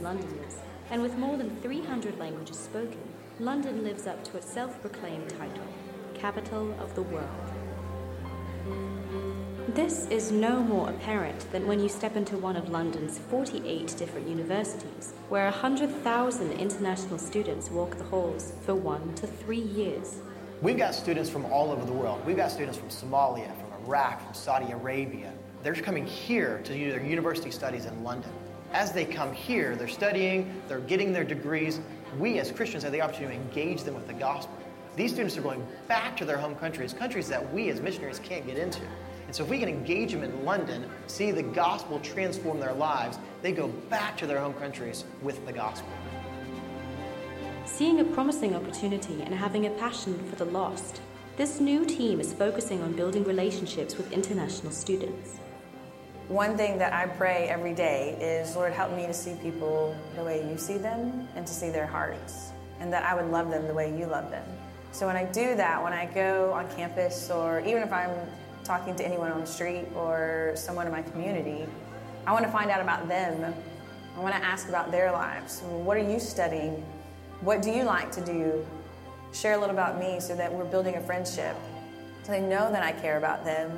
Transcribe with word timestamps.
Londoners, 0.00 0.56
and 0.90 1.02
with 1.02 1.16
more 1.18 1.36
than 1.36 1.56
300 1.60 2.18
languages 2.18 2.58
spoken, 2.58 3.00
London 3.38 3.84
lives 3.84 4.06
up 4.06 4.22
to 4.24 4.36
its 4.36 4.50
self 4.50 4.80
proclaimed 4.80 5.30
title 5.30 5.66
Capital 6.14 6.74
of 6.80 6.94
the 6.94 7.02
World. 7.02 7.28
This 9.68 10.06
is 10.08 10.32
no 10.32 10.60
more 10.60 10.90
apparent 10.90 11.50
than 11.52 11.66
when 11.66 11.78
you 11.78 11.88
step 11.88 12.16
into 12.16 12.36
one 12.36 12.56
of 12.56 12.70
London's 12.70 13.18
48 13.18 13.94
different 13.96 14.26
universities, 14.28 15.12
where 15.28 15.44
100,000 15.44 16.52
international 16.52 17.18
students 17.18 17.70
walk 17.70 17.96
the 17.96 18.04
halls 18.04 18.52
for 18.62 18.74
one 18.74 19.14
to 19.14 19.26
three 19.26 19.60
years. 19.60 20.18
We've 20.60 20.76
got 20.76 20.94
students 20.94 21.30
from 21.30 21.46
all 21.46 21.70
over 21.70 21.84
the 21.84 21.92
world. 21.92 22.20
We've 22.26 22.36
got 22.36 22.50
students 22.50 22.76
from 22.76 22.88
Somalia, 22.88 23.56
from 23.60 23.72
Iraq, 23.84 24.24
from 24.24 24.34
Saudi 24.34 24.72
Arabia. 24.72 25.32
They're 25.62 25.74
coming 25.74 26.06
here 26.06 26.60
to 26.64 26.74
do 26.74 26.90
their 26.90 27.02
university 27.02 27.50
studies 27.50 27.86
in 27.86 28.02
London. 28.02 28.32
As 28.72 28.92
they 28.92 29.04
come 29.04 29.32
here, 29.32 29.74
they're 29.74 29.88
studying, 29.88 30.62
they're 30.68 30.80
getting 30.80 31.12
their 31.12 31.24
degrees. 31.24 31.80
We 32.18 32.38
as 32.38 32.52
Christians 32.52 32.84
have 32.84 32.92
the 32.92 33.00
opportunity 33.00 33.36
to 33.36 33.42
engage 33.42 33.82
them 33.82 33.94
with 33.94 34.06
the 34.06 34.12
gospel. 34.12 34.56
These 34.94 35.12
students 35.12 35.36
are 35.36 35.42
going 35.42 35.66
back 35.88 36.16
to 36.18 36.24
their 36.24 36.36
home 36.36 36.54
countries, 36.54 36.92
countries 36.92 37.28
that 37.28 37.52
we 37.52 37.68
as 37.70 37.80
missionaries 37.80 38.20
can't 38.20 38.46
get 38.46 38.56
into. 38.56 38.82
And 39.26 39.34
so 39.34 39.44
if 39.44 39.50
we 39.50 39.58
can 39.58 39.68
engage 39.68 40.12
them 40.12 40.22
in 40.22 40.44
London, 40.44 40.88
see 41.06 41.30
the 41.30 41.42
gospel 41.42 42.00
transform 42.00 42.60
their 42.60 42.72
lives, 42.72 43.18
they 43.42 43.52
go 43.52 43.68
back 43.88 44.16
to 44.18 44.26
their 44.26 44.40
home 44.40 44.54
countries 44.54 45.04
with 45.22 45.44
the 45.46 45.52
gospel. 45.52 45.90
Seeing 47.64 48.00
a 48.00 48.04
promising 48.04 48.54
opportunity 48.54 49.22
and 49.22 49.34
having 49.34 49.66
a 49.66 49.70
passion 49.70 50.18
for 50.28 50.36
the 50.36 50.44
lost, 50.46 51.00
this 51.36 51.60
new 51.60 51.84
team 51.84 52.20
is 52.20 52.32
focusing 52.32 52.82
on 52.82 52.92
building 52.92 53.24
relationships 53.24 53.96
with 53.96 54.12
international 54.12 54.72
students. 54.72 55.38
One 56.30 56.56
thing 56.56 56.78
that 56.78 56.92
I 56.92 57.08
pray 57.08 57.48
every 57.48 57.74
day 57.74 58.16
is, 58.20 58.54
Lord, 58.54 58.72
help 58.72 58.92
me 58.92 59.04
to 59.04 59.12
see 59.12 59.34
people 59.42 59.96
the 60.14 60.22
way 60.22 60.48
you 60.48 60.56
see 60.56 60.78
them 60.78 61.26
and 61.34 61.44
to 61.44 61.52
see 61.52 61.70
their 61.70 61.88
hearts, 61.88 62.52
and 62.78 62.92
that 62.92 63.02
I 63.02 63.16
would 63.16 63.32
love 63.32 63.50
them 63.50 63.66
the 63.66 63.74
way 63.74 63.98
you 63.98 64.06
love 64.06 64.30
them. 64.30 64.46
So 64.92 65.08
when 65.08 65.16
I 65.16 65.24
do 65.24 65.56
that, 65.56 65.82
when 65.82 65.92
I 65.92 66.06
go 66.06 66.52
on 66.52 66.70
campus, 66.76 67.32
or 67.32 67.58
even 67.62 67.82
if 67.82 67.92
I'm 67.92 68.14
talking 68.62 68.94
to 68.94 69.04
anyone 69.04 69.32
on 69.32 69.40
the 69.40 69.46
street 69.46 69.86
or 69.96 70.52
someone 70.54 70.86
in 70.86 70.92
my 70.92 71.02
community, 71.02 71.66
I 72.28 72.32
want 72.32 72.44
to 72.44 72.52
find 72.52 72.70
out 72.70 72.80
about 72.80 73.08
them. 73.08 73.52
I 74.16 74.20
want 74.20 74.36
to 74.36 74.44
ask 74.44 74.68
about 74.68 74.92
their 74.92 75.10
lives. 75.10 75.62
What 75.62 75.96
are 75.96 76.08
you 76.08 76.20
studying? 76.20 76.74
What 77.40 77.60
do 77.60 77.72
you 77.72 77.82
like 77.82 78.12
to 78.12 78.24
do? 78.24 78.64
Share 79.32 79.54
a 79.54 79.58
little 79.58 79.74
about 79.74 79.98
me 79.98 80.20
so 80.20 80.36
that 80.36 80.52
we're 80.52 80.64
building 80.64 80.94
a 80.94 81.00
friendship. 81.00 81.56
So 82.22 82.30
they 82.30 82.40
know 82.40 82.70
that 82.70 82.84
I 82.84 82.92
care 82.92 83.18
about 83.18 83.44
them. 83.44 83.76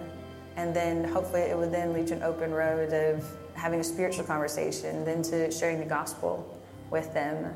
And 0.56 0.75
then 0.75 1.05
hopefully 1.05 1.42
it 1.42 1.56
would 1.56 1.72
then 1.72 1.92
lead 1.92 2.08
to 2.08 2.14
an 2.14 2.22
open 2.22 2.53
road 2.53 2.92
of 2.92 3.25
having 3.55 3.81
a 3.81 3.84
spiritual 3.84 4.25
conversation, 4.25 5.05
then 5.05 5.22
to 5.22 5.50
sharing 5.50 5.78
the 5.78 5.86
gospel 5.86 6.58
with 6.91 7.12
them. 7.14 7.55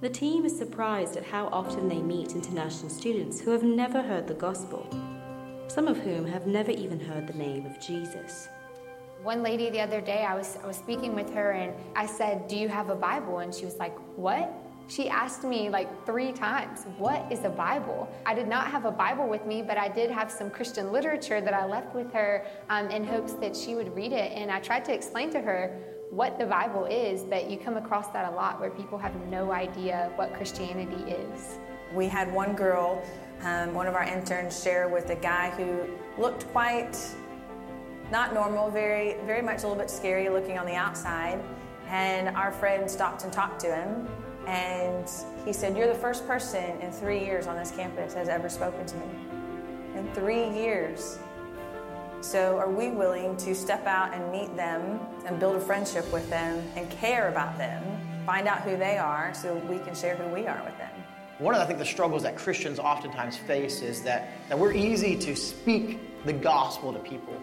The 0.00 0.10
team 0.10 0.44
is 0.44 0.56
surprised 0.56 1.16
at 1.16 1.24
how 1.24 1.46
often 1.46 1.88
they 1.88 2.00
meet 2.00 2.32
international 2.32 2.90
students 2.90 3.40
who 3.40 3.50
have 3.50 3.62
never 3.62 4.02
heard 4.02 4.26
the 4.26 4.34
gospel, 4.34 4.86
some 5.68 5.88
of 5.88 5.96
whom 5.98 6.26
have 6.26 6.46
never 6.46 6.70
even 6.70 7.00
heard 7.00 7.26
the 7.26 7.32
name 7.32 7.64
of 7.66 7.80
Jesus. 7.80 8.48
One 9.22 9.42
lady 9.42 9.70
the 9.70 9.80
other 9.80 10.00
day, 10.00 10.24
I 10.24 10.34
was, 10.34 10.58
I 10.62 10.66
was 10.66 10.76
speaking 10.76 11.14
with 11.14 11.32
her 11.32 11.52
and 11.52 11.72
I 11.96 12.06
said, 12.06 12.46
Do 12.46 12.56
you 12.56 12.68
have 12.68 12.90
a 12.90 12.94
Bible? 12.94 13.38
And 13.38 13.54
she 13.54 13.64
was 13.64 13.76
like, 13.76 13.96
What? 14.16 14.52
She 14.88 15.08
asked 15.08 15.42
me 15.42 15.68
like 15.68 16.06
three 16.06 16.30
times, 16.30 16.84
What 16.96 17.30
is 17.30 17.44
a 17.44 17.48
Bible? 17.48 18.08
I 18.24 18.34
did 18.34 18.46
not 18.46 18.68
have 18.68 18.84
a 18.84 18.90
Bible 18.90 19.28
with 19.28 19.44
me, 19.44 19.60
but 19.60 19.76
I 19.76 19.88
did 19.88 20.10
have 20.10 20.30
some 20.30 20.48
Christian 20.48 20.92
literature 20.92 21.40
that 21.40 21.52
I 21.52 21.66
left 21.66 21.94
with 21.94 22.12
her 22.12 22.46
um, 22.70 22.88
in 22.90 23.04
hopes 23.04 23.32
that 23.34 23.56
she 23.56 23.74
would 23.74 23.94
read 23.96 24.12
it. 24.12 24.32
And 24.32 24.50
I 24.50 24.60
tried 24.60 24.84
to 24.84 24.94
explain 24.94 25.30
to 25.32 25.40
her 25.40 25.76
what 26.10 26.38
the 26.38 26.46
Bible 26.46 26.84
is, 26.84 27.24
but 27.24 27.50
you 27.50 27.58
come 27.58 27.76
across 27.76 28.08
that 28.08 28.32
a 28.32 28.36
lot 28.36 28.60
where 28.60 28.70
people 28.70 28.96
have 28.96 29.14
no 29.26 29.50
idea 29.50 30.12
what 30.14 30.32
Christianity 30.34 31.10
is. 31.10 31.58
We 31.92 32.06
had 32.06 32.32
one 32.32 32.54
girl, 32.54 33.02
um, 33.42 33.74
one 33.74 33.88
of 33.88 33.94
our 33.94 34.04
interns, 34.04 34.62
share 34.62 34.88
with 34.88 35.10
a 35.10 35.16
guy 35.16 35.50
who 35.50 35.88
looked 36.20 36.46
quite 36.52 36.96
not 38.12 38.32
normal, 38.32 38.70
very, 38.70 39.16
very 39.26 39.42
much 39.42 39.64
a 39.64 39.66
little 39.66 39.76
bit 39.76 39.90
scary 39.90 40.28
looking 40.28 40.58
on 40.58 40.66
the 40.66 40.74
outside. 40.74 41.42
And 41.88 42.28
our 42.36 42.52
friend 42.52 42.88
stopped 42.88 43.24
and 43.24 43.32
talked 43.32 43.60
to 43.60 43.74
him. 43.74 44.08
And 44.46 45.10
he 45.44 45.52
said, 45.52 45.76
You're 45.76 45.88
the 45.88 45.94
first 45.94 46.26
person 46.26 46.80
in 46.80 46.92
three 46.92 47.24
years 47.24 47.46
on 47.46 47.56
this 47.56 47.70
campus 47.70 48.14
has 48.14 48.28
ever 48.28 48.48
spoken 48.48 48.86
to 48.86 48.96
me. 48.96 49.06
In 49.96 50.08
three 50.14 50.48
years. 50.50 51.18
So, 52.20 52.56
are 52.58 52.70
we 52.70 52.90
willing 52.90 53.36
to 53.38 53.54
step 53.54 53.86
out 53.86 54.14
and 54.14 54.32
meet 54.32 54.54
them 54.56 55.00
and 55.26 55.38
build 55.38 55.56
a 55.56 55.60
friendship 55.60 56.10
with 56.12 56.28
them 56.30 56.64
and 56.74 56.90
care 56.90 57.28
about 57.28 57.58
them, 57.58 57.82
find 58.24 58.48
out 58.48 58.62
who 58.62 58.76
they 58.76 58.96
are 58.98 59.34
so 59.34 59.54
we 59.68 59.78
can 59.78 59.94
share 59.94 60.16
who 60.16 60.34
we 60.34 60.46
are 60.46 60.62
with 60.64 60.76
them? 60.78 60.90
One 61.38 61.54
of, 61.54 61.60
I 61.60 61.66
think, 61.66 61.78
the 61.78 61.84
struggles 61.84 62.22
that 62.22 62.36
Christians 62.36 62.78
oftentimes 62.78 63.36
face 63.36 63.82
is 63.82 64.02
that, 64.02 64.30
that 64.48 64.58
we're 64.58 64.72
easy 64.72 65.16
to 65.16 65.36
speak 65.36 66.24
the 66.24 66.32
gospel 66.32 66.92
to 66.92 66.98
people. 66.98 67.34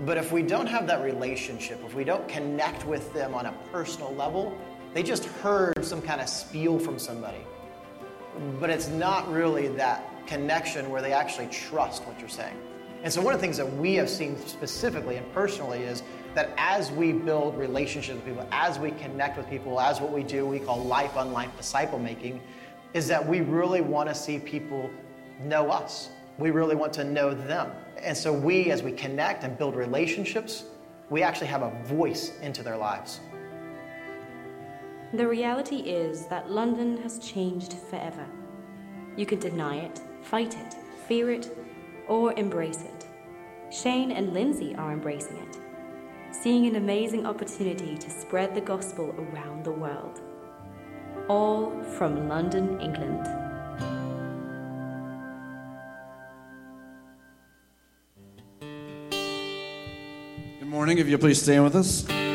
But 0.00 0.18
if 0.18 0.30
we 0.30 0.42
don't 0.42 0.66
have 0.66 0.86
that 0.86 1.02
relationship, 1.02 1.82
if 1.84 1.94
we 1.94 2.04
don't 2.04 2.26
connect 2.28 2.86
with 2.86 3.12
them 3.14 3.34
on 3.34 3.46
a 3.46 3.52
personal 3.72 4.14
level, 4.14 4.56
they 4.92 5.02
just 5.02 5.24
heard 5.24 5.84
some 5.84 6.02
kind 6.02 6.20
of 6.20 6.28
spiel 6.28 6.78
from 6.78 6.98
somebody. 6.98 7.44
But 8.58 8.70
it's 8.70 8.88
not 8.88 9.30
really 9.30 9.68
that 9.68 10.04
connection 10.26 10.90
where 10.90 11.02
they 11.02 11.12
actually 11.12 11.46
trust 11.48 12.04
what 12.04 12.18
you're 12.20 12.28
saying. 12.28 12.56
And 13.02 13.12
so, 13.12 13.22
one 13.22 13.34
of 13.34 13.40
the 13.40 13.46
things 13.46 13.56
that 13.56 13.72
we 13.76 13.94
have 13.94 14.10
seen 14.10 14.36
specifically 14.46 15.16
and 15.16 15.32
personally 15.32 15.82
is 15.82 16.02
that 16.34 16.50
as 16.58 16.90
we 16.92 17.12
build 17.12 17.56
relationships 17.56 18.16
with 18.16 18.26
people, 18.26 18.46
as 18.52 18.78
we 18.78 18.90
connect 18.92 19.36
with 19.38 19.48
people, 19.48 19.80
as 19.80 20.00
what 20.00 20.12
we 20.12 20.22
do, 20.22 20.46
we 20.46 20.58
call 20.58 20.84
life 20.84 21.16
on 21.16 21.32
life 21.32 21.50
disciple 21.56 21.98
making, 21.98 22.40
is 22.92 23.08
that 23.08 23.26
we 23.26 23.40
really 23.40 23.80
want 23.80 24.08
to 24.08 24.14
see 24.14 24.38
people 24.38 24.90
know 25.42 25.70
us. 25.70 26.10
We 26.38 26.50
really 26.50 26.74
want 26.74 26.92
to 26.94 27.04
know 27.04 27.32
them. 27.32 27.70
And 27.98 28.16
so 28.16 28.32
we, 28.32 28.70
as 28.70 28.82
we 28.82 28.92
connect 28.92 29.44
and 29.44 29.56
build 29.56 29.76
relationships, 29.76 30.64
we 31.08 31.22
actually 31.22 31.48
have 31.48 31.62
a 31.62 31.70
voice 31.84 32.32
into 32.40 32.62
their 32.62 32.76
lives. 32.76 33.20
The 35.12 35.26
reality 35.26 35.78
is 35.78 36.26
that 36.26 36.52
London 36.52 36.96
has 36.98 37.18
changed 37.18 37.72
forever. 37.72 38.24
You 39.16 39.26
can 39.26 39.40
deny 39.40 39.78
it, 39.78 40.00
fight 40.22 40.54
it, 40.54 40.76
fear 41.08 41.32
it, 41.32 41.50
or 42.06 42.32
embrace 42.34 42.82
it. 42.82 43.06
Shane 43.72 44.12
and 44.12 44.32
Lindsay 44.32 44.72
are 44.76 44.92
embracing 44.92 45.38
it, 45.38 45.58
seeing 46.30 46.64
an 46.66 46.76
amazing 46.76 47.26
opportunity 47.26 47.98
to 47.98 48.08
spread 48.08 48.54
the 48.54 48.60
gospel 48.60 49.12
around 49.18 49.64
the 49.64 49.72
world. 49.72 50.20
All 51.26 51.72
from 51.98 52.28
London, 52.28 52.80
England. 52.80 53.24
Good 60.60 60.68
morning. 60.68 60.98
If 60.98 61.08
you 61.08 61.18
please 61.18 61.42
stand 61.42 61.64
with 61.64 61.74
us. 61.74 62.29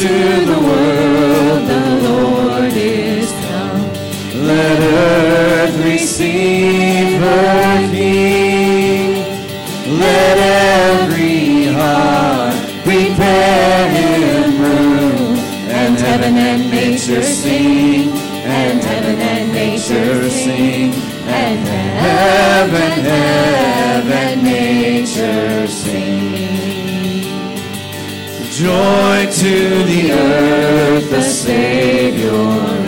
To 0.00 0.06
the 0.06 0.58
world, 0.58 1.68
the 1.68 2.08
Lord 2.08 2.72
is 2.72 3.30
come. 3.44 3.82
Let 4.46 4.80
earth 4.80 5.84
receive 5.84 7.20
her 7.20 7.90
King. 7.90 9.16
Let 9.98 10.38
every 10.38 11.66
heart 11.66 12.54
prepare 12.82 13.90
him 13.90 14.62
room, 14.62 15.38
and 15.68 15.98
heaven 15.98 16.34
and 16.34 16.70
nature 16.70 17.22
sing 17.22 18.08
and 18.50 18.82
heaven 18.82 19.18
and 19.20 19.52
nature 19.52 20.30
sing, 20.30 20.94
and 21.26 21.58
heaven, 21.68 23.04
heaven, 23.04 23.59
Savior 31.44 32.30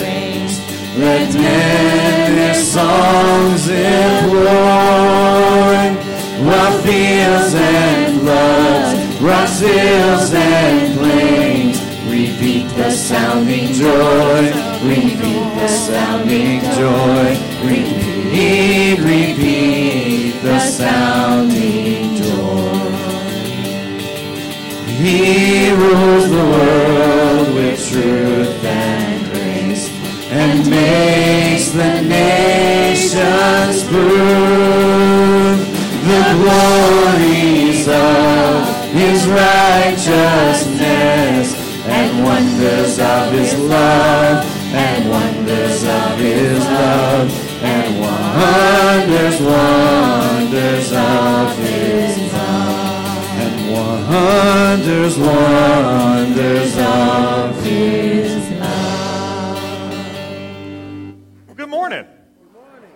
reigns. 0.01 0.59
Let 0.99 1.35
men 1.35 2.37
their 2.37 2.55
songs 2.55 3.69
employ, 3.69 4.45
while 6.47 6.79
fields 6.83 7.55
and 7.55 8.21
floods, 8.21 9.21
rocks, 9.21 9.61
hills, 9.61 10.35
and 10.35 10.99
plains 10.99 11.81
repeat 12.09 12.69
the 12.77 12.91
sounding 12.91 13.73
joy 13.73 14.73
repeat 14.85 15.55
the 15.55 15.69
sounding 15.69 16.61
joy. 16.61 17.37
Repeat, 17.63 18.99
repeat 18.99 20.43
the 20.43 20.59
sounding 20.59 22.17
joy. 22.17 22.93
He 24.99 25.71
rules 25.73 26.31
the 26.31 26.45
world 26.53 26.82
nations 32.13 33.77
prove 33.91 35.59
the 36.11 36.23
glories 36.39 37.83
of 37.89 38.57
his 38.93 39.27
righteousness 39.29 41.47
and 41.99 42.25
wonders 42.25 42.99
of 42.99 43.33
his 43.33 43.55
love 43.59 44.45
and 44.75 45.11
wonders 45.11 45.85
of 45.85 46.19
his 46.19 46.65
love 46.65 47.31
and 47.63 48.01
wonders 48.01 49.41
wonders 49.41 50.93
of 50.93 51.57
his 51.59 52.33
love 52.33 53.25
and 53.43 53.73
wonders 53.75 55.19
wonders 55.19 56.77
of 56.79 57.65
his 57.65 58.12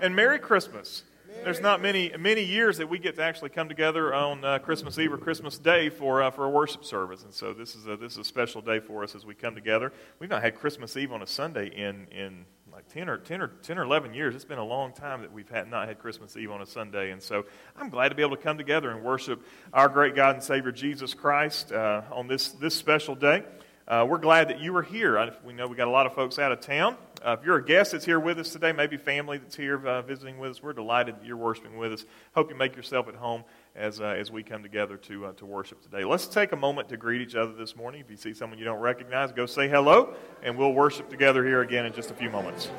And 0.06 0.14
Merry 0.14 0.38
Christmas. 0.38 1.03
There's 1.43 1.61
not 1.61 1.82
many 1.82 2.12
many 2.17 2.44
years 2.44 2.79
that 2.79 2.88
we 2.88 3.00
get 3.00 3.17
to 3.17 3.25
actually 3.25 3.50
come 3.50 3.69
together 3.69 4.14
on 4.14 4.44
uh, 4.44 4.61
Christmas 4.61 4.97
Eve 5.00 5.12
or 5.12 5.19
Christmas 5.19 5.58
Day 5.58 5.88
for 5.88 6.23
uh, 6.23 6.31
for 6.31 6.44
a 6.44 6.49
worship 6.49 6.85
service, 6.85 7.25
and 7.25 7.35
so 7.35 7.53
this 7.53 7.75
is 7.75 7.88
a, 7.88 7.97
this 7.97 8.12
is 8.12 8.19
a 8.19 8.25
special 8.25 8.61
day 8.61 8.79
for 8.79 9.03
us 9.03 9.17
as 9.17 9.26
we 9.26 9.35
come 9.35 9.56
together. 9.56 9.93
We've 10.20 10.31
not 10.31 10.43
had 10.43 10.55
Christmas 10.55 10.97
Eve 10.97 11.11
on 11.11 11.23
a 11.23 11.26
Sunday 11.26 11.67
in 11.75 12.06
in 12.12 12.44
like 12.73 12.87
10 12.91 13.08
or 13.08 13.19
10 13.19 13.43
or 13.43 13.49
10 13.49 13.79
or 13.79 13.82
11 13.82 14.14
years. 14.14 14.37
It's 14.37 14.44
been 14.44 14.58
a 14.58 14.64
long 14.64 14.93
time 14.93 15.23
that 15.23 15.32
we've 15.32 15.49
had 15.49 15.69
not 15.69 15.88
had 15.88 15.99
Christmas 15.99 16.37
Eve 16.37 16.52
on 16.52 16.62
a 16.62 16.67
Sunday, 16.67 17.11
and 17.11 17.20
so 17.20 17.47
I'm 17.76 17.91
glad 17.91 18.11
to 18.11 18.14
be 18.14 18.23
able 18.23 18.37
to 18.37 18.43
come 18.43 18.59
together 18.59 18.91
and 18.91 19.02
worship 19.02 19.44
our 19.73 19.88
great 19.88 20.14
God 20.14 20.37
and 20.37 20.44
Savior 20.44 20.70
Jesus 20.70 21.14
Christ 21.14 21.73
uh, 21.73 22.02
on 22.12 22.29
this 22.29 22.52
this 22.52 22.76
special 22.76 23.17
day. 23.17 23.43
Uh, 23.88 24.06
we're 24.09 24.19
glad 24.19 24.50
that 24.50 24.61
you 24.61 24.76
are 24.76 24.85
here. 24.85 25.19
I, 25.19 25.32
we 25.44 25.52
know 25.52 25.67
we 25.67 25.75
got 25.75 25.88
a 25.88 25.91
lot 25.91 26.06
of 26.06 26.14
folks 26.14 26.38
out 26.38 26.52
of 26.52 26.61
town. 26.61 26.97
Uh, 27.26 27.32
if 27.32 27.44
you're 27.44 27.56
a 27.56 27.64
guest 27.64 27.90
that's 27.90 28.05
here 28.05 28.20
with 28.20 28.38
us 28.38 28.50
today, 28.50 28.70
maybe 28.70 28.96
family 28.96 29.37
that's 29.37 29.56
here 29.56 29.84
uh, 29.84 30.00
visiting 30.00 30.38
with 30.38 30.52
us, 30.52 30.62
we're 30.62 30.73
delighted 30.73 31.17
that 31.17 31.26
you're 31.26 31.37
worshiping 31.37 31.76
with 31.76 31.93
us. 31.93 32.05
Hope 32.37 32.49
you 32.50 32.56
make 32.56 32.76
yourself 32.76 33.08
at 33.08 33.17
home 33.17 33.43
as, 33.75 34.00
uh, 34.00 34.05
as 34.05 34.31
we 34.31 34.44
come 34.44 34.62
together 34.62 34.96
to, 34.96 35.26
uh, 35.26 35.32
to 35.32 35.44
worship 35.44 35.82
today. 35.82 36.05
Let's 36.05 36.28
take 36.28 36.52
a 36.52 36.56
moment 36.56 36.88
to 36.90 36.96
greet 36.96 37.20
each 37.20 37.34
other 37.34 37.52
this 37.52 37.75
morning. 37.75 38.00
If 38.00 38.08
you 38.12 38.17
see 38.17 38.32
someone 38.32 38.61
you 38.61 38.64
don't 38.64 38.78
recognize, 38.78 39.32
go 39.32 39.44
say 39.44 39.69
hello, 39.69 40.14
and 40.44 40.56
we'll 40.56 40.73
worship 40.73 41.11
together 41.11 41.44
here 41.44 41.62
again 41.62 41.84
in 41.84 41.93
just 41.93 42.12
a 42.12 42.14
few 42.14 42.31
moments. 42.31 42.70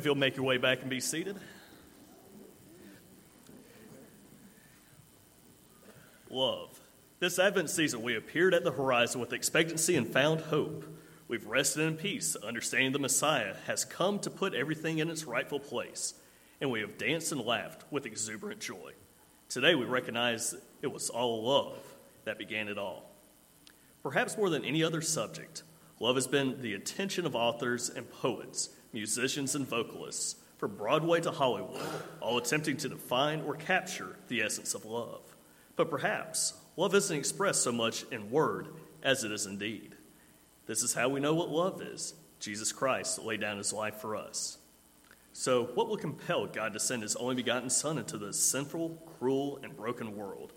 If 0.00 0.06
you'll 0.06 0.14
make 0.14 0.34
your 0.34 0.46
way 0.46 0.56
back 0.56 0.80
and 0.80 0.88
be 0.88 0.98
seated. 0.98 1.36
Love. 6.30 6.80
This 7.18 7.38
Advent 7.38 7.68
season, 7.68 8.00
we 8.00 8.16
appeared 8.16 8.54
at 8.54 8.64
the 8.64 8.72
horizon 8.72 9.20
with 9.20 9.34
expectancy 9.34 9.96
and 9.96 10.08
found 10.08 10.40
hope. 10.40 10.86
We've 11.28 11.44
rested 11.44 11.82
in 11.82 11.98
peace, 11.98 12.34
understanding 12.34 12.92
the 12.92 12.98
Messiah 12.98 13.56
has 13.66 13.84
come 13.84 14.18
to 14.20 14.30
put 14.30 14.54
everything 14.54 15.00
in 15.00 15.10
its 15.10 15.24
rightful 15.24 15.60
place, 15.60 16.14
and 16.62 16.70
we 16.70 16.80
have 16.80 16.96
danced 16.96 17.30
and 17.32 17.42
laughed 17.42 17.84
with 17.90 18.06
exuberant 18.06 18.60
joy. 18.60 18.92
Today, 19.50 19.74
we 19.74 19.84
recognize 19.84 20.54
it 20.80 20.90
was 20.90 21.10
all 21.10 21.42
love 21.42 21.76
that 22.24 22.38
began 22.38 22.68
it 22.68 22.78
all. 22.78 23.10
Perhaps 24.02 24.38
more 24.38 24.48
than 24.48 24.64
any 24.64 24.82
other 24.82 25.02
subject, 25.02 25.62
love 26.00 26.16
has 26.16 26.26
been 26.26 26.60
the 26.60 26.74
attention 26.74 27.26
of 27.26 27.36
authors 27.36 27.88
and 27.88 28.10
poets, 28.10 28.70
musicians 28.92 29.54
and 29.54 29.68
vocalists, 29.68 30.36
from 30.56 30.74
Broadway 30.76 31.20
to 31.20 31.30
Hollywood, 31.30 31.80
all 32.20 32.38
attempting 32.38 32.76
to 32.78 32.88
define 32.88 33.42
or 33.42 33.54
capture 33.54 34.16
the 34.28 34.42
essence 34.42 34.74
of 34.74 34.84
love. 34.84 35.22
But 35.76 35.90
perhaps 35.90 36.54
love 36.76 36.94
isn't 36.94 37.16
expressed 37.16 37.62
so 37.62 37.72
much 37.72 38.04
in 38.10 38.30
word 38.30 38.68
as 39.02 39.24
it 39.24 39.32
is 39.32 39.46
in 39.46 39.58
deed. 39.58 39.94
This 40.66 40.82
is 40.82 40.94
how 40.94 41.08
we 41.08 41.20
know 41.20 41.34
what 41.34 41.48
love 41.48 41.80
is. 41.80 42.14
Jesus 42.40 42.72
Christ 42.72 43.22
laid 43.22 43.40
down 43.40 43.58
his 43.58 43.72
life 43.72 43.96
for 43.96 44.16
us. 44.16 44.58
So, 45.32 45.64
what 45.74 45.88
will 45.88 45.96
compel 45.96 46.46
God 46.46 46.72
to 46.72 46.80
send 46.80 47.02
his 47.02 47.16
only 47.16 47.36
begotten 47.36 47.70
Son 47.70 47.98
into 47.98 48.18
this 48.18 48.42
sinful, 48.42 48.98
cruel, 49.18 49.60
and 49.62 49.76
broken 49.76 50.16
world? 50.16 50.52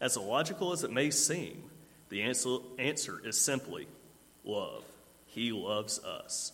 As 0.00 0.16
illogical 0.16 0.72
as 0.72 0.84
it 0.84 0.92
may 0.92 1.10
seem, 1.10 1.70
the 2.08 2.22
answer, 2.22 2.58
answer 2.78 3.20
is 3.24 3.40
simply 3.40 3.86
love. 4.48 4.84
He 5.26 5.52
loves 5.52 6.02
us. 6.02 6.52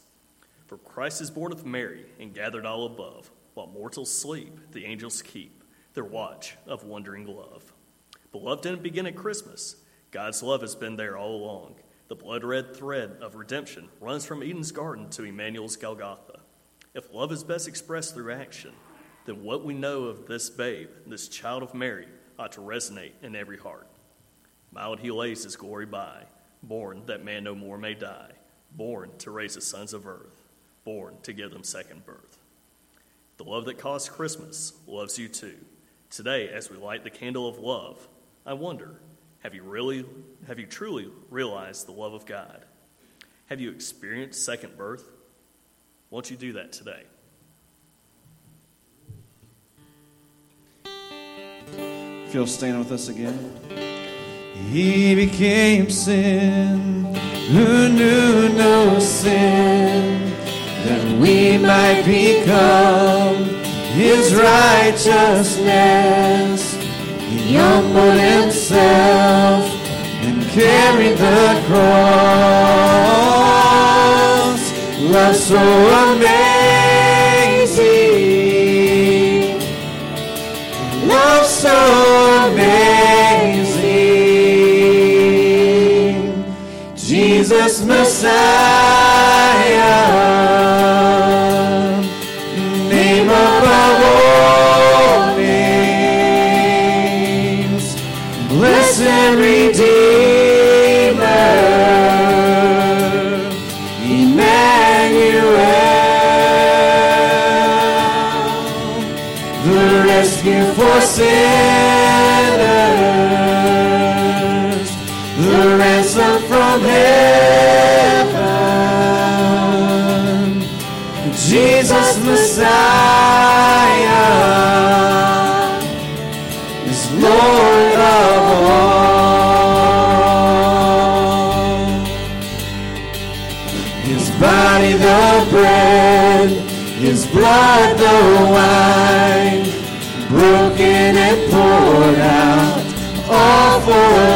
For 0.66 0.76
Christ 0.78 1.20
is 1.20 1.30
born 1.30 1.52
of 1.52 1.64
Mary 1.64 2.06
and 2.18 2.34
gathered 2.34 2.66
all 2.66 2.86
above, 2.86 3.30
while 3.54 3.68
mortals 3.68 4.12
sleep, 4.12 4.72
the 4.72 4.84
angels 4.84 5.22
keep 5.22 5.62
their 5.94 6.04
watch 6.04 6.56
of 6.66 6.84
wondering 6.84 7.26
love. 7.26 7.72
But 8.32 8.42
love 8.42 8.62
didn't 8.62 8.82
begin 8.82 9.06
at 9.06 9.14
Christmas. 9.14 9.76
God's 10.10 10.42
love 10.42 10.60
has 10.60 10.74
been 10.74 10.96
there 10.96 11.16
all 11.16 11.36
along. 11.36 11.76
The 12.08 12.16
blood 12.16 12.44
red 12.44 12.76
thread 12.76 13.18
of 13.20 13.36
redemption 13.36 13.88
runs 14.00 14.26
from 14.26 14.42
Eden's 14.42 14.72
garden 14.72 15.08
to 15.10 15.24
Emmanuel's 15.24 15.76
Golgotha. 15.76 16.40
If 16.94 17.14
love 17.14 17.32
is 17.32 17.44
best 17.44 17.68
expressed 17.68 18.14
through 18.14 18.32
action, 18.32 18.72
then 19.24 19.42
what 19.42 19.64
we 19.64 19.72
know 19.72 20.04
of 20.04 20.26
this 20.26 20.50
babe, 20.50 20.88
this 21.06 21.28
child 21.28 21.62
of 21.62 21.74
Mary, 21.74 22.08
ought 22.38 22.52
to 22.52 22.60
resonate 22.60 23.12
in 23.22 23.36
every 23.36 23.56
heart. 23.56 23.86
Mild 24.72 24.98
he 24.98 25.10
lays 25.10 25.44
his 25.44 25.56
glory 25.56 25.86
by, 25.86 26.24
born 26.68 27.02
that 27.06 27.24
man 27.24 27.44
no 27.44 27.54
more 27.54 27.78
may 27.78 27.94
die, 27.94 28.32
born 28.72 29.10
to 29.18 29.30
raise 29.30 29.54
the 29.54 29.60
sons 29.60 29.92
of 29.92 30.06
earth, 30.06 30.42
born 30.84 31.16
to 31.22 31.32
give 31.32 31.50
them 31.50 31.64
second 31.64 32.04
birth. 32.04 32.38
The 33.36 33.44
love 33.44 33.64
that 33.64 33.78
caused 33.78 34.10
Christmas 34.10 34.72
loves 34.86 35.18
you 35.18 35.28
too. 35.28 35.56
Today, 36.10 36.48
as 36.48 36.70
we 36.70 36.76
light 36.76 37.02
the 37.02 37.10
candle 37.10 37.48
of 37.48 37.58
love, 37.58 38.06
I 38.46 38.52
wonder, 38.52 39.00
have 39.42 39.54
you 39.54 39.62
really, 39.62 40.04
have 40.46 40.58
you 40.58 40.66
truly 40.66 41.08
realized 41.30 41.86
the 41.86 41.92
love 41.92 42.14
of 42.14 42.26
God? 42.26 42.64
Have 43.46 43.60
you 43.60 43.70
experienced 43.70 44.44
second 44.44 44.76
birth? 44.76 45.04
Won't 46.10 46.30
you 46.30 46.36
do 46.36 46.52
that 46.54 46.72
today? 46.72 47.02
If 52.26 52.34
you'll 52.34 52.46
stand 52.46 52.78
with 52.78 52.92
us 52.92 53.08
again. 53.08 53.93
He 54.54 55.14
became 55.16 55.90
sin 55.90 57.04
who 57.48 57.88
knew 57.88 58.48
no 58.50 59.00
sin, 59.00 60.30
that 60.84 61.18
we 61.20 61.58
might 61.58 62.04
become 62.04 63.46
his 63.94 64.32
righteousness. 64.34 66.74
He 67.28 67.56
humbled 67.56 68.20
himself 68.20 69.64
and 70.22 70.44
carried 70.44 71.18
the 71.18 71.62
cross. 71.66 71.74
Love 75.00 75.34
so 75.36 75.58
amazing. 76.14 76.54
Love 81.08 81.46
so 81.46 82.23
Jesus 87.54 87.84
Messiah. 87.86 88.73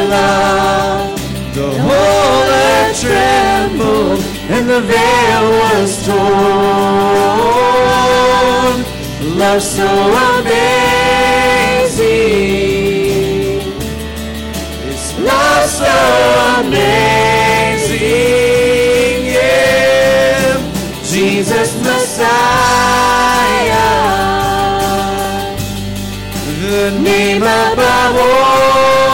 love. 0.09 1.19
The 1.55 1.69
whole 1.87 2.49
earth 2.65 3.01
trembled 3.01 4.21
and 4.55 4.65
the 4.69 4.81
veil 4.81 5.45
was 5.63 5.91
torn. 6.07 7.49
Love 9.39 9.63
so 9.63 9.89
amazing. 10.39 10.89
It's 14.89 15.09
love 15.19 15.69
so 15.83 15.97
amazing. 16.61 17.99
Yeah. 19.35 20.59
Jesus 21.05 21.69
Messiah. 21.83 23.19
The 26.63 26.91
name 27.01 27.43
above 27.43 28.17
all. 28.19 29.08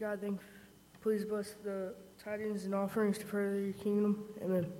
God, 0.00 0.20
thank, 0.20 0.40
please 1.00 1.24
bless 1.24 1.54
the 1.64 1.92
tidings 2.22 2.64
and 2.66 2.74
offerings 2.74 3.18
to 3.18 3.24
further 3.24 3.58
your 3.58 3.72
kingdom. 3.72 4.24
Amen. 4.40 4.72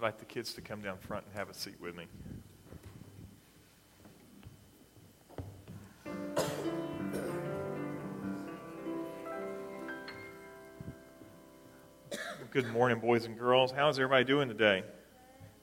Invite 0.00 0.18
the 0.18 0.24
kids 0.24 0.54
to 0.54 0.62
come 0.62 0.80
down 0.80 0.96
front 0.96 1.26
and 1.26 1.36
have 1.36 1.50
a 1.50 1.52
seat 1.52 1.74
with 1.78 1.94
me. 1.94 2.06
Good 12.50 12.72
morning, 12.72 12.98
boys 12.98 13.26
and 13.26 13.38
girls. 13.38 13.72
How's 13.72 13.98
everybody 13.98 14.24
doing 14.24 14.48
today? 14.48 14.84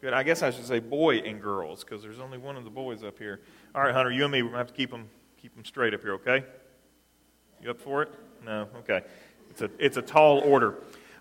Good. 0.01 0.13
I 0.13 0.21
guess 0.21 0.43
I 0.43 0.51
should 0.51 0.67
say 0.67 0.77
boy 0.77 1.15
and 1.15 1.41
girls 1.41 1.83
because 1.83 2.03
there's 2.03 2.19
only 2.19 2.37
one 2.37 2.55
of 2.55 2.63
the 2.63 2.69
boys 2.69 3.03
up 3.03 3.17
here. 3.17 3.41
All 3.73 3.81
right, 3.81 3.91
Hunter, 3.91 4.11
you 4.11 4.21
and 4.21 4.31
me, 4.31 4.43
we're 4.43 4.49
going 4.49 4.53
to 4.53 4.57
have 4.59 4.67
to 4.67 4.73
keep 4.75 4.91
them, 4.91 5.09
keep 5.41 5.55
them 5.55 5.65
straight 5.65 5.95
up 5.95 6.03
here, 6.03 6.13
okay? 6.13 6.43
You 7.59 7.71
up 7.71 7.81
for 7.81 8.03
it? 8.03 8.13
No? 8.45 8.67
Okay. 8.81 9.01
It's 9.49 9.63
a, 9.63 9.71
it's 9.79 9.97
a 9.97 10.03
tall 10.03 10.41
order. 10.41 10.75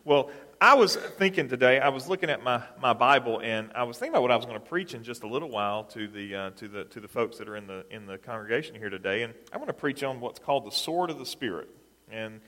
Well, 0.05 0.31
I 0.59 0.75
was 0.75 0.97
thinking 0.97 1.51
today, 1.51 1.81
I 1.81 1.91
was 1.91 2.09
looking 2.09 2.31
at 2.31 2.43
my, 2.43 2.63
my 2.81 2.95
Bible, 2.95 3.41
and 3.43 3.71
I 3.75 3.83
was 3.83 3.99
thinking 3.99 4.15
about 4.15 4.23
what 4.23 4.31
I 4.31 4.37
was 4.37 4.47
going 4.47 4.59
to 4.59 4.67
preach 4.67 4.95
in 4.95 5.05
just 5.05 5.23
a 5.23 5.27
little 5.27 5.51
while 5.51 5.85
to 5.85 6.09
the, 6.09 6.35
uh, 6.35 6.51
to, 6.53 6.69
the, 6.69 6.85
to 6.85 7.01
the 7.01 7.09
folks 7.09 7.37
that 7.39 7.49
are 7.49 7.57
in 7.57 7.67
the, 7.67 7.85
in 7.91 8.07
the 8.07 8.17
congregation 8.17 8.75
here 8.75 8.89
today. 8.89 9.23
And 9.23 9.35
I 9.53 9.59
want 9.59 9.69
to 9.69 9.75
preach 9.75 10.03
on 10.03 10.19
what's 10.19 10.39
called 10.39 10.65
the 10.65 10.71
sword 10.71 11.11
of 11.11 11.19
the 11.19 11.27
Spirit. 11.27 11.69
And 12.11 12.41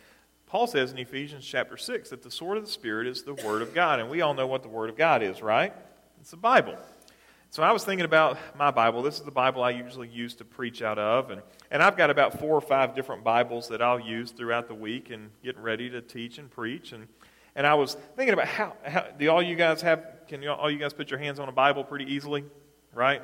Paul 0.46 0.66
says 0.66 0.90
in 0.90 0.96
Ephesians 0.96 1.44
chapter 1.44 1.76
6 1.76 2.08
that 2.08 2.22
the 2.22 2.30
sword 2.30 2.56
of 2.56 2.64
the 2.64 2.70
Spirit 2.70 3.08
is 3.08 3.24
the 3.24 3.34
Word 3.34 3.60
of 3.60 3.74
God. 3.74 4.00
And 4.00 4.08
we 4.08 4.22
all 4.22 4.32
know 4.32 4.46
what 4.46 4.62
the 4.62 4.70
Word 4.70 4.88
of 4.88 4.96
God 4.96 5.22
is, 5.22 5.42
right? 5.42 5.74
It's 6.18 6.30
the 6.30 6.38
Bible. 6.38 6.78
So 7.50 7.62
I 7.62 7.72
was 7.72 7.84
thinking 7.84 8.06
about 8.06 8.38
my 8.56 8.70
Bible. 8.70 9.02
This 9.02 9.18
is 9.18 9.24
the 9.24 9.30
Bible 9.30 9.62
I 9.62 9.70
usually 9.70 10.08
use 10.08 10.34
to 10.36 10.46
preach 10.46 10.80
out 10.80 10.98
of. 10.98 11.30
And, 11.30 11.42
and 11.70 11.82
I've 11.82 11.98
got 11.98 12.08
about 12.08 12.40
four 12.40 12.54
or 12.54 12.62
five 12.62 12.94
different 12.94 13.22
Bibles 13.22 13.68
that 13.68 13.82
I'll 13.82 14.00
use 14.00 14.30
throughout 14.30 14.66
the 14.66 14.74
week 14.74 15.10
and 15.10 15.28
getting 15.44 15.60
ready 15.60 15.90
to 15.90 16.00
teach 16.00 16.38
and 16.38 16.50
preach. 16.50 16.92
And, 16.92 17.06
and 17.58 17.66
I 17.66 17.74
was 17.74 17.96
thinking 18.14 18.34
about 18.34 18.46
how, 18.46 18.72
how 18.84 19.06
do 19.18 19.28
all 19.28 19.42
you 19.42 19.56
guys 19.56 19.82
have, 19.82 20.06
can 20.28 20.42
you, 20.42 20.52
all 20.52 20.70
you 20.70 20.78
guys 20.78 20.92
put 20.92 21.10
your 21.10 21.18
hands 21.18 21.40
on 21.40 21.48
a 21.48 21.52
Bible 21.52 21.82
pretty 21.82 22.04
easily, 22.04 22.44
right? 22.94 23.20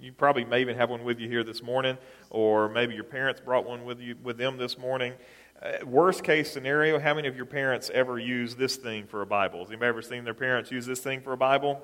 You 0.00 0.10
probably 0.12 0.44
may 0.44 0.60
even 0.62 0.76
have 0.76 0.90
one 0.90 1.04
with 1.04 1.20
you 1.20 1.28
here 1.28 1.44
this 1.44 1.62
morning, 1.62 1.96
or 2.28 2.68
maybe 2.68 2.96
your 2.96 3.04
parents 3.04 3.40
brought 3.40 3.64
one 3.64 3.84
with 3.84 4.00
you 4.00 4.16
with 4.20 4.36
them 4.36 4.56
this 4.58 4.78
morning. 4.78 5.12
Uh, 5.62 5.86
worst 5.86 6.24
case 6.24 6.52
scenario, 6.52 6.98
how 6.98 7.14
many 7.14 7.28
of 7.28 7.36
your 7.36 7.46
parents 7.46 7.88
ever 7.94 8.18
use 8.18 8.56
this 8.56 8.74
thing 8.74 9.06
for 9.06 9.22
a 9.22 9.26
Bible? 9.26 9.60
Has 9.60 9.68
anybody 9.68 9.90
ever 9.90 10.02
seen 10.02 10.24
their 10.24 10.34
parents 10.34 10.72
use 10.72 10.84
this 10.84 10.98
thing 10.98 11.20
for 11.20 11.32
a 11.32 11.36
Bible? 11.36 11.80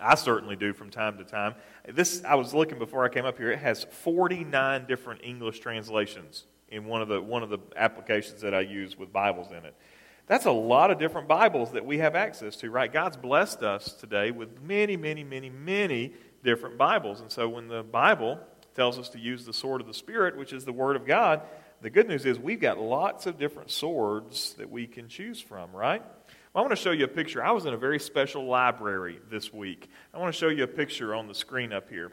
I 0.00 0.16
certainly 0.16 0.56
do 0.56 0.72
from 0.72 0.90
time 0.90 1.18
to 1.18 1.24
time. 1.24 1.54
This 1.88 2.24
I 2.24 2.34
was 2.34 2.52
looking 2.52 2.80
before 2.80 3.04
I 3.04 3.08
came 3.08 3.26
up 3.26 3.38
here. 3.38 3.52
It 3.52 3.60
has 3.60 3.84
49 3.84 4.86
different 4.86 5.20
English 5.22 5.60
translations 5.60 6.46
in 6.68 6.84
one 6.86 7.00
of 7.00 7.06
the 7.06 7.22
one 7.22 7.44
of 7.44 7.48
the 7.48 7.60
applications 7.76 8.40
that 8.40 8.54
I 8.54 8.62
use 8.62 8.98
with 8.98 9.12
Bibles 9.12 9.52
in 9.52 9.64
it. 9.64 9.76
That's 10.32 10.46
a 10.46 10.50
lot 10.50 10.90
of 10.90 10.98
different 10.98 11.28
Bibles 11.28 11.72
that 11.72 11.84
we 11.84 11.98
have 11.98 12.14
access 12.14 12.56
to, 12.56 12.70
right? 12.70 12.90
God's 12.90 13.18
blessed 13.18 13.62
us 13.62 13.92
today 13.92 14.30
with 14.30 14.62
many, 14.62 14.96
many, 14.96 15.22
many, 15.22 15.50
many 15.50 16.14
different 16.42 16.78
Bibles. 16.78 17.20
And 17.20 17.30
so 17.30 17.50
when 17.50 17.68
the 17.68 17.82
Bible 17.82 18.40
tells 18.74 18.98
us 18.98 19.10
to 19.10 19.18
use 19.18 19.44
the 19.44 19.52
sword 19.52 19.82
of 19.82 19.86
the 19.86 19.92
Spirit, 19.92 20.38
which 20.38 20.54
is 20.54 20.64
the 20.64 20.72
Word 20.72 20.96
of 20.96 21.04
God, 21.04 21.42
the 21.82 21.90
good 21.90 22.08
news 22.08 22.24
is 22.24 22.38
we've 22.38 22.60
got 22.60 22.78
lots 22.78 23.26
of 23.26 23.36
different 23.36 23.70
swords 23.70 24.54
that 24.54 24.70
we 24.70 24.86
can 24.86 25.06
choose 25.06 25.38
from, 25.38 25.70
right? 25.70 26.00
Well, 26.54 26.64
I 26.64 26.66
want 26.66 26.70
to 26.70 26.82
show 26.82 26.92
you 26.92 27.04
a 27.04 27.08
picture. 27.08 27.44
I 27.44 27.50
was 27.50 27.66
in 27.66 27.74
a 27.74 27.76
very 27.76 28.00
special 28.00 28.46
library 28.46 29.20
this 29.30 29.52
week. 29.52 29.90
I 30.14 30.18
want 30.18 30.32
to 30.32 30.38
show 30.38 30.48
you 30.48 30.64
a 30.64 30.66
picture 30.66 31.14
on 31.14 31.28
the 31.28 31.34
screen 31.34 31.74
up 31.74 31.90
here. 31.90 32.10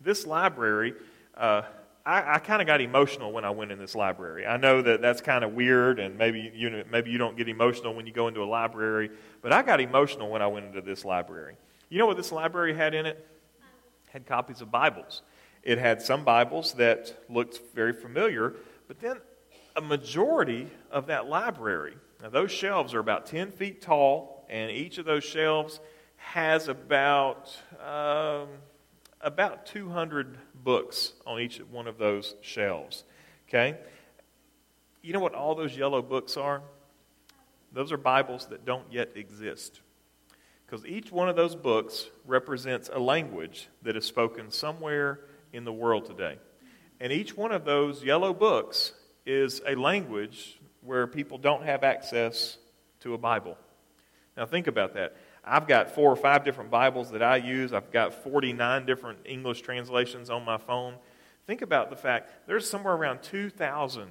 This 0.00 0.26
library, 0.26 0.94
uh, 1.36 1.64
I, 2.04 2.34
I 2.34 2.38
kind 2.38 2.62
of 2.62 2.66
got 2.66 2.80
emotional 2.80 3.32
when 3.32 3.44
I 3.44 3.50
went 3.50 3.72
in 3.72 3.78
this 3.78 3.94
library. 3.94 4.46
I 4.46 4.56
know 4.56 4.80
that 4.82 5.02
that's 5.02 5.20
kind 5.20 5.44
of 5.44 5.52
weird, 5.52 5.98
and 5.98 6.16
maybe 6.16 6.50
you, 6.54 6.84
maybe 6.90 7.10
you 7.10 7.18
don't 7.18 7.36
get 7.36 7.48
emotional 7.48 7.94
when 7.94 8.06
you 8.06 8.12
go 8.12 8.28
into 8.28 8.42
a 8.42 8.46
library, 8.46 9.10
but 9.42 9.52
I 9.52 9.62
got 9.62 9.80
emotional 9.80 10.30
when 10.30 10.40
I 10.42 10.46
went 10.46 10.66
into 10.66 10.80
this 10.80 11.04
library. 11.04 11.56
You 11.88 11.98
know 11.98 12.06
what 12.06 12.16
this 12.16 12.32
library 12.32 12.74
had 12.74 12.94
in 12.94 13.06
it? 13.06 13.26
had 14.10 14.26
copies 14.26 14.60
of 14.60 14.70
Bibles. 14.70 15.22
It 15.62 15.78
had 15.78 16.02
some 16.02 16.24
Bibles 16.24 16.74
that 16.74 17.24
looked 17.28 17.60
very 17.74 17.92
familiar, 17.92 18.54
but 18.88 18.98
then 18.98 19.18
a 19.76 19.80
majority 19.80 20.68
of 20.90 21.06
that 21.06 21.28
library, 21.28 21.94
now 22.20 22.28
those 22.28 22.50
shelves 22.50 22.92
are 22.92 22.98
about 22.98 23.26
10 23.26 23.52
feet 23.52 23.80
tall, 23.80 24.44
and 24.48 24.70
each 24.70 24.98
of 24.98 25.04
those 25.04 25.22
shelves 25.22 25.80
has 26.16 26.68
about, 26.68 27.56
um, 27.80 28.48
about 29.20 29.64
200 29.66 30.36
books 30.62 31.12
on 31.26 31.40
each 31.40 31.58
one 31.58 31.86
of 31.86 31.98
those 31.98 32.34
shelves. 32.40 33.04
Okay? 33.48 33.76
You 35.02 35.12
know 35.12 35.20
what 35.20 35.34
all 35.34 35.54
those 35.54 35.76
yellow 35.76 36.02
books 36.02 36.36
are? 36.36 36.62
Those 37.72 37.92
are 37.92 37.96
Bibles 37.96 38.46
that 38.46 38.64
don't 38.64 38.92
yet 38.92 39.10
exist. 39.14 39.80
Because 40.66 40.84
each 40.86 41.10
one 41.10 41.28
of 41.28 41.36
those 41.36 41.56
books 41.56 42.08
represents 42.26 42.90
a 42.92 42.98
language 42.98 43.68
that 43.82 43.96
is 43.96 44.04
spoken 44.04 44.50
somewhere 44.50 45.20
in 45.52 45.64
the 45.64 45.72
world 45.72 46.06
today. 46.06 46.38
And 47.00 47.12
each 47.12 47.36
one 47.36 47.50
of 47.50 47.64
those 47.64 48.04
yellow 48.04 48.32
books 48.32 48.92
is 49.26 49.62
a 49.66 49.74
language 49.74 50.60
where 50.82 51.06
people 51.06 51.38
don't 51.38 51.64
have 51.64 51.82
access 51.82 52.56
to 53.00 53.14
a 53.14 53.18
Bible. 53.18 53.56
Now, 54.36 54.46
think 54.46 54.66
about 54.66 54.94
that. 54.94 55.16
I've 55.44 55.66
got 55.66 55.94
four 55.94 56.10
or 56.10 56.16
five 56.16 56.44
different 56.44 56.70
Bibles 56.70 57.10
that 57.12 57.22
I 57.22 57.36
use. 57.36 57.72
I've 57.72 57.90
got 57.90 58.12
49 58.12 58.86
different 58.86 59.18
English 59.24 59.62
translations 59.62 60.30
on 60.30 60.44
my 60.44 60.58
phone. 60.58 60.96
Think 61.46 61.62
about 61.62 61.90
the 61.90 61.96
fact 61.96 62.30
there's 62.46 62.68
somewhere 62.68 62.94
around 62.94 63.22
2,000 63.22 64.08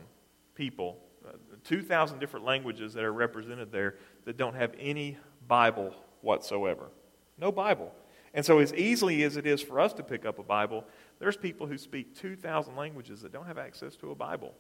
people, 0.56 0.98
uh, 1.28 1.34
2,000 1.64 2.20
different 2.20 2.46
languages 2.46 2.94
that 2.94 3.04
are 3.04 3.14
represented 3.14 3.72
there 3.72 3.96
that 4.26 4.38
don't 4.38 4.56
have 4.56 4.74
any 4.80 5.18
Bible 5.48 5.94
whatsoever. 6.22 6.90
No 7.38 7.52
Bible. 7.52 7.94
And 8.34 8.46
so, 8.46 8.60
as 8.60 8.74
easily 8.74 9.24
as 9.24 9.38
it 9.38 9.48
is 9.48 9.62
for 9.62 9.80
us 9.80 9.94
to 9.94 10.04
pick 10.04 10.26
up 10.26 10.38
a 10.38 10.44
Bible, 10.44 10.86
there's 11.20 11.38
people 11.38 11.66
who 11.66 11.78
speak 11.78 12.16
2,000 12.16 12.76
languages 12.76 13.22
that 13.22 13.32
don't 13.32 13.48
have 13.48 13.58
access 13.58 13.96
to 13.98 14.12
a 14.12 14.16
Bible. 14.16 14.54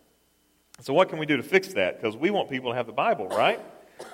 So, 0.81 0.93
what 0.93 1.09
can 1.09 1.19
we 1.19 1.25
do 1.25 1.37
to 1.37 1.43
fix 1.43 1.73
that? 1.73 2.01
Because 2.01 2.15
we 2.15 2.29
want 2.29 2.49
people 2.49 2.71
to 2.71 2.75
have 2.75 2.87
the 2.87 2.93
Bible, 2.93 3.27
right? 3.27 3.59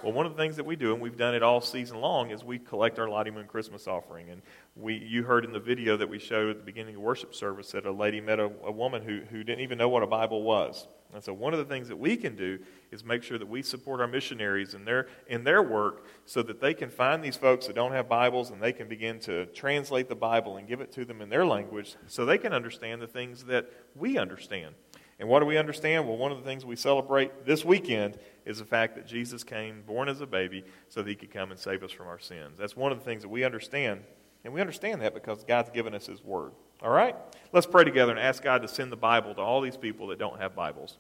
Well, 0.04 0.14
one 0.14 0.26
of 0.26 0.36
the 0.36 0.38
things 0.38 0.56
that 0.58 0.66
we 0.66 0.76
do, 0.76 0.94
and 0.94 1.02
we've 1.02 1.18
done 1.18 1.36
it 1.36 1.44
all 1.44 1.62
season 1.62 2.00
long, 2.00 2.32
is 2.32 2.44
we 2.44 2.60
collect 2.60 3.00
our 3.00 3.10
Lottie 3.10 3.32
Moon 3.32 3.48
Christmas 3.48 3.88
offering. 3.88 4.30
And 4.30 4.42
we, 4.76 4.96
you 4.96 5.24
heard 5.24 5.46
in 5.46 5.52
the 5.52 5.60
video 5.60 5.98
that 5.98 6.08
we 6.08 6.20
showed 6.20 6.50
at 6.50 6.58
the 6.58 6.64
beginning 6.64 6.96
of 6.96 7.02
worship 7.02 7.34
service 7.34 7.72
that 7.72 7.86
a 7.86 7.92
lady 7.92 8.22
met 8.22 8.40
a, 8.40 8.52
a 8.64 8.72
woman 8.72 9.02
who, 9.04 9.22
who 9.30 9.44
didn't 9.44 9.62
even 9.62 9.78
know 9.78 9.90
what 9.90 10.04
a 10.04 10.08
Bible 10.08 10.44
was. 10.44 10.88
And 11.14 11.24
so, 11.24 11.34
one 11.34 11.54
of 11.54 11.60
the 11.60 11.66
things 11.66 11.88
that 11.88 11.96
we 11.96 12.18
can 12.18 12.36
do 12.36 12.60
is 12.92 13.06
make 13.06 13.24
sure 13.24 13.38
that 13.38 13.48
we 13.48 13.62
support 13.62 14.02
our 14.02 14.08
missionaries 14.08 14.74
in 14.74 14.86
their, 14.86 15.08
in 15.28 15.44
their 15.44 15.64
work 15.64 16.06
so 16.26 16.44
that 16.44 16.60
they 16.60 16.74
can 16.74 16.90
find 16.90 17.24
these 17.24 17.38
folks 17.38 17.68
that 17.68 17.76
don't 17.76 17.94
have 17.94 18.10
Bibles 18.10 18.50
and 18.50 18.62
they 18.62 18.74
can 18.74 18.88
begin 18.88 19.20
to 19.22 19.46
translate 19.48 20.10
the 20.10 20.16
Bible 20.16 20.58
and 20.58 20.68
give 20.68 20.82
it 20.82 20.92
to 20.94 21.06
them 21.06 21.22
in 21.22 21.30
their 21.30 21.46
language 21.46 21.96
so 22.08 22.26
they 22.26 22.38
can 22.38 22.54
understand 22.54 23.02
the 23.02 23.08
things 23.08 23.46
that 23.46 23.72
we 23.96 24.18
understand. 24.18 24.76
And 25.20 25.30
what 25.30 25.40
do 25.40 25.46
we 25.46 25.58
understand? 25.58 26.08
Well, 26.08 26.18
one 26.18 26.32
of 26.32 26.38
the 26.38 26.44
things 26.44 26.66
we 26.66 26.76
celebrate 26.76 27.46
this 27.46 27.64
weekend 27.64 28.18
is 28.46 28.60
the 28.60 28.66
fact 28.66 28.96
that 28.96 29.08
Jesus 29.08 29.44
came, 29.44 29.82
born 29.88 30.10
as 30.10 30.20
a 30.20 30.28
baby, 30.28 30.66
so 30.90 31.02
that 31.02 31.10
he 31.10 31.16
could 31.16 31.32
come 31.32 31.52
and 31.52 31.60
save 31.60 31.84
us 31.84 31.92
from 31.92 32.08
our 32.08 32.20
sins. 32.20 32.58
That's 32.58 32.76
one 32.76 32.92
of 32.92 33.00
the 33.00 33.06
things 33.06 33.22
that 33.22 33.30
we 33.30 33.44
understand. 33.44 34.02
And 34.44 34.54
we 34.54 34.60
understand 34.62 35.02
that 35.02 35.14
because 35.14 35.44
God's 35.44 35.70
given 35.70 35.96
us 35.96 36.06
his 36.06 36.24
word. 36.24 36.52
All 36.82 36.92
right? 36.92 37.16
Let's 37.54 37.66
pray 37.66 37.86
together 37.86 38.12
and 38.12 38.20
ask 38.20 38.44
God 38.44 38.62
to 38.62 38.68
send 38.68 38.92
the 38.92 38.98
Bible 38.98 39.34
to 39.36 39.42
all 39.42 39.62
these 39.62 39.78
people 39.78 40.08
that 40.08 40.20
don't 40.20 40.40
have 40.40 40.54
Bibles. 40.54 40.98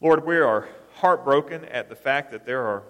Lord, 0.00 0.24
we 0.24 0.36
are 0.36 0.68
heartbroken 0.94 1.66
at 1.66 1.88
the 1.88 1.96
fact 1.96 2.30
that 2.32 2.46
there 2.46 2.66
are 2.66 2.84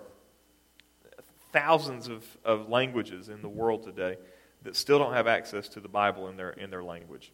thousands 1.53 2.09
of, 2.09 2.25
of 2.45 2.69
languages 2.69 3.29
in 3.29 3.43
the 3.43 3.49
world 3.49 3.83
today 3.83 4.17
that 4.63 4.77
still 4.77 4.99
don't 4.99 5.15
have 5.15 5.27
access 5.27 5.69
to 5.69 5.81
the 5.81 5.89
Bible 5.89 6.29
in 6.29 6.37
their, 6.37 6.51
in 6.51 6.71
their 6.71 6.85
language. 6.85 7.33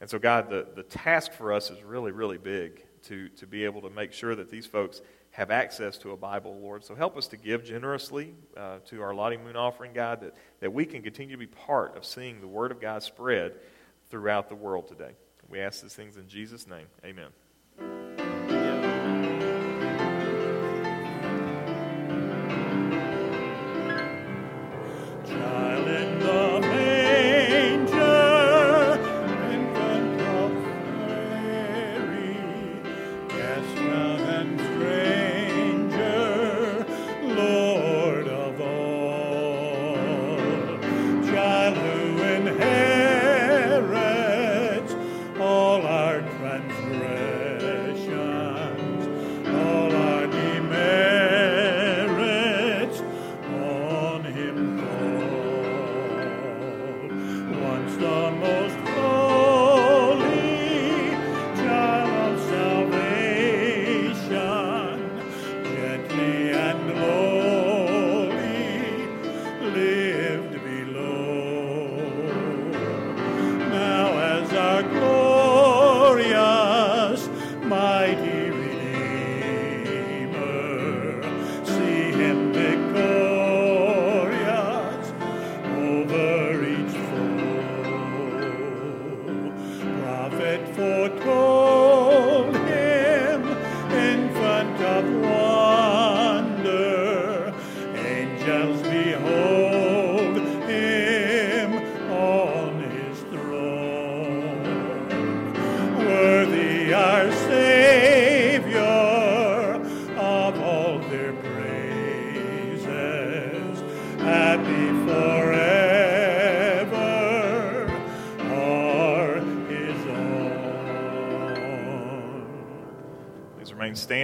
And 0.00 0.08
so, 0.08 0.18
God, 0.18 0.48
the, 0.48 0.66
the 0.74 0.82
task 0.82 1.32
for 1.32 1.52
us 1.52 1.70
is 1.70 1.82
really, 1.82 2.12
really 2.12 2.38
big 2.38 2.84
to, 3.04 3.28
to 3.30 3.46
be 3.46 3.64
able 3.64 3.82
to 3.82 3.90
make 3.90 4.12
sure 4.12 4.34
that 4.34 4.50
these 4.50 4.66
folks 4.66 5.00
have 5.30 5.50
access 5.50 5.98
to 5.98 6.12
a 6.12 6.16
Bible, 6.16 6.58
Lord. 6.60 6.84
So 6.84 6.94
help 6.94 7.16
us 7.16 7.28
to 7.28 7.36
give 7.36 7.64
generously 7.64 8.34
uh, 8.56 8.78
to 8.86 9.02
our 9.02 9.14
Lottie 9.14 9.36
Moon 9.36 9.56
offering, 9.56 9.92
God, 9.92 10.20
that, 10.22 10.34
that 10.60 10.72
we 10.72 10.84
can 10.84 11.02
continue 11.02 11.34
to 11.34 11.38
be 11.38 11.46
part 11.46 11.96
of 11.96 12.04
seeing 12.04 12.40
the 12.40 12.48
Word 12.48 12.72
of 12.72 12.80
God 12.80 13.02
spread 13.02 13.54
throughout 14.10 14.48
the 14.48 14.54
world 14.54 14.88
today. 14.88 15.12
We 15.48 15.60
ask 15.60 15.82
these 15.82 15.94
things 15.94 16.16
in 16.16 16.28
Jesus' 16.28 16.66
name. 16.66 16.86
Amen. 17.04 17.28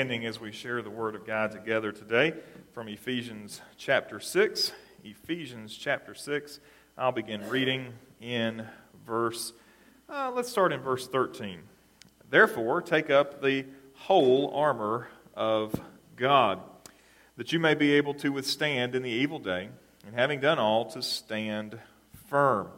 Standing 0.05 0.27
as 0.27 0.39
we 0.39 0.53
share 0.53 0.83
the 0.83 0.91
Word 0.91 1.15
of 1.15 1.25
God 1.25 1.51
together 1.51 1.91
today 1.91 2.35
from 2.75 2.89
Ephesians 2.89 3.63
chapter 3.79 4.21
6. 4.21 4.71
Ephesians 5.03 5.75
chapter 5.75 6.15
6. 6.15 6.61
I'll 6.99 7.11
begin 7.11 7.49
reading 7.49 7.95
in 8.21 8.67
verse, 9.07 9.55
uh, 10.11 10.31
let's 10.35 10.51
start 10.51 10.75
in 10.75 10.81
verse 10.81 11.09
13. 11.09 11.61
Therefore, 12.29 12.83
take 12.83 13.09
up 13.09 13.41
the 13.41 13.65
whole 13.95 14.53
armor 14.55 15.09
of 15.35 15.75
God, 16.17 16.61
that 17.39 17.55
you 17.55 17.59
may 17.59 17.73
be 17.73 17.95
able 17.95 18.13
to 18.13 18.29
withstand 18.29 18.95
in 18.95 19.03
the 19.03 19.09
evil 19.09 19.39
day, 19.39 19.71
and 20.07 20.15
having 20.15 20.39
done 20.39 20.59
all, 20.59 20.85
to 20.91 21.01
stand 21.01 21.79
firm. 22.29 22.69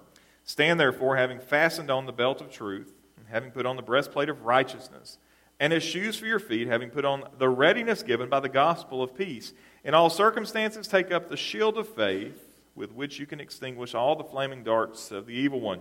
Stand 0.44 0.78
therefore, 0.78 1.16
having 1.16 1.40
fastened 1.40 1.90
on 1.90 2.06
the 2.06 2.12
belt 2.12 2.40
of 2.40 2.52
truth, 2.52 2.92
and 3.16 3.26
having 3.26 3.50
put 3.50 3.66
on 3.66 3.74
the 3.74 3.82
breastplate 3.82 4.28
of 4.28 4.44
righteousness, 4.44 5.18
and 5.58 5.72
as 5.72 5.82
shoes 5.82 6.16
for 6.16 6.26
your 6.26 6.38
feet, 6.38 6.68
having 6.68 6.90
put 6.90 7.04
on 7.04 7.24
the 7.38 7.48
readiness 7.48 8.02
given 8.02 8.28
by 8.28 8.40
the 8.40 8.48
gospel 8.48 9.02
of 9.02 9.14
peace. 9.14 9.52
In 9.84 9.94
all 9.94 10.10
circumstances, 10.10 10.86
take 10.86 11.10
up 11.10 11.28
the 11.28 11.36
shield 11.36 11.78
of 11.78 11.88
faith, 11.88 12.42
with 12.74 12.92
which 12.92 13.18
you 13.18 13.26
can 13.26 13.40
extinguish 13.40 13.94
all 13.94 14.16
the 14.16 14.24
flaming 14.24 14.62
darts 14.62 15.10
of 15.10 15.26
the 15.26 15.32
evil 15.32 15.60
one. 15.60 15.80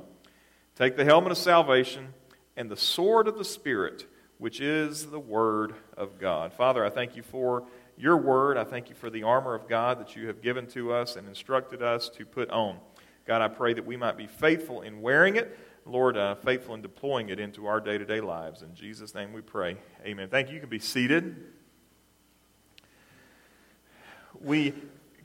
Take 0.76 0.96
the 0.96 1.06
helmet 1.06 1.32
of 1.32 1.38
salvation 1.38 2.14
and 2.56 2.70
the 2.70 2.78
sword 2.78 3.28
of 3.28 3.38
the 3.38 3.44
Spirit, 3.44 4.08
which 4.38 4.62
is 4.62 5.08
the 5.08 5.20
Word 5.20 5.76
of 5.98 6.20
God. 6.20 6.54
Father, 6.54 6.86
I 6.86 6.90
thank 6.90 7.16
you 7.16 7.24
for 7.24 7.66
your 7.98 8.18
Word. 8.18 8.58
I 8.58 8.64
thank 8.64 8.90
you 8.90 8.96
for 8.96 9.10
the 9.10 9.24
armor 9.24 9.56
of 9.56 9.68
God 9.68 10.00
that 10.00 10.16
you 10.16 10.28
have 10.28 10.42
given 10.42 10.68
to 10.68 10.94
us 10.94 11.16
and 11.16 11.28
instructed 11.28 11.82
us 11.82 12.10
to 12.10 12.26
put 12.26 12.50
on. 12.50 12.78
God, 13.26 13.42
I 13.42 13.48
pray 13.48 13.74
that 13.74 13.86
we 13.86 13.98
might 13.98 14.18
be 14.18 14.28
faithful 14.28 14.82
in 14.82 15.02
wearing 15.02 15.36
it. 15.36 15.58
Lord, 15.88 16.17
uh, 16.17 16.34
faithful 16.36 16.74
in 16.74 16.82
deploying 16.82 17.30
it 17.30 17.39
into 17.39 17.67
our 17.67 17.80
day 17.80 18.00
to 18.00 18.06
day 18.06 18.19
lives. 18.19 18.63
In 18.63 18.74
Jesus' 18.74 19.13
name 19.13 19.34
we 19.34 19.41
pray. 19.41 19.78
Amen. 20.04 20.30
Thank 20.30 20.50
you. 20.50 20.56
You 20.56 20.60
can 20.60 20.69
be 20.69 20.80
seated. 20.80 21.36
We 24.41 24.74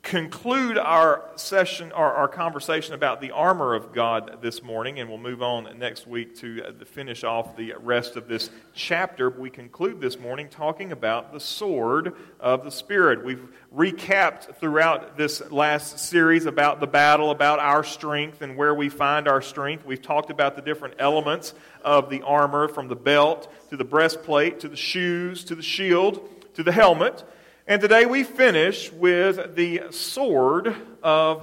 conclude 0.03 0.79
our 0.79 1.23
session, 1.37 1.93
our, 1.93 2.13
our 2.15 2.29
conversation 2.29 2.95
about 2.95 3.21
the 3.21 3.33
armor 3.33 3.75
of 3.75 3.93
God 3.93 4.39
this 4.41 4.63
morning, 4.63 4.99
and 4.99 5.11
we'll 5.11 5.19
move 5.19 5.43
on 5.43 5.79
next 5.79 6.07
week 6.07 6.37
to 6.39 6.65
uh, 6.65 6.85
finish 6.87 7.23
off 7.23 7.57
the 7.57 7.75
rest 7.79 8.17
of 8.17 8.27
this 8.27 8.51
chapter. 8.73 9.29
We 9.29 9.51
conclude 9.51 10.01
this 10.01 10.19
morning 10.19 10.49
talking 10.49 10.91
about 10.91 11.33
the 11.33 11.41
sword 11.41 12.15
of 12.41 12.65
the 12.65 12.71
Spirit. 12.71 13.25
We've 13.25 13.47
recapped 13.75 14.57
throughout 14.57 15.19
this 15.19 15.49
last 15.51 15.99
series 15.99 16.47
about 16.47 16.81
the 16.81 16.87
battle, 16.87 17.31
about 17.31 17.59
our 17.59 17.85
strength, 17.85 18.41
and 18.41 18.57
where 18.57 18.75
we 18.75 18.89
find 18.89 19.29
our 19.29 19.43
strength. 19.43 19.85
We've 19.85 20.03
talked 20.03 20.31
about 20.31 20.57
the 20.57 20.63
different 20.63 20.95
elements 20.99 21.53
of 21.85 22.09
the 22.09 22.23
armor 22.23 22.69
from 22.69 22.89
the 22.89 22.97
belt 22.97 23.53
to 23.69 23.77
the 23.77 23.85
breastplate 23.85 24.61
to 24.61 24.69
the 24.69 24.77
shoes 24.77 25.45
to 25.45 25.55
the 25.55 25.63
shield 25.63 26.27
to 26.55 26.63
the 26.63 26.73
helmet. 26.73 27.25
And 27.67 27.81
today 27.81 28.07
we 28.07 28.25
finish 28.25 28.91
with 28.91 29.55
the 29.55 29.83
sword 29.91 30.75
of 31.03 31.43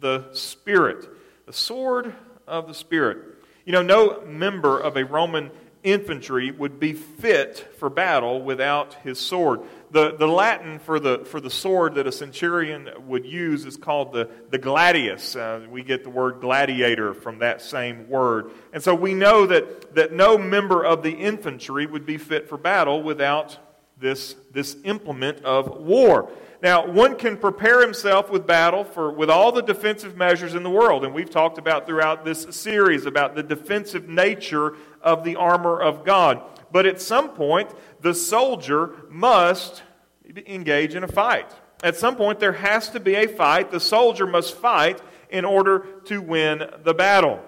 the 0.00 0.26
Spirit. 0.32 1.08
The 1.46 1.52
sword 1.52 2.14
of 2.46 2.68
the 2.68 2.74
Spirit. 2.74 3.18
You 3.64 3.72
know, 3.72 3.82
no 3.82 4.22
member 4.26 4.78
of 4.78 4.96
a 4.96 5.04
Roman 5.04 5.50
infantry 5.82 6.50
would 6.50 6.80
be 6.80 6.92
fit 6.92 7.58
for 7.78 7.90
battle 7.90 8.42
without 8.42 8.94
his 9.02 9.18
sword. 9.18 9.60
The, 9.90 10.16
the 10.16 10.26
Latin 10.26 10.78
for 10.78 10.98
the, 10.98 11.24
for 11.26 11.40
the 11.40 11.50
sword 11.50 11.94
that 11.94 12.06
a 12.06 12.12
centurion 12.12 12.88
would 13.06 13.24
use 13.24 13.64
is 13.64 13.76
called 13.76 14.12
the, 14.12 14.28
the 14.50 14.58
gladius. 14.58 15.36
Uh, 15.36 15.66
we 15.68 15.82
get 15.82 16.02
the 16.02 16.10
word 16.10 16.40
gladiator 16.40 17.14
from 17.14 17.38
that 17.38 17.62
same 17.62 18.08
word. 18.08 18.50
And 18.72 18.82
so 18.82 18.94
we 18.94 19.14
know 19.14 19.46
that, 19.46 19.94
that 19.94 20.12
no 20.12 20.36
member 20.38 20.84
of 20.84 21.02
the 21.02 21.12
infantry 21.12 21.86
would 21.86 22.06
be 22.06 22.18
fit 22.18 22.48
for 22.48 22.58
battle 22.58 23.02
without 23.02 23.58
this, 23.98 24.34
this 24.52 24.76
implement 24.84 25.44
of 25.44 25.80
war. 25.80 26.30
Now, 26.62 26.86
one 26.86 27.16
can 27.16 27.36
prepare 27.36 27.82
himself 27.82 28.30
with 28.30 28.46
battle 28.46 28.84
for, 28.84 29.12
with 29.12 29.28
all 29.28 29.52
the 29.52 29.62
defensive 29.62 30.16
measures 30.16 30.54
in 30.54 30.62
the 30.62 30.70
world, 30.70 31.04
and 31.04 31.12
we've 31.12 31.28
talked 31.28 31.58
about 31.58 31.86
throughout 31.86 32.24
this 32.24 32.46
series 32.50 33.04
about 33.04 33.34
the 33.34 33.42
defensive 33.42 34.08
nature 34.08 34.74
of 35.02 35.24
the 35.24 35.36
armor 35.36 35.80
of 35.80 36.04
God. 36.04 36.42
But 36.72 36.86
at 36.86 37.00
some 37.00 37.30
point, 37.30 37.70
the 38.00 38.14
soldier 38.14 38.94
must 39.10 39.82
engage 40.46 40.94
in 40.94 41.04
a 41.04 41.08
fight. 41.08 41.52
At 41.82 41.96
some 41.96 42.16
point, 42.16 42.40
there 42.40 42.54
has 42.54 42.88
to 42.90 43.00
be 43.00 43.14
a 43.14 43.28
fight. 43.28 43.70
The 43.70 43.78
soldier 43.78 44.26
must 44.26 44.54
fight 44.54 45.02
in 45.28 45.44
order 45.44 45.80
to 46.06 46.22
win 46.22 46.62
the 46.82 46.94
battle. 46.94 47.42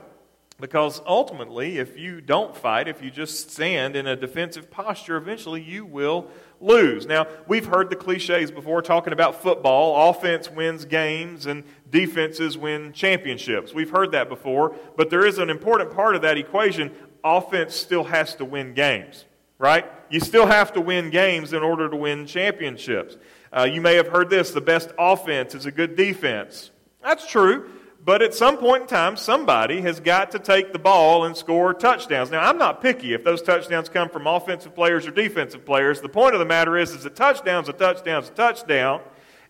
Because 0.58 1.02
ultimately, 1.06 1.76
if 1.76 1.98
you 1.98 2.22
don't 2.22 2.56
fight, 2.56 2.88
if 2.88 3.02
you 3.02 3.10
just 3.10 3.50
stand 3.50 3.94
in 3.94 4.06
a 4.06 4.16
defensive 4.16 4.70
posture, 4.70 5.18
eventually 5.18 5.60
you 5.60 5.84
will 5.84 6.28
lose. 6.62 7.06
Now, 7.06 7.26
we've 7.46 7.66
heard 7.66 7.90
the 7.90 7.96
cliches 7.96 8.50
before 8.50 8.80
talking 8.80 9.12
about 9.12 9.42
football 9.42 10.08
offense 10.08 10.50
wins 10.50 10.86
games 10.86 11.44
and 11.44 11.62
defenses 11.90 12.56
win 12.56 12.94
championships. 12.94 13.74
We've 13.74 13.90
heard 13.90 14.12
that 14.12 14.30
before, 14.30 14.74
but 14.96 15.10
there 15.10 15.26
is 15.26 15.36
an 15.38 15.50
important 15.50 15.92
part 15.92 16.16
of 16.16 16.22
that 16.22 16.38
equation. 16.38 16.90
Offense 17.22 17.74
still 17.74 18.04
has 18.04 18.34
to 18.36 18.46
win 18.46 18.72
games, 18.72 19.26
right? 19.58 19.84
You 20.08 20.20
still 20.20 20.46
have 20.46 20.72
to 20.72 20.80
win 20.80 21.10
games 21.10 21.52
in 21.52 21.62
order 21.62 21.90
to 21.90 21.96
win 21.96 22.26
championships. 22.26 23.18
Uh, 23.54 23.64
you 23.64 23.82
may 23.82 23.96
have 23.96 24.08
heard 24.08 24.30
this 24.30 24.52
the 24.52 24.62
best 24.62 24.90
offense 24.98 25.54
is 25.54 25.66
a 25.66 25.70
good 25.70 25.96
defense. 25.96 26.70
That's 27.02 27.26
true. 27.26 27.70
But 28.06 28.22
at 28.22 28.34
some 28.34 28.56
point 28.58 28.82
in 28.82 28.86
time, 28.86 29.16
somebody 29.16 29.80
has 29.80 29.98
got 29.98 30.30
to 30.30 30.38
take 30.38 30.72
the 30.72 30.78
ball 30.78 31.24
and 31.24 31.36
score 31.36 31.74
touchdowns. 31.74 32.30
Now, 32.30 32.48
I'm 32.48 32.56
not 32.56 32.80
picky 32.80 33.14
if 33.14 33.24
those 33.24 33.42
touchdowns 33.42 33.88
come 33.88 34.08
from 34.08 34.28
offensive 34.28 34.76
players 34.76 35.08
or 35.08 35.10
defensive 35.10 35.66
players. 35.66 36.00
The 36.00 36.08
point 36.08 36.32
of 36.32 36.38
the 36.38 36.46
matter 36.46 36.78
is, 36.78 36.92
is 36.92 37.04
a 37.04 37.10
touchdown's 37.10 37.68
a 37.68 37.72
touchdown's 37.72 38.28
a 38.28 38.30
touchdown, 38.30 39.00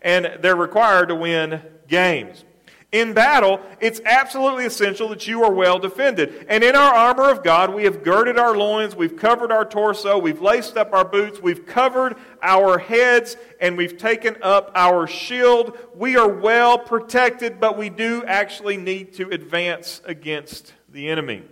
and 0.01 0.39
they're 0.41 0.55
required 0.55 1.09
to 1.09 1.15
win 1.15 1.61
games. 1.87 2.45
In 2.93 3.13
battle, 3.13 3.59
it's 3.81 3.99
absolutely 4.05 4.65
essential 4.65 5.09
that 5.09 5.27
you 5.27 5.43
are 5.43 5.51
well 5.51 5.77
defended. 5.77 6.45
And 6.47 6.63
in 6.63 6.73
our 6.73 6.93
armor 6.93 7.29
of 7.29 7.43
God, 7.43 7.73
we 7.73 7.83
have 7.83 8.01
girded 8.01 8.37
our 8.37 8.55
loins, 8.55 8.95
we've 8.95 9.17
covered 9.17 9.51
our 9.51 9.65
torso, 9.65 10.17
we've 10.17 10.41
laced 10.41 10.77
up 10.77 10.93
our 10.93 11.03
boots, 11.03 11.41
we've 11.41 11.65
covered 11.65 12.15
our 12.41 12.77
heads, 12.77 13.35
and 13.59 13.75
we've 13.75 13.97
taken 13.97 14.37
up 14.41 14.71
our 14.73 15.05
shield. 15.05 15.77
We 15.95 16.15
are 16.15 16.29
well 16.29 16.77
protected, 16.77 17.59
but 17.59 17.77
we 17.77 17.89
do 17.89 18.23
actually 18.25 18.77
need 18.77 19.13
to 19.15 19.29
advance 19.31 20.01
against 20.05 20.73
the 20.87 21.09
enemy. 21.09 21.43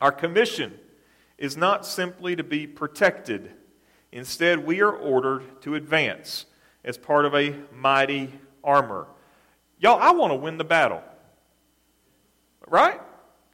Our 0.00 0.12
commission 0.12 0.78
is 1.38 1.56
not 1.56 1.84
simply 1.84 2.36
to 2.36 2.44
be 2.44 2.68
protected, 2.68 3.50
instead, 4.12 4.64
we 4.64 4.80
are 4.80 4.94
ordered 4.94 5.60
to 5.62 5.74
advance 5.74 6.46
as 6.84 6.96
part 6.96 7.24
of 7.24 7.34
a 7.34 7.56
mighty 7.74 8.32
armor. 8.62 9.08
Y'all, 9.82 10.00
I 10.00 10.12
want 10.12 10.30
to 10.30 10.36
win 10.36 10.58
the 10.58 10.64
battle. 10.64 11.02
Right? 12.68 13.00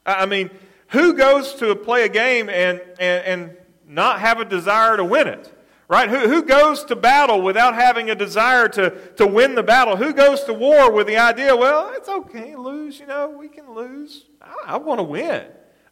I 0.05 0.27
mean, 0.27 0.51
who 0.89 1.13
goes 1.13 1.55
to 1.55 1.75
play 1.75 2.03
a 2.03 2.09
game 2.09 2.49
and, 2.49 2.79
and, 2.99 3.25
and 3.25 3.57
not 3.87 4.19
have 4.19 4.39
a 4.39 4.45
desire 4.45 4.95
to 4.95 5.03
win 5.03 5.27
it? 5.27 5.51
Right? 5.87 6.07
Who, 6.07 6.19
who 6.19 6.43
goes 6.43 6.83
to 6.85 6.95
battle 6.95 7.41
without 7.41 7.73
having 7.73 8.11
a 8.11 8.15
desire 8.15 8.67
to, 8.69 8.91
to 9.15 9.25
win 9.25 9.55
the 9.55 9.63
battle? 9.63 9.97
Who 9.97 10.13
goes 10.13 10.43
to 10.43 10.53
war 10.53 10.91
with 10.91 11.07
the 11.07 11.17
idea, 11.17 11.55
well, 11.55 11.91
it's 11.95 12.07
okay, 12.07 12.55
lose, 12.55 12.99
you 12.99 13.07
know, 13.07 13.29
we 13.29 13.49
can 13.49 13.73
lose. 13.73 14.25
I, 14.39 14.53
I 14.67 14.77
want 14.77 14.99
to 14.99 15.03
win. 15.03 15.45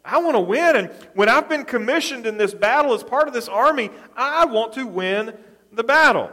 I 0.04 0.18
want 0.18 0.36
to 0.36 0.40
win. 0.40 0.76
And 0.76 0.90
when 1.14 1.28
I've 1.28 1.48
been 1.48 1.64
commissioned 1.64 2.26
in 2.26 2.38
this 2.38 2.54
battle 2.54 2.94
as 2.94 3.02
part 3.02 3.26
of 3.26 3.34
this 3.34 3.48
army, 3.48 3.90
I 4.16 4.44
want 4.44 4.72
to 4.74 4.86
win 4.86 5.36
the 5.72 5.82
battle. 5.82 6.30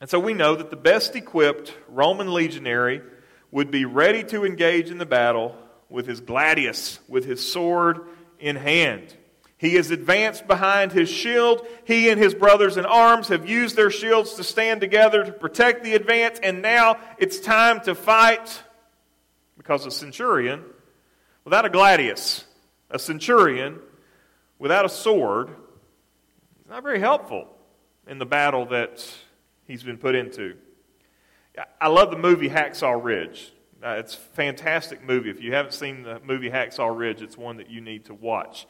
And 0.00 0.08
so 0.08 0.20
we 0.20 0.34
know 0.34 0.54
that 0.54 0.70
the 0.70 0.76
best 0.76 1.16
equipped 1.16 1.74
Roman 1.88 2.32
legionary 2.32 3.02
would 3.50 3.70
be 3.70 3.84
ready 3.84 4.22
to 4.24 4.44
engage 4.44 4.90
in 4.90 4.98
the 4.98 5.06
battle 5.06 5.56
with 5.88 6.06
his 6.06 6.20
gladius, 6.20 6.98
with 7.08 7.24
his 7.24 7.50
sword 7.50 8.00
in 8.38 8.56
hand. 8.56 9.14
He 9.56 9.74
is 9.74 9.90
advanced 9.90 10.46
behind 10.46 10.92
his 10.92 11.08
shield. 11.08 11.66
He 11.84 12.10
and 12.10 12.20
his 12.20 12.32
brothers 12.32 12.76
in 12.76 12.86
arms 12.86 13.28
have 13.28 13.48
used 13.48 13.74
their 13.74 13.90
shields 13.90 14.34
to 14.34 14.44
stand 14.44 14.80
together 14.80 15.24
to 15.24 15.32
protect 15.32 15.82
the 15.82 15.94
advance, 15.94 16.38
and 16.40 16.62
now 16.62 16.98
it's 17.18 17.40
time 17.40 17.80
to 17.80 17.96
fight 17.96 18.62
because 19.56 19.84
a 19.84 19.90
centurion, 19.90 20.62
without 21.44 21.64
a 21.64 21.70
gladius, 21.70 22.44
a 22.88 23.00
centurion 23.00 23.80
without 24.60 24.84
a 24.84 24.88
sword 24.88 25.48
is 25.48 26.70
not 26.70 26.84
very 26.84 27.00
helpful 27.00 27.48
in 28.06 28.18
the 28.18 28.26
battle 28.26 28.66
that 28.66 29.04
he's 29.68 29.84
been 29.84 29.98
put 29.98 30.16
into. 30.16 30.56
I 31.80 31.88
love 31.88 32.10
the 32.10 32.18
movie 32.18 32.48
Hacksaw 32.48 33.02
Ridge. 33.02 33.52
Uh, 33.82 33.90
it's 33.90 34.14
a 34.14 34.18
fantastic 34.18 35.04
movie. 35.04 35.30
If 35.30 35.40
you 35.40 35.54
haven't 35.54 35.72
seen 35.72 36.02
the 36.02 36.20
movie 36.24 36.50
Hacksaw 36.50 36.96
Ridge, 36.96 37.22
it's 37.22 37.38
one 37.38 37.58
that 37.58 37.70
you 37.70 37.80
need 37.80 38.06
to 38.06 38.14
watch. 38.14 38.66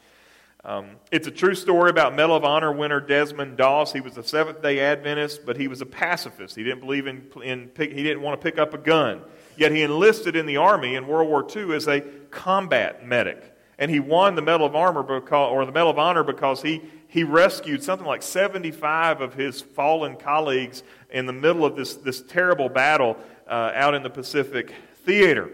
Um, 0.63 0.97
it's 1.09 1.25
a 1.25 1.31
true 1.31 1.55
story 1.55 1.89
about 1.89 2.15
Medal 2.15 2.35
of 2.35 2.43
Honor 2.43 2.71
winner 2.71 2.99
Desmond 2.99 3.57
Doss. 3.57 3.93
He 3.93 4.01
was 4.01 4.17
a 4.17 4.23
Seventh 4.23 4.61
Day 4.61 4.79
Adventist, 4.79 5.45
but 5.45 5.55
he 5.55 5.67
was 5.69 5.81
a 5.81 5.85
pacifist. 5.85 6.55
He 6.55 6.63
didn't 6.63 6.81
believe 6.81 7.07
in, 7.07 7.27
in 7.41 7.71
he 7.77 8.03
didn't 8.03 8.21
want 8.21 8.39
to 8.39 8.43
pick 8.43 8.59
up 8.59 8.73
a 8.73 8.77
gun. 8.77 9.21
Yet 9.55 9.71
he 9.71 9.81
enlisted 9.81 10.35
in 10.35 10.45
the 10.45 10.57
army 10.57 10.95
in 10.95 11.07
World 11.07 11.29
War 11.29 11.47
II 11.55 11.75
as 11.75 11.87
a 11.87 12.01
combat 12.29 13.07
medic, 13.07 13.55
and 13.77 13.89
he 13.89 14.01
won 14.01 14.35
the 14.35 14.41
Medal 14.41 14.67
of 14.67 14.75
Honor 14.75 15.01
because, 15.01 15.51
or 15.51 15.65
the 15.65 15.71
Medal 15.71 15.91
of 15.91 15.97
Honor 15.97 16.23
because 16.23 16.61
he 16.61 16.81
he 17.09 17.23
rescued 17.23 17.83
something 17.83 18.07
like 18.07 18.23
75 18.23 19.19
of 19.19 19.33
his 19.33 19.61
fallen 19.61 20.15
colleagues 20.15 20.83
in 21.09 21.25
the 21.25 21.33
middle 21.33 21.65
of 21.65 21.75
this 21.75 21.95
this 21.95 22.21
terrible 22.21 22.69
battle 22.69 23.17
uh, 23.47 23.71
out 23.73 23.95
in 23.95 24.03
the 24.03 24.09
Pacific 24.09 24.73
theater. 25.03 25.51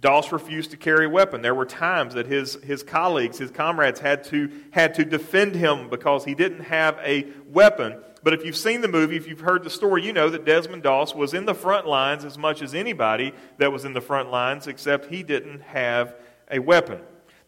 Doss 0.00 0.32
refused 0.32 0.72
to 0.72 0.76
carry 0.76 1.06
a 1.06 1.08
weapon. 1.08 1.42
There 1.42 1.54
were 1.54 1.66
times 1.66 2.14
that 2.14 2.26
his, 2.26 2.54
his 2.64 2.82
colleagues, 2.82 3.38
his 3.38 3.52
comrades, 3.52 4.00
had 4.00 4.24
to, 4.24 4.50
had 4.72 4.94
to 4.94 5.04
defend 5.04 5.54
him 5.54 5.88
because 5.88 6.24
he 6.24 6.34
didn't 6.34 6.64
have 6.64 6.98
a 7.04 7.26
weapon. 7.46 7.98
But 8.24 8.34
if 8.34 8.44
you've 8.44 8.56
seen 8.56 8.80
the 8.80 8.88
movie, 8.88 9.16
if 9.16 9.28
you've 9.28 9.40
heard 9.40 9.62
the 9.62 9.70
story, 9.70 10.04
you 10.04 10.12
know 10.12 10.28
that 10.30 10.44
Desmond 10.44 10.82
Doss 10.82 11.14
was 11.14 11.34
in 11.34 11.44
the 11.44 11.54
front 11.54 11.86
lines 11.86 12.24
as 12.24 12.36
much 12.36 12.62
as 12.62 12.74
anybody 12.74 13.32
that 13.58 13.70
was 13.70 13.84
in 13.84 13.92
the 13.92 14.00
front 14.00 14.30
lines, 14.30 14.66
except 14.66 15.06
he 15.06 15.22
didn't 15.22 15.60
have 15.60 16.16
a 16.50 16.58
weapon. 16.58 16.98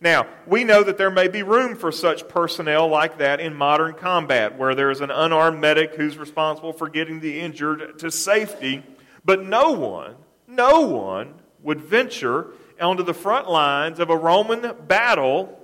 Now, 0.04 0.26
we 0.46 0.64
know 0.64 0.82
that 0.82 0.98
there 0.98 1.10
may 1.10 1.28
be 1.28 1.42
room 1.42 1.76
for 1.76 1.90
such 1.90 2.28
personnel 2.28 2.88
like 2.88 3.16
that 3.18 3.40
in 3.40 3.54
modern 3.54 3.94
combat, 3.94 4.58
where 4.58 4.74
there 4.74 4.90
is 4.90 5.00
an 5.00 5.10
unarmed 5.10 5.62
medic 5.62 5.94
who's 5.94 6.18
responsible 6.18 6.74
for 6.74 6.90
getting 6.90 7.20
the 7.20 7.40
injured 7.40 7.98
to 8.00 8.10
safety, 8.10 8.82
but 9.24 9.42
no 9.42 9.72
one, 9.72 10.16
no 10.46 10.82
one 10.82 11.32
would 11.62 11.80
venture 11.80 12.48
onto 12.78 13.02
the 13.02 13.14
front 13.14 13.48
lines 13.48 13.98
of 13.98 14.10
a 14.10 14.16
Roman 14.16 14.74
battle 14.86 15.58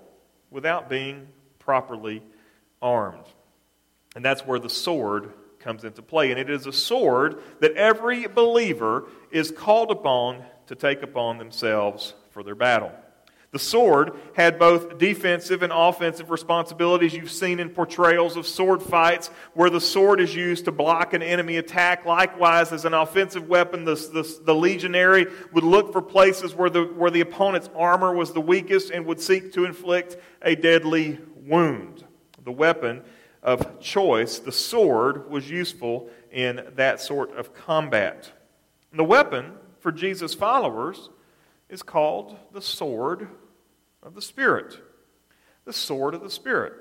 without 0.50 0.88
being 0.88 1.28
properly 1.58 2.22
armed. 2.80 3.26
And 4.16 4.24
that's 4.24 4.46
where 4.46 4.58
the 4.58 4.70
sword 4.70 5.34
comes 5.58 5.84
into 5.84 6.00
play. 6.00 6.30
And 6.30 6.40
it 6.40 6.48
is 6.48 6.66
a 6.66 6.72
sword 6.72 7.42
that 7.60 7.74
every 7.74 8.26
believer 8.26 9.04
is 9.30 9.50
called 9.50 9.90
upon 9.90 10.42
to 10.68 10.74
take 10.74 11.02
upon 11.02 11.36
themselves 11.36 12.14
for 12.30 12.42
their 12.42 12.54
battle. 12.54 12.92
The 13.52 13.58
sword 13.58 14.12
had 14.34 14.60
both 14.60 14.98
defensive 14.98 15.64
and 15.64 15.72
offensive 15.74 16.30
responsibilities. 16.30 17.14
You've 17.14 17.32
seen 17.32 17.58
in 17.58 17.70
portrayals 17.70 18.36
of 18.36 18.46
sword 18.46 18.80
fights 18.80 19.28
where 19.54 19.70
the 19.70 19.80
sword 19.80 20.20
is 20.20 20.32
used 20.32 20.66
to 20.66 20.72
block 20.72 21.14
an 21.14 21.22
enemy 21.22 21.56
attack. 21.56 22.06
Likewise, 22.06 22.72
as 22.72 22.84
an 22.84 22.94
offensive 22.94 23.48
weapon, 23.48 23.84
the, 23.84 23.96
the, 23.96 24.40
the, 24.44 24.54
legionary 24.54 25.26
would 25.52 25.64
look 25.64 25.92
for 25.92 26.00
places 26.00 26.54
where 26.54 26.70
the, 26.70 26.84
where 26.84 27.10
the 27.10 27.22
opponent's 27.22 27.68
armor 27.74 28.14
was 28.14 28.32
the 28.32 28.40
weakest 28.40 28.92
and 28.92 29.04
would 29.06 29.20
seek 29.20 29.52
to 29.54 29.64
inflict 29.64 30.16
a 30.42 30.54
deadly 30.54 31.18
wound. 31.34 32.04
The 32.44 32.52
weapon 32.52 33.02
of 33.42 33.80
choice, 33.80 34.38
the 34.38 34.52
sword, 34.52 35.28
was 35.28 35.50
useful 35.50 36.08
in 36.30 36.68
that 36.76 37.00
sort 37.00 37.36
of 37.36 37.52
combat. 37.52 38.30
The 38.92 39.02
weapon 39.02 39.54
for 39.80 39.90
Jesus' 39.90 40.34
followers 40.34 41.08
is 41.70 41.82
called 41.82 42.36
the 42.52 42.62
sword 42.62 43.28
of 44.02 44.14
the 44.14 44.22
Spirit. 44.22 44.78
The 45.64 45.72
sword 45.72 46.14
of 46.14 46.22
the 46.22 46.30
Spirit. 46.30 46.72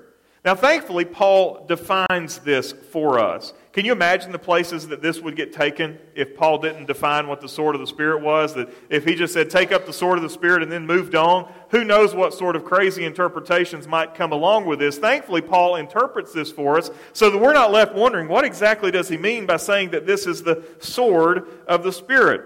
Now, 0.42 0.54
thankfully, 0.54 1.04
Paul 1.04 1.66
defines 1.66 2.38
this 2.38 2.72
for 2.72 3.18
us. 3.18 3.52
Can 3.74 3.84
you 3.84 3.92
imagine 3.92 4.32
the 4.32 4.38
places 4.38 4.88
that 4.88 5.02
this 5.02 5.20
would 5.20 5.36
get 5.36 5.52
taken 5.52 5.98
if 6.14 6.34
Paul 6.34 6.56
didn't 6.56 6.86
define 6.86 7.28
what 7.28 7.42
the 7.42 7.48
sword 7.48 7.74
of 7.74 7.82
the 7.82 7.86
Spirit 7.86 8.22
was? 8.22 8.54
That 8.54 8.70
if 8.88 9.04
he 9.04 9.14
just 9.16 9.34
said, 9.34 9.50
take 9.50 9.70
up 9.70 9.84
the 9.84 9.92
sword 9.92 10.16
of 10.16 10.22
the 10.22 10.30
Spirit 10.30 10.62
and 10.62 10.72
then 10.72 10.86
moved 10.86 11.14
on, 11.14 11.52
who 11.68 11.84
knows 11.84 12.14
what 12.14 12.32
sort 12.32 12.56
of 12.56 12.64
crazy 12.64 13.04
interpretations 13.04 13.86
might 13.86 14.14
come 14.14 14.32
along 14.32 14.64
with 14.64 14.78
this? 14.78 14.96
Thankfully, 14.96 15.42
Paul 15.42 15.76
interprets 15.76 16.32
this 16.32 16.50
for 16.50 16.78
us 16.78 16.90
so 17.12 17.28
that 17.30 17.38
we're 17.38 17.52
not 17.52 17.70
left 17.70 17.94
wondering 17.94 18.26
what 18.26 18.46
exactly 18.46 18.90
does 18.90 19.10
he 19.10 19.18
mean 19.18 19.44
by 19.44 19.58
saying 19.58 19.90
that 19.90 20.06
this 20.06 20.26
is 20.26 20.42
the 20.42 20.64
sword 20.78 21.46
of 21.68 21.82
the 21.82 21.92
Spirit. 21.92 22.42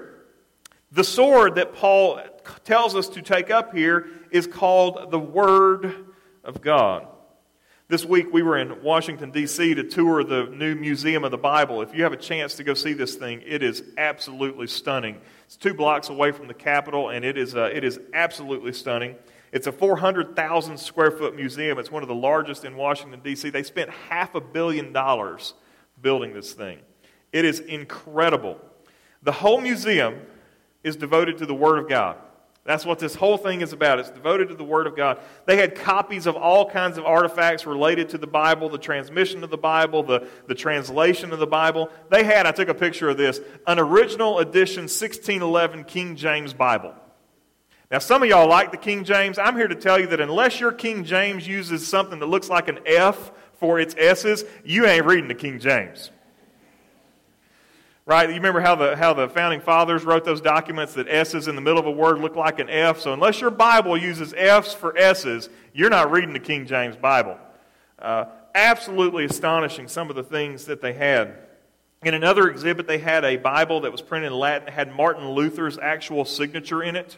The 0.91 1.05
sword 1.05 1.55
that 1.55 1.75
Paul 1.75 2.21
tells 2.65 2.95
us 2.95 3.09
to 3.11 3.23
take 3.23 3.51
up 3.51 3.75
here 3.75 4.07
is 4.31 4.47
called 4.47 5.11
the 5.11 5.19
Word 5.19 6.07
of 6.43 6.61
God. 6.61 7.09
This 7.87 8.05
week 8.05 8.33
we 8.33 8.43
were 8.43 8.57
in 8.57 8.83
Washington, 8.83 9.31
D.C. 9.31 9.75
to 9.75 9.85
tour 9.85 10.25
the 10.25 10.45
new 10.47 10.75
Museum 10.75 11.23
of 11.23 11.31
the 11.31 11.39
Bible. 11.39 11.83
If 11.83 11.95
you 11.95 12.03
have 12.05 12.15
a 12.15 12.17
chance 12.17 12.55
to 12.55 12.65
go 12.65 12.73
see 12.73 12.95
this 12.95 13.15
thing, 13.15 13.43
it 13.45 13.63
is 13.63 13.83
absolutely 13.99 14.67
stunning. 14.69 15.21
It's 15.45 15.57
two 15.57 15.75
blocks 15.75 16.09
away 16.09 16.33
from 16.33 16.49
the 16.49 16.55
Capitol, 16.55 17.11
and 17.11 17.27
it 17.27 17.37
is, 17.37 17.55
uh, 17.55 17.71
it 17.73 17.85
is 17.85 18.01
absolutely 18.15 18.73
stunning. 18.73 19.17
It's 19.53 19.67
a 19.67 19.73
400,000 19.73 20.79
square 20.79 21.11
foot 21.11 21.37
museum. 21.37 21.79
It's 21.79 21.91
one 21.91 22.03
of 22.03 22.09
the 22.09 22.15
largest 22.15 22.65
in 22.65 22.75
Washington, 22.75 23.21
D.C. 23.23 23.51
They 23.51 23.63
spent 23.63 23.91
half 23.91 24.35
a 24.35 24.41
billion 24.41 24.93
dollars 24.93 25.53
building 26.01 26.33
this 26.33 26.55
thing. 26.55 26.79
It 27.33 27.45
is 27.45 27.61
incredible. 27.61 28.59
The 29.23 29.33
whole 29.33 29.61
museum 29.61 30.23
is 30.83 30.97
devoted 30.97 31.39
to 31.39 31.47
the 31.47 31.55
Word 31.55 31.79
of 31.79 31.89
God. 31.89 32.17
That's 32.65 32.87
what 32.87 32.99
this 32.99 33.15
whole 33.15 33.37
thing 33.37 33.61
is 33.61 33.75
about. 33.75 33.99
It's 33.99 34.11
devoted 34.11 34.49
to 34.49 34.55
the 34.55 34.65
Word 34.65 34.87
of 34.87 34.97
God. 34.97 35.19
They 35.45 35.59
had 35.59 35.75
copies 35.75 36.27
of 36.27 36.35
all 36.35 36.69
kinds 36.71 36.97
of 36.97 37.05
artifacts 37.05 37.67
related 37.67 38.09
to 38.11 38.19
the 38.19 38.27
Bible, 38.27 38.71
the 38.71 38.79
transmission 38.79 39.45
of 39.45 39.51
the 39.51 39.59
Bible, 39.59 40.03
the, 40.03 40.29
the 40.47 40.55
translation 40.55 41.31
of 41.33 41.39
the 41.39 41.47
Bible. 41.47 41.91
They 42.11 42.25
had, 42.25 42.47
I 42.47 42.53
took 42.53 42.69
a 42.69 42.75
picture 42.75 43.11
of 43.11 43.19
this, 43.19 43.39
an 43.67 43.79
original 43.79 44.39
edition 44.39 44.85
1611 44.85 45.85
King 45.85 46.17
James 46.17 46.55
Bible. 46.55 46.95
Now, 47.91 47.99
some 47.99 48.23
of 48.23 48.31
y'all 48.31 48.49
like 48.49 48.71
the 48.71 48.79
King 48.79 49.05
James. 49.05 49.39
I'm 49.39 49.57
here 49.57 49.69
to 49.69 49.75
tell 49.75 50.01
you 50.01 50.07
that 50.07 50.21
unless 50.21 50.59
your 50.59 50.73
King 50.73 51.05
James 51.05 51.47
uses 51.47 51.87
something 51.87 52.19
that 52.19 52.27
looks 52.27 52.49
like 52.49 52.69
an 52.69 52.79
F 52.87 53.31
for 53.61 53.79
its 53.79 53.95
S's, 53.99 54.43
you 54.65 54.87
ain't 54.87 55.05
reading 55.05 55.29
the 55.29 55.35
King 55.35 55.59
James. 55.59 56.11
Right? 58.07 58.29
You 58.29 58.35
remember 58.35 58.61
how 58.61 58.75
the, 58.75 58.97
how 58.97 59.15
the 59.15 59.29
founding 59.29 59.61
fathers 59.61 60.05
wrote 60.05 60.25
those 60.25 60.43
documents 60.43 60.93
that 60.95 61.09
S's 61.09 61.49
in 61.49 61.55
the 61.55 61.63
middle 61.63 61.79
of 61.79 61.87
a 61.87 61.91
word 61.91 62.19
look 62.19 62.37
like 62.37 62.59
an 62.59 62.69
F? 62.69 63.01
So 63.01 63.15
unless 63.15 63.41
your 63.41 63.51
Bible 63.51 63.97
uses 63.97 64.35
F's 64.37 64.75
for 64.75 64.97
S's, 64.97 65.49
you're 65.73 65.89
not 65.89 66.11
reading 66.11 66.35
the 66.35 66.41
King 66.41 66.67
James 66.67 66.97
Bible. 66.97 67.39
Uh, 67.99 68.27
absolutely 68.55 69.25
astonishing 69.25 69.89
some 69.89 70.11
of 70.11 70.17
the 70.17 70.23
things 70.23 70.67
that 70.67 70.83
they 70.83 70.93
had. 70.93 71.39
In 72.03 72.13
another 72.13 72.51
exhibit, 72.51 72.87
they 72.87 72.99
had 72.99 73.25
a 73.25 73.37
Bible 73.37 73.81
that 73.81 73.93
was 73.93 74.03
printed 74.03 74.33
in 74.33 74.39
Latin, 74.39 74.69
had 74.71 74.95
Martin 74.95 75.31
Luther's 75.31 75.79
actual 75.79 76.27
signature 76.27 76.83
in 76.83 76.97
it. 76.97 77.17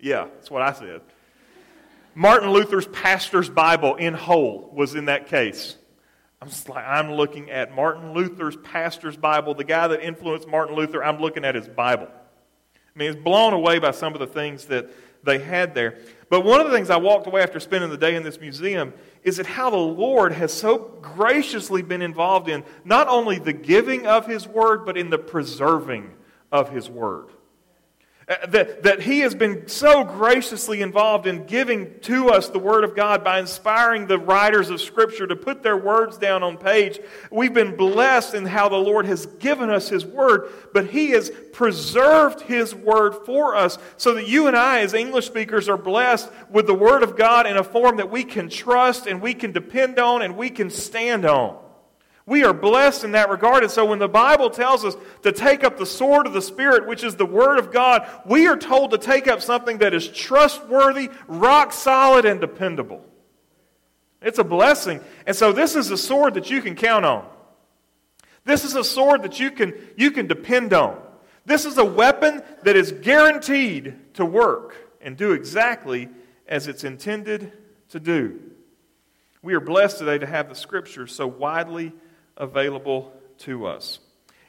Yeah, 0.00 0.28
that's 0.34 0.50
what 0.50 0.62
I 0.62 0.72
said. 0.72 1.02
Martin 2.14 2.50
Luther's 2.50 2.86
pastor's 2.86 3.50
Bible 3.50 3.96
in 3.96 4.14
whole 4.14 4.70
was 4.72 4.94
in 4.94 5.06
that 5.06 5.26
case. 5.26 5.76
I'm 6.44 6.50
just 6.50 6.68
like, 6.68 6.84
I'm 6.86 7.12
looking 7.12 7.50
at 7.50 7.74
Martin 7.74 8.12
Luther's 8.12 8.54
pastor's 8.56 9.16
Bible, 9.16 9.54
the 9.54 9.64
guy 9.64 9.88
that 9.88 10.04
influenced 10.04 10.46
Martin 10.46 10.76
Luther, 10.76 11.02
I'm 11.02 11.18
looking 11.18 11.42
at 11.42 11.54
his 11.54 11.66
Bible. 11.66 12.06
I 12.06 12.98
mean, 12.98 13.12
it's 13.12 13.22
blown 13.22 13.54
away 13.54 13.78
by 13.78 13.92
some 13.92 14.12
of 14.12 14.20
the 14.20 14.26
things 14.26 14.66
that 14.66 14.90
they 15.22 15.38
had 15.38 15.74
there. 15.74 15.96
But 16.28 16.44
one 16.44 16.60
of 16.60 16.66
the 16.66 16.76
things 16.76 16.90
I 16.90 16.98
walked 16.98 17.26
away 17.26 17.40
after 17.40 17.58
spending 17.60 17.88
the 17.88 17.96
day 17.96 18.14
in 18.14 18.22
this 18.22 18.38
museum 18.38 18.92
is 19.22 19.38
that 19.38 19.46
how 19.46 19.70
the 19.70 19.78
Lord 19.78 20.32
has 20.32 20.52
so 20.52 20.98
graciously 21.00 21.80
been 21.80 22.02
involved 22.02 22.50
in 22.50 22.62
not 22.84 23.08
only 23.08 23.38
the 23.38 23.54
giving 23.54 24.06
of 24.06 24.26
His 24.26 24.46
Word, 24.46 24.84
but 24.84 24.98
in 24.98 25.08
the 25.08 25.16
preserving 25.16 26.10
of 26.52 26.68
His 26.68 26.90
Word. 26.90 27.28
Uh, 28.26 28.46
that, 28.46 28.82
that 28.84 29.02
he 29.02 29.20
has 29.20 29.34
been 29.34 29.68
so 29.68 30.02
graciously 30.02 30.80
involved 30.80 31.26
in 31.26 31.44
giving 31.44 31.98
to 32.00 32.30
us 32.30 32.48
the 32.48 32.58
Word 32.58 32.82
of 32.82 32.96
God 32.96 33.22
by 33.22 33.38
inspiring 33.38 34.06
the 34.06 34.18
writers 34.18 34.70
of 34.70 34.80
Scripture 34.80 35.26
to 35.26 35.36
put 35.36 35.62
their 35.62 35.76
words 35.76 36.16
down 36.16 36.42
on 36.42 36.56
page. 36.56 36.98
We've 37.30 37.52
been 37.52 37.76
blessed 37.76 38.32
in 38.32 38.46
how 38.46 38.70
the 38.70 38.76
Lord 38.76 39.04
has 39.04 39.26
given 39.26 39.68
us 39.68 39.90
His 39.90 40.06
Word, 40.06 40.50
but 40.72 40.86
He 40.86 41.10
has 41.10 41.30
preserved 41.52 42.40
His 42.40 42.74
Word 42.74 43.26
for 43.26 43.54
us 43.54 43.76
so 43.98 44.14
that 44.14 44.26
you 44.26 44.46
and 44.46 44.56
I, 44.56 44.80
as 44.80 44.94
English 44.94 45.26
speakers, 45.26 45.68
are 45.68 45.76
blessed 45.76 46.30
with 46.48 46.66
the 46.66 46.72
Word 46.72 47.02
of 47.02 47.16
God 47.16 47.46
in 47.46 47.58
a 47.58 47.64
form 47.64 47.98
that 47.98 48.10
we 48.10 48.24
can 48.24 48.48
trust 48.48 49.06
and 49.06 49.20
we 49.20 49.34
can 49.34 49.52
depend 49.52 49.98
on 49.98 50.22
and 50.22 50.34
we 50.34 50.48
can 50.48 50.70
stand 50.70 51.26
on. 51.26 51.63
We 52.26 52.42
are 52.44 52.54
blessed 52.54 53.04
in 53.04 53.12
that 53.12 53.28
regard. 53.28 53.62
And 53.62 53.70
so 53.70 53.84
when 53.84 53.98
the 53.98 54.08
Bible 54.08 54.48
tells 54.48 54.84
us 54.84 54.96
to 55.22 55.32
take 55.32 55.62
up 55.62 55.76
the 55.76 55.84
sword 55.84 56.26
of 56.26 56.32
the 56.32 56.40
Spirit, 56.40 56.86
which 56.86 57.04
is 57.04 57.16
the 57.16 57.26
Word 57.26 57.58
of 57.58 57.70
God, 57.70 58.08
we 58.24 58.46
are 58.46 58.56
told 58.56 58.92
to 58.92 58.98
take 58.98 59.28
up 59.28 59.42
something 59.42 59.78
that 59.78 59.92
is 59.92 60.08
trustworthy, 60.08 61.10
rock 61.26 61.72
solid, 61.72 62.24
and 62.24 62.40
dependable. 62.40 63.04
It's 64.22 64.38
a 64.38 64.44
blessing. 64.44 65.00
And 65.26 65.36
so 65.36 65.52
this 65.52 65.76
is 65.76 65.90
a 65.90 65.98
sword 65.98 66.34
that 66.34 66.50
you 66.50 66.62
can 66.62 66.76
count 66.76 67.04
on. 67.04 67.28
This 68.44 68.64
is 68.64 68.74
a 68.74 68.84
sword 68.84 69.22
that 69.24 69.38
you 69.38 69.50
can, 69.50 69.74
you 69.96 70.10
can 70.10 70.26
depend 70.26 70.72
on. 70.72 70.98
This 71.44 71.66
is 71.66 71.76
a 71.76 71.84
weapon 71.84 72.42
that 72.62 72.74
is 72.74 72.90
guaranteed 72.90 74.14
to 74.14 74.24
work 74.24 74.74
and 75.02 75.14
do 75.14 75.32
exactly 75.32 76.08
as 76.48 76.68
it's 76.68 76.84
intended 76.84 77.52
to 77.90 78.00
do. 78.00 78.40
We 79.42 79.52
are 79.52 79.60
blessed 79.60 79.98
today 79.98 80.16
to 80.16 80.26
have 80.26 80.48
the 80.48 80.54
Scriptures 80.54 81.14
so 81.14 81.26
widely 81.26 81.92
available 82.36 83.12
to 83.38 83.66
us. 83.66 83.98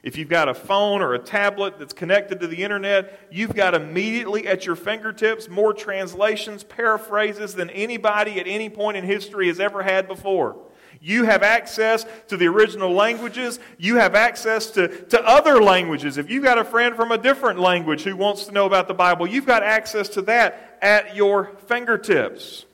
If 0.02 0.16
you've 0.16 0.28
got 0.28 0.48
a 0.48 0.54
phone 0.54 1.02
or 1.02 1.14
a 1.14 1.18
tablet 1.18 1.80
that's 1.80 1.92
connected 1.92 2.38
to 2.38 2.46
the 2.46 2.62
internet, 2.62 3.18
you've 3.30 3.54
got 3.54 3.74
immediately 3.74 4.46
at 4.46 4.64
your 4.64 4.76
fingertips 4.76 5.48
more 5.48 5.74
translations, 5.74 6.62
paraphrases 6.62 7.54
than 7.54 7.70
anybody 7.70 8.38
at 8.38 8.46
any 8.46 8.70
point 8.70 8.96
in 8.96 9.04
history 9.04 9.48
has 9.48 9.58
ever 9.58 9.82
had 9.82 10.06
before. 10.06 10.62
You 11.00 11.24
have 11.24 11.42
access 11.42 12.06
to 12.28 12.36
the 12.36 12.46
original 12.46 12.92
languages. 12.92 13.58
You 13.78 13.96
have 13.96 14.14
access 14.14 14.70
to, 14.72 14.88
to 15.06 15.20
other 15.26 15.60
languages. 15.60 16.18
If 16.18 16.30
you've 16.30 16.44
got 16.44 16.58
a 16.58 16.64
friend 16.64 16.94
from 16.94 17.10
a 17.10 17.18
different 17.18 17.58
language 17.58 18.02
who 18.02 18.16
wants 18.16 18.46
to 18.46 18.52
know 18.52 18.66
about 18.66 18.88
the 18.88 18.94
Bible, 18.94 19.26
you've 19.26 19.46
got 19.46 19.62
access 19.62 20.08
to 20.10 20.22
that 20.22 20.78
at 20.80 21.16
your 21.16 21.56
fingertips. 21.66 22.64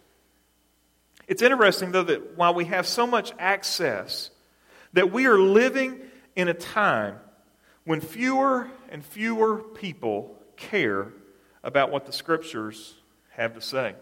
It's 1.26 1.40
interesting, 1.40 1.92
though, 1.92 2.02
that 2.02 2.36
while 2.36 2.52
we 2.52 2.66
have 2.66 2.86
so 2.86 3.06
much 3.06 3.32
access, 3.38 4.30
that 4.92 5.12
we 5.12 5.26
are 5.26 5.38
living 5.38 6.00
in 6.36 6.48
a 6.48 6.54
time 6.54 7.16
when 7.84 8.00
fewer 8.00 8.68
and 8.90 9.04
fewer 9.04 9.58
people 9.58 10.36
care 10.56 11.12
about 11.62 11.90
what 11.90 12.06
the 12.06 12.12
Scriptures 12.12 12.94
have 13.30 13.54
to 13.54 13.60
say. 13.60 13.94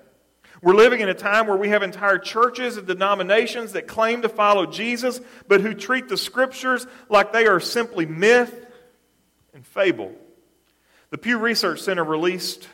We're 0.63 0.75
living 0.75 1.01
in 1.01 1.09
a 1.09 1.15
time 1.15 1.47
where 1.47 1.57
we 1.57 1.71
have 1.71 1.83
entire 1.83 2.19
churches 2.19 2.77
and 2.77 2.87
denominations 2.87 3.73
that 3.73 3.87
claim 3.87 4.23
to 4.23 4.29
follow 4.29 4.67
Jesus, 4.67 5.21
but 5.49 5.61
who 5.61 5.75
treat 5.75 6.09
the 6.09 6.17
Scriptures 6.17 6.87
like 7.09 7.33
they 7.33 7.47
are 7.47 7.61
simply 7.61 8.05
myth 8.05 8.67
and 9.55 9.65
fable. 9.65 10.13
The 11.11 11.19
Pew 11.19 11.39
Research 11.39 11.81
Center 11.81 12.05
released, 12.05 12.69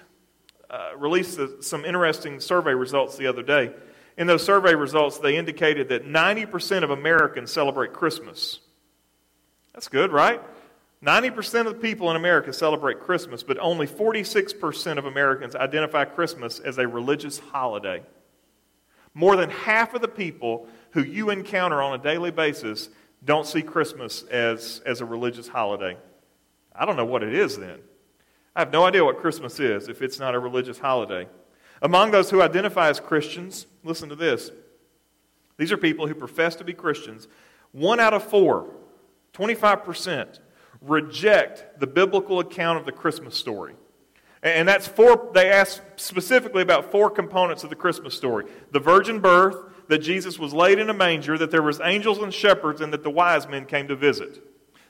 uh, 0.69 0.91
released 0.97 1.63
some 1.63 1.85
interesting 1.85 2.41
survey 2.41 2.75
results 2.75 3.17
the 3.17 3.29
other 3.29 3.43
day. 3.43 3.73
In 4.17 4.27
those 4.27 4.45
survey 4.45 4.75
results, 4.75 5.19
they 5.19 5.37
indicated 5.37 5.91
that 5.91 6.07
90% 6.07 6.83
of 6.83 6.91
Americans 6.91 7.53
celebrate 7.53 7.93
Christmas. 7.93 8.61
That's 9.75 9.89
good, 9.89 10.11
right? 10.11 10.41
90% 11.05 11.67
of 11.67 11.75
the 11.75 11.81
people 11.81 12.11
in 12.11 12.17
America 12.17 12.53
celebrate 12.53 13.01
Christmas, 13.01 13.43
but 13.43 13.59
only 13.59 13.87
46% 13.87 14.99
of 14.99 15.05
Americans 15.05 15.55
identify 15.55 16.07
Christmas 16.07 16.59
as 16.59 16.79
a 16.79 16.89
religious 16.89 17.39
holiday. 17.39 18.03
More 19.13 19.37
than 19.37 19.51
half 19.51 19.95
of 19.95 20.01
the 20.01 20.09
people 20.09 20.67
who 20.93 21.03
you 21.03 21.31
encounter 21.31 21.83
on 21.83 21.99
a 21.99 22.03
daily 22.03 22.31
basis 22.31 22.89
don't 23.25 23.47
see 23.47 23.63
Christmas 23.63 24.23
as, 24.25 24.81
as 24.87 25.01
a 25.01 25.05
religious 25.05 25.49
holiday. 25.49 25.97
I 26.75 26.87
don't 26.87 26.97
know 26.97 27.05
what 27.05 27.23
it 27.23 27.35
is 27.35 27.59
then. 27.59 27.81
I 28.55 28.61
have 28.61 28.73
no 28.73 28.85
idea 28.85 29.05
what 29.05 29.19
Christmas 29.19 29.61
is 29.61 29.89
if 29.89 30.01
it's 30.01 30.19
not 30.19 30.35
a 30.35 30.39
religious 30.39 30.79
holiday. 30.79 31.29
Among 31.83 32.11
those 32.11 32.31
who 32.31 32.43
identify 32.43 32.89
as 32.89 33.01
Christians, 33.01 33.67
listen 33.85 34.09
to 34.09 34.17
this. 34.17 34.51
These 35.59 35.73
are 35.73 35.77
people 35.77 36.07
who 36.07 36.15
profess 36.15 36.57
to 36.57 36.65
be 36.65 36.73
Christians. 36.73 37.29
One 37.73 38.01
out 38.01 38.15
of 38.15 38.23
four 38.25 38.71
25% 39.35 40.39
reject 40.81 41.79
the 41.79 41.87
biblical 41.87 42.41
account 42.41 42.79
of 42.79 42.87
the 42.87 42.93
Christmas 42.93 43.35
story. 43.35 43.75
And 44.43 44.69
that's 44.69 44.87
four, 44.87 45.31
they 45.35 45.51
ask 45.51 45.83
specifically 45.97 46.63
about 46.63 46.91
four 46.91 47.11
components 47.11 47.65
of 47.65 47.71
the 47.71 47.77
Christmas 47.77 48.15
story 48.15 48.47
the 48.71 48.81
virgin 48.81 49.21
birth, 49.21 49.57
that 49.89 49.99
Jesus 49.99 50.39
was 50.39 50.53
laid 50.53 50.79
in 50.79 50.91
a 50.91 50.95
manger, 50.95 51.39
that 51.39 51.51
there 51.51 51.63
was 51.63 51.81
angels 51.81 52.19
and 52.19 52.33
shepherds, 52.33 52.81
and 52.81 52.93
that 52.93 53.03
the 53.03 53.11
wise 53.11 53.49
men 53.49 53.67
came 53.67 53.89
to 53.89 53.97
visit. 53.97 54.43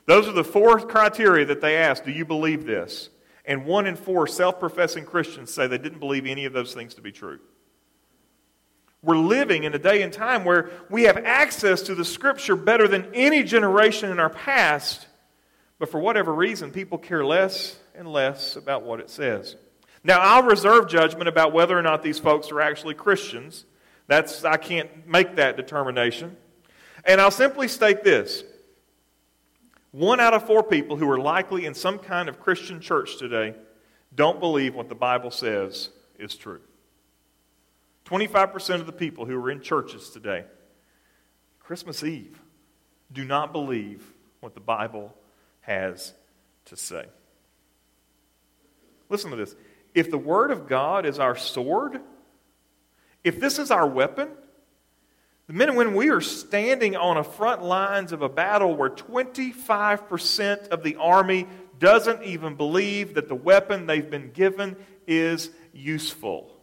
Those 0.05 0.27
are 0.27 0.33
the 0.33 0.43
four 0.43 0.79
criteria 0.79 1.45
that 1.45 1.61
they 1.61 1.75
ask 1.75 2.03
Do 2.03 2.11
you 2.11 2.25
believe 2.25 2.65
this? 2.65 3.09
And 3.47 3.65
one 3.65 3.87
in 3.87 3.95
four 3.95 4.27
self 4.27 4.59
professing 4.59 5.05
Christians 5.05 5.53
say 5.53 5.65
they 5.65 5.77
didn't 5.77 5.99
believe 5.99 6.27
any 6.27 6.45
of 6.45 6.53
those 6.53 6.73
things 6.73 6.93
to 6.95 7.01
be 7.01 7.13
true. 7.13 7.39
We're 9.01 9.17
living 9.17 9.63
in 9.63 9.73
a 9.73 9.79
day 9.79 10.01
and 10.01 10.11
time 10.11 10.43
where 10.43 10.69
we 10.89 11.03
have 11.03 11.17
access 11.17 11.83
to 11.83 11.95
the 11.95 12.03
Scripture 12.03 12.57
better 12.57 12.87
than 12.87 13.07
any 13.13 13.43
generation 13.43 14.11
in 14.11 14.19
our 14.19 14.29
past, 14.29 15.07
but 15.79 15.89
for 15.89 15.99
whatever 15.99 16.33
reason, 16.33 16.71
people 16.71 16.97
care 16.97 17.23
less 17.23 17.77
and 17.95 18.11
less 18.11 18.57
about 18.57 18.83
what 18.83 18.99
it 18.99 19.09
says. 19.09 19.55
Now, 20.03 20.19
I'll 20.19 20.43
reserve 20.43 20.89
judgment 20.89 21.29
about 21.29 21.53
whether 21.53 21.77
or 21.77 21.81
not 21.81 22.03
these 22.03 22.19
folks 22.19 22.51
are 22.51 22.59
actually 22.59 22.95
Christians. 22.95 23.65
That's, 24.07 24.43
I 24.43 24.57
can't 24.57 25.07
make 25.07 25.35
that 25.35 25.55
determination. 25.55 26.35
And 27.05 27.21
I'll 27.21 27.31
simply 27.31 27.67
state 27.67 28.03
this 28.03 28.43
one 29.91 30.19
out 30.19 30.33
of 30.33 30.45
four 30.45 30.63
people 30.63 30.97
who 30.97 31.09
are 31.09 31.19
likely 31.19 31.65
in 31.65 31.73
some 31.73 31.99
kind 31.99 32.29
of 32.29 32.39
Christian 32.39 32.79
church 32.79 33.17
today 33.17 33.55
don't 34.13 34.39
believe 34.39 34.75
what 34.75 34.89
the 34.89 34.95
Bible 34.95 35.31
says 35.31 35.89
is 36.17 36.35
true. 36.35 36.61
25% 38.05 38.75
of 38.75 38.85
the 38.85 38.91
people 38.91 39.25
who 39.25 39.37
are 39.37 39.51
in 39.51 39.61
churches 39.61 40.09
today, 40.09 40.45
Christmas 41.59 42.03
Eve, 42.03 42.39
do 43.11 43.23
not 43.23 43.51
believe 43.51 44.13
what 44.39 44.53
the 44.53 44.61
Bible 44.61 45.13
has 45.61 46.13
to 46.65 46.75
say. 46.75 47.05
Listen 49.09 49.31
to 49.31 49.37
this. 49.37 49.55
If 49.93 50.11
the 50.11 50.17
Word 50.17 50.51
of 50.51 50.67
God 50.67 51.05
is 51.05 51.19
our 51.19 51.35
sword, 51.35 51.99
if 53.23 53.39
this 53.39 53.59
is 53.59 53.71
our 53.71 53.87
weapon, 53.87 54.29
the 55.47 55.53
men 55.53 55.69
and 55.69 55.77
women, 55.77 55.95
we 55.95 56.09
are 56.09 56.19
standing 56.19 56.97
on 56.97 57.15
a 57.15 57.23
front 57.23 57.63
lines 57.63 58.11
of 58.11 58.21
a 58.21 58.27
battle 58.27 58.75
where 58.75 58.89
25% 58.89 60.67
of 60.67 60.83
the 60.83 60.97
army 60.97 61.47
doesn't 61.79 62.23
even 62.23 62.55
believe 62.55 63.13
that 63.13 63.29
the 63.29 63.35
weapon 63.35 63.85
they've 63.85 64.09
been 64.09 64.31
given 64.31 64.75
is 65.07 65.49
useful. 65.71 66.53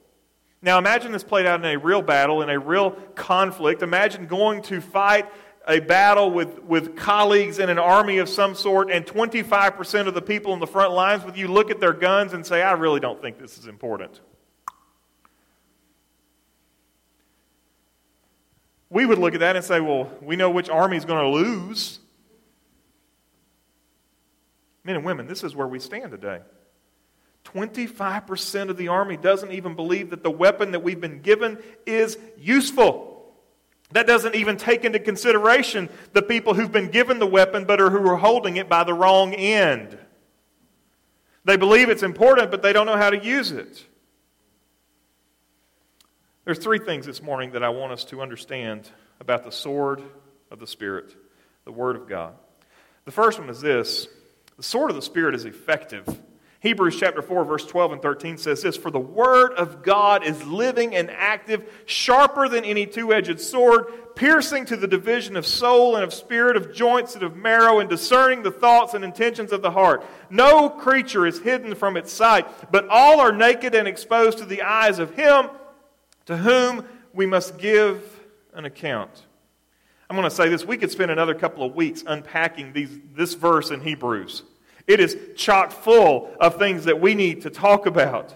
Now, 0.60 0.78
imagine 0.78 1.12
this 1.12 1.24
played 1.24 1.46
out 1.46 1.60
in 1.60 1.66
a 1.66 1.78
real 1.78 2.02
battle, 2.02 2.42
in 2.42 2.50
a 2.50 2.58
real 2.58 2.90
conflict. 3.14 3.82
Imagine 3.82 4.26
going 4.26 4.62
to 4.62 4.80
fight 4.80 5.30
a 5.66 5.80
battle 5.80 6.30
with, 6.30 6.62
with 6.62 6.94
colleagues 6.94 7.58
in 7.58 7.70
an 7.70 7.78
army 7.78 8.18
of 8.18 8.28
some 8.28 8.54
sort, 8.54 8.90
and 8.90 9.06
25% 9.06 10.08
of 10.08 10.14
the 10.14 10.22
people 10.22 10.52
in 10.52 10.60
the 10.60 10.66
front 10.66 10.92
lines 10.92 11.24
with 11.24 11.38
you 11.38 11.48
look 11.48 11.70
at 11.70 11.80
their 11.80 11.94
guns 11.94 12.34
and 12.34 12.44
say, 12.44 12.62
I 12.62 12.72
really 12.72 13.00
don't 13.00 13.20
think 13.22 13.38
this 13.38 13.56
is 13.56 13.66
important. 13.66 14.20
We 18.94 19.04
would 19.06 19.18
look 19.18 19.34
at 19.34 19.40
that 19.40 19.56
and 19.56 19.64
say, 19.64 19.80
well, 19.80 20.08
we 20.22 20.36
know 20.36 20.50
which 20.50 20.70
army 20.70 20.96
is 20.96 21.04
going 21.04 21.20
to 21.20 21.28
lose. 21.28 21.98
Men 24.84 24.94
and 24.94 25.04
women, 25.04 25.26
this 25.26 25.42
is 25.42 25.52
where 25.56 25.66
we 25.66 25.80
stand 25.80 26.12
today. 26.12 26.38
25% 27.44 28.68
of 28.68 28.76
the 28.76 28.86
army 28.86 29.16
doesn't 29.16 29.50
even 29.50 29.74
believe 29.74 30.10
that 30.10 30.22
the 30.22 30.30
weapon 30.30 30.70
that 30.70 30.84
we've 30.84 31.00
been 31.00 31.22
given 31.22 31.58
is 31.84 32.16
useful. 32.38 33.34
That 33.90 34.06
doesn't 34.06 34.36
even 34.36 34.58
take 34.58 34.84
into 34.84 35.00
consideration 35.00 35.88
the 36.12 36.22
people 36.22 36.54
who've 36.54 36.70
been 36.70 36.92
given 36.92 37.18
the 37.18 37.26
weapon 37.26 37.64
but 37.64 37.80
are 37.80 37.90
who 37.90 38.08
are 38.08 38.16
holding 38.16 38.58
it 38.58 38.68
by 38.68 38.84
the 38.84 38.94
wrong 38.94 39.34
end. 39.34 39.98
They 41.44 41.56
believe 41.56 41.88
it's 41.88 42.04
important, 42.04 42.52
but 42.52 42.62
they 42.62 42.72
don't 42.72 42.86
know 42.86 42.96
how 42.96 43.10
to 43.10 43.18
use 43.18 43.50
it. 43.50 43.86
There's 46.44 46.58
three 46.58 46.78
things 46.78 47.06
this 47.06 47.22
morning 47.22 47.52
that 47.52 47.62
I 47.62 47.70
want 47.70 47.92
us 47.92 48.04
to 48.06 48.20
understand 48.20 48.90
about 49.20 49.44
the 49.44 49.52
sword 49.52 50.02
of 50.50 50.58
the 50.58 50.66
Spirit, 50.66 51.14
the 51.64 51.72
Word 51.72 51.96
of 51.96 52.08
God. 52.08 52.34
The 53.06 53.12
first 53.12 53.38
one 53.38 53.48
is 53.48 53.60
this 53.60 54.08
the 54.56 54.62
sword 54.62 54.90
of 54.90 54.96
the 54.96 55.02
Spirit 55.02 55.34
is 55.34 55.44
effective 55.44 56.06
Hebrews 56.64 56.98
chapter 56.98 57.20
4, 57.20 57.44
verse 57.44 57.66
12 57.66 57.92
and 57.92 58.00
13 58.00 58.38
says 58.38 58.62
this 58.62 58.78
For 58.78 58.90
the 58.90 58.98
word 58.98 59.52
of 59.52 59.82
God 59.82 60.24
is 60.24 60.42
living 60.46 60.96
and 60.96 61.10
active, 61.10 61.70
sharper 61.84 62.48
than 62.48 62.64
any 62.64 62.86
two 62.86 63.12
edged 63.12 63.38
sword, 63.38 64.14
piercing 64.14 64.64
to 64.66 64.76
the 64.78 64.88
division 64.88 65.36
of 65.36 65.44
soul 65.44 65.94
and 65.94 66.02
of 66.02 66.14
spirit, 66.14 66.56
of 66.56 66.72
joints 66.72 67.16
and 67.16 67.22
of 67.22 67.36
marrow, 67.36 67.80
and 67.80 67.90
discerning 67.90 68.42
the 68.42 68.50
thoughts 68.50 68.94
and 68.94 69.04
intentions 69.04 69.52
of 69.52 69.60
the 69.60 69.72
heart. 69.72 70.06
No 70.30 70.70
creature 70.70 71.26
is 71.26 71.38
hidden 71.38 71.74
from 71.74 71.98
its 71.98 72.10
sight, 72.10 72.46
but 72.72 72.88
all 72.88 73.20
are 73.20 73.30
naked 73.30 73.74
and 73.74 73.86
exposed 73.86 74.38
to 74.38 74.46
the 74.46 74.62
eyes 74.62 74.98
of 74.98 75.14
Him 75.16 75.50
to 76.26 76.36
whom 76.36 76.84
we 77.12 77.26
must 77.26 77.58
give 77.58 78.20
an 78.52 78.64
account. 78.64 79.10
I'm 80.08 80.16
going 80.16 80.28
to 80.28 80.34
say 80.34 80.48
this. 80.48 80.64
We 80.64 80.76
could 80.76 80.90
spend 80.90 81.10
another 81.10 81.34
couple 81.34 81.64
of 81.64 81.74
weeks 81.74 82.04
unpacking 82.06 82.72
these, 82.72 82.98
this 83.14 83.34
verse 83.34 83.70
in 83.70 83.80
Hebrews. 83.80 84.42
It 84.86 85.00
is 85.00 85.16
chock 85.36 85.72
full 85.72 86.30
of 86.40 86.56
things 86.56 86.84
that 86.84 87.00
we 87.00 87.14
need 87.14 87.42
to 87.42 87.50
talk 87.50 87.86
about. 87.86 88.34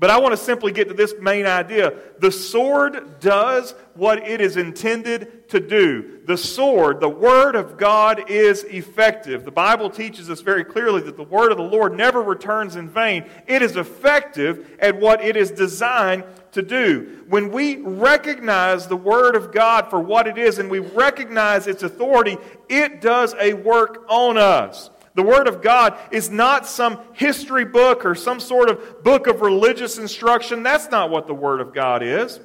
But 0.00 0.10
I 0.10 0.18
want 0.20 0.32
to 0.32 0.36
simply 0.36 0.70
get 0.70 0.88
to 0.88 0.94
this 0.94 1.14
main 1.20 1.46
idea. 1.46 1.92
The 2.20 2.30
sword 2.30 3.20
does 3.20 3.74
what 3.94 4.18
it 4.18 4.40
is 4.40 4.56
intended 4.56 5.48
to 5.48 5.58
do. 5.58 6.20
The 6.24 6.36
sword, 6.36 7.00
the 7.00 7.08
Word 7.08 7.56
of 7.56 7.78
God, 7.78 8.30
is 8.30 8.62
effective. 8.64 9.44
The 9.44 9.50
Bible 9.50 9.90
teaches 9.90 10.30
us 10.30 10.40
very 10.40 10.62
clearly 10.62 11.00
that 11.02 11.16
the 11.16 11.24
Word 11.24 11.50
of 11.50 11.58
the 11.58 11.64
Lord 11.64 11.96
never 11.96 12.22
returns 12.22 12.76
in 12.76 12.88
vain. 12.88 13.24
It 13.46 13.62
is 13.62 13.76
effective 13.76 14.76
at 14.78 15.00
what 15.00 15.20
it 15.20 15.36
is 15.36 15.50
designed 15.50 16.24
to 16.52 16.62
do. 16.62 17.24
When 17.28 17.50
we 17.50 17.76
recognize 17.76 18.86
the 18.86 18.96
Word 18.96 19.36
of 19.36 19.52
God 19.52 19.90
for 19.90 20.00
what 20.00 20.26
it 20.26 20.38
is 20.38 20.58
and 20.58 20.70
we 20.70 20.78
recognize 20.78 21.66
its 21.66 21.82
authority, 21.82 22.36
it 22.68 23.00
does 23.00 23.34
a 23.40 23.54
work 23.54 24.04
on 24.08 24.38
us. 24.38 24.90
The 25.14 25.22
Word 25.22 25.48
of 25.48 25.62
God 25.62 25.98
is 26.10 26.30
not 26.30 26.66
some 26.66 27.00
history 27.12 27.64
book 27.64 28.04
or 28.04 28.14
some 28.14 28.38
sort 28.38 28.70
of 28.70 29.02
book 29.02 29.26
of 29.26 29.40
religious 29.40 29.98
instruction. 29.98 30.62
That's 30.62 30.90
not 30.90 31.10
what 31.10 31.26
the 31.26 31.34
Word 31.34 31.60
of 31.60 31.74
God 31.74 32.02
is. 32.02 32.38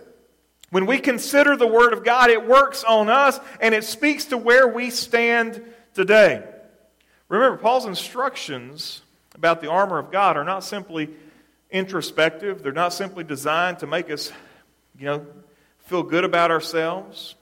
When 0.71 0.87
we 0.87 0.97
consider 0.97 1.55
the 1.55 1.67
Word 1.67 1.93
of 1.93 2.03
God, 2.03 2.31
it 2.31 2.47
works 2.47 2.83
on 2.83 3.09
us 3.09 3.39
and 3.61 3.75
it 3.75 3.83
speaks 3.83 4.25
to 4.25 4.37
where 4.37 4.67
we 4.67 4.89
stand 4.89 5.61
today. 5.93 6.43
Remember, 7.29 7.57
Paul's 7.57 7.85
instructions 7.85 9.03
about 9.35 9.61
the 9.61 9.69
armor 9.69 9.99
of 9.99 10.11
God 10.11 10.35
are 10.35 10.43
not 10.43 10.63
simply 10.63 11.09
introspective, 11.73 12.63
they're 12.63 12.71
not 12.71 12.93
simply 12.93 13.25
designed 13.25 13.79
to 13.79 13.87
make 13.87 14.09
us, 14.09 14.31
you 14.97 15.05
know, 15.05 15.25
feel 15.79 16.03
good 16.03 16.23
about 16.23 16.51
ourselves. 16.51 17.35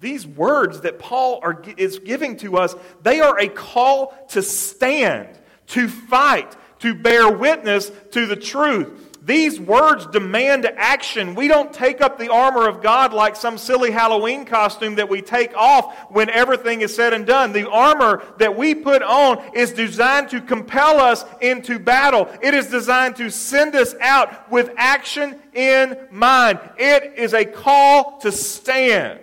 These 0.00 0.26
words 0.26 0.80
that 0.80 0.98
Paul 0.98 1.38
are, 1.42 1.62
is 1.76 2.00
giving 2.00 2.36
to 2.38 2.56
us, 2.56 2.74
they 3.02 3.20
are 3.20 3.38
a 3.38 3.48
call 3.48 4.12
to 4.30 4.42
stand, 4.42 5.28
to 5.68 5.88
fight, 5.88 6.56
to 6.80 6.94
bear 6.94 7.30
witness 7.30 7.92
to 8.12 8.26
the 8.26 8.36
truth. 8.36 9.03
These 9.24 9.58
words 9.58 10.06
demand 10.06 10.66
action. 10.76 11.34
We 11.34 11.48
don't 11.48 11.72
take 11.72 12.02
up 12.02 12.18
the 12.18 12.30
armor 12.30 12.68
of 12.68 12.82
God 12.82 13.14
like 13.14 13.36
some 13.36 13.56
silly 13.56 13.90
Halloween 13.90 14.44
costume 14.44 14.96
that 14.96 15.08
we 15.08 15.22
take 15.22 15.56
off 15.56 15.96
when 16.10 16.28
everything 16.28 16.82
is 16.82 16.94
said 16.94 17.14
and 17.14 17.26
done. 17.26 17.52
The 17.52 17.70
armor 17.70 18.22
that 18.36 18.54
we 18.54 18.74
put 18.74 19.02
on 19.02 19.42
is 19.54 19.72
designed 19.72 20.28
to 20.30 20.42
compel 20.42 21.00
us 21.00 21.24
into 21.40 21.78
battle. 21.78 22.28
It 22.42 22.52
is 22.52 22.66
designed 22.66 23.16
to 23.16 23.30
send 23.30 23.74
us 23.74 23.94
out 23.98 24.50
with 24.50 24.70
action 24.76 25.40
in 25.54 25.96
mind. 26.10 26.60
It 26.76 27.14
is 27.16 27.32
a 27.32 27.46
call 27.46 28.18
to 28.18 28.30
stand. 28.30 29.20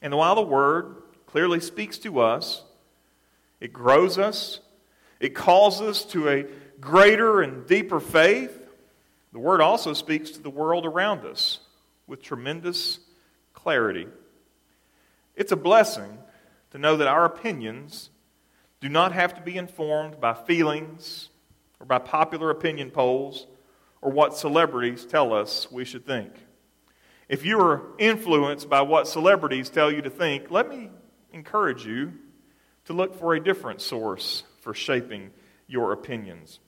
And 0.00 0.16
while 0.16 0.36
the 0.36 0.42
Word 0.42 1.02
clearly 1.26 1.58
speaks 1.58 1.98
to 1.98 2.20
us, 2.20 2.62
it 3.58 3.72
grows 3.72 4.18
us, 4.18 4.60
it 5.18 5.34
calls 5.34 5.80
us 5.80 6.04
to 6.06 6.28
a 6.28 6.46
greater 6.82 7.40
and 7.40 7.66
deeper 7.66 8.00
faith. 8.00 8.58
The 9.32 9.38
Word 9.38 9.62
also 9.62 9.94
speaks 9.94 10.32
to 10.32 10.42
the 10.42 10.50
world 10.50 10.84
around 10.84 11.24
us 11.24 11.60
with 12.06 12.20
tremendous 12.20 12.98
clarity. 13.54 14.08
It's 15.34 15.52
a 15.52 15.56
blessing 15.56 16.18
to 16.72 16.78
know 16.78 16.98
that 16.98 17.08
our 17.08 17.24
opinions 17.24 18.10
do 18.80 18.88
not 18.88 19.12
have 19.12 19.32
to 19.34 19.40
be 19.40 19.56
informed 19.56 20.20
by 20.20 20.34
feelings 20.34 21.30
or 21.80 21.86
by 21.86 21.98
popular 21.98 22.50
opinion 22.50 22.90
polls 22.90 23.46
or 24.02 24.10
what 24.10 24.36
celebrities 24.36 25.06
tell 25.06 25.32
us 25.32 25.70
we 25.70 25.84
should 25.84 26.04
think. 26.04 26.32
If 27.28 27.46
you 27.46 27.60
are 27.60 27.82
influenced 27.98 28.68
by 28.68 28.82
what 28.82 29.06
celebrities 29.06 29.70
tell 29.70 29.90
you 29.90 30.02
to 30.02 30.10
think, 30.10 30.50
let 30.50 30.68
me 30.68 30.90
encourage 31.32 31.86
you 31.86 32.12
to 32.86 32.92
look 32.92 33.18
for 33.18 33.34
a 33.34 33.42
different 33.42 33.80
source 33.80 34.42
for 34.60 34.74
shaping 34.74 35.30
your 35.68 35.92
opinions. 35.92 36.58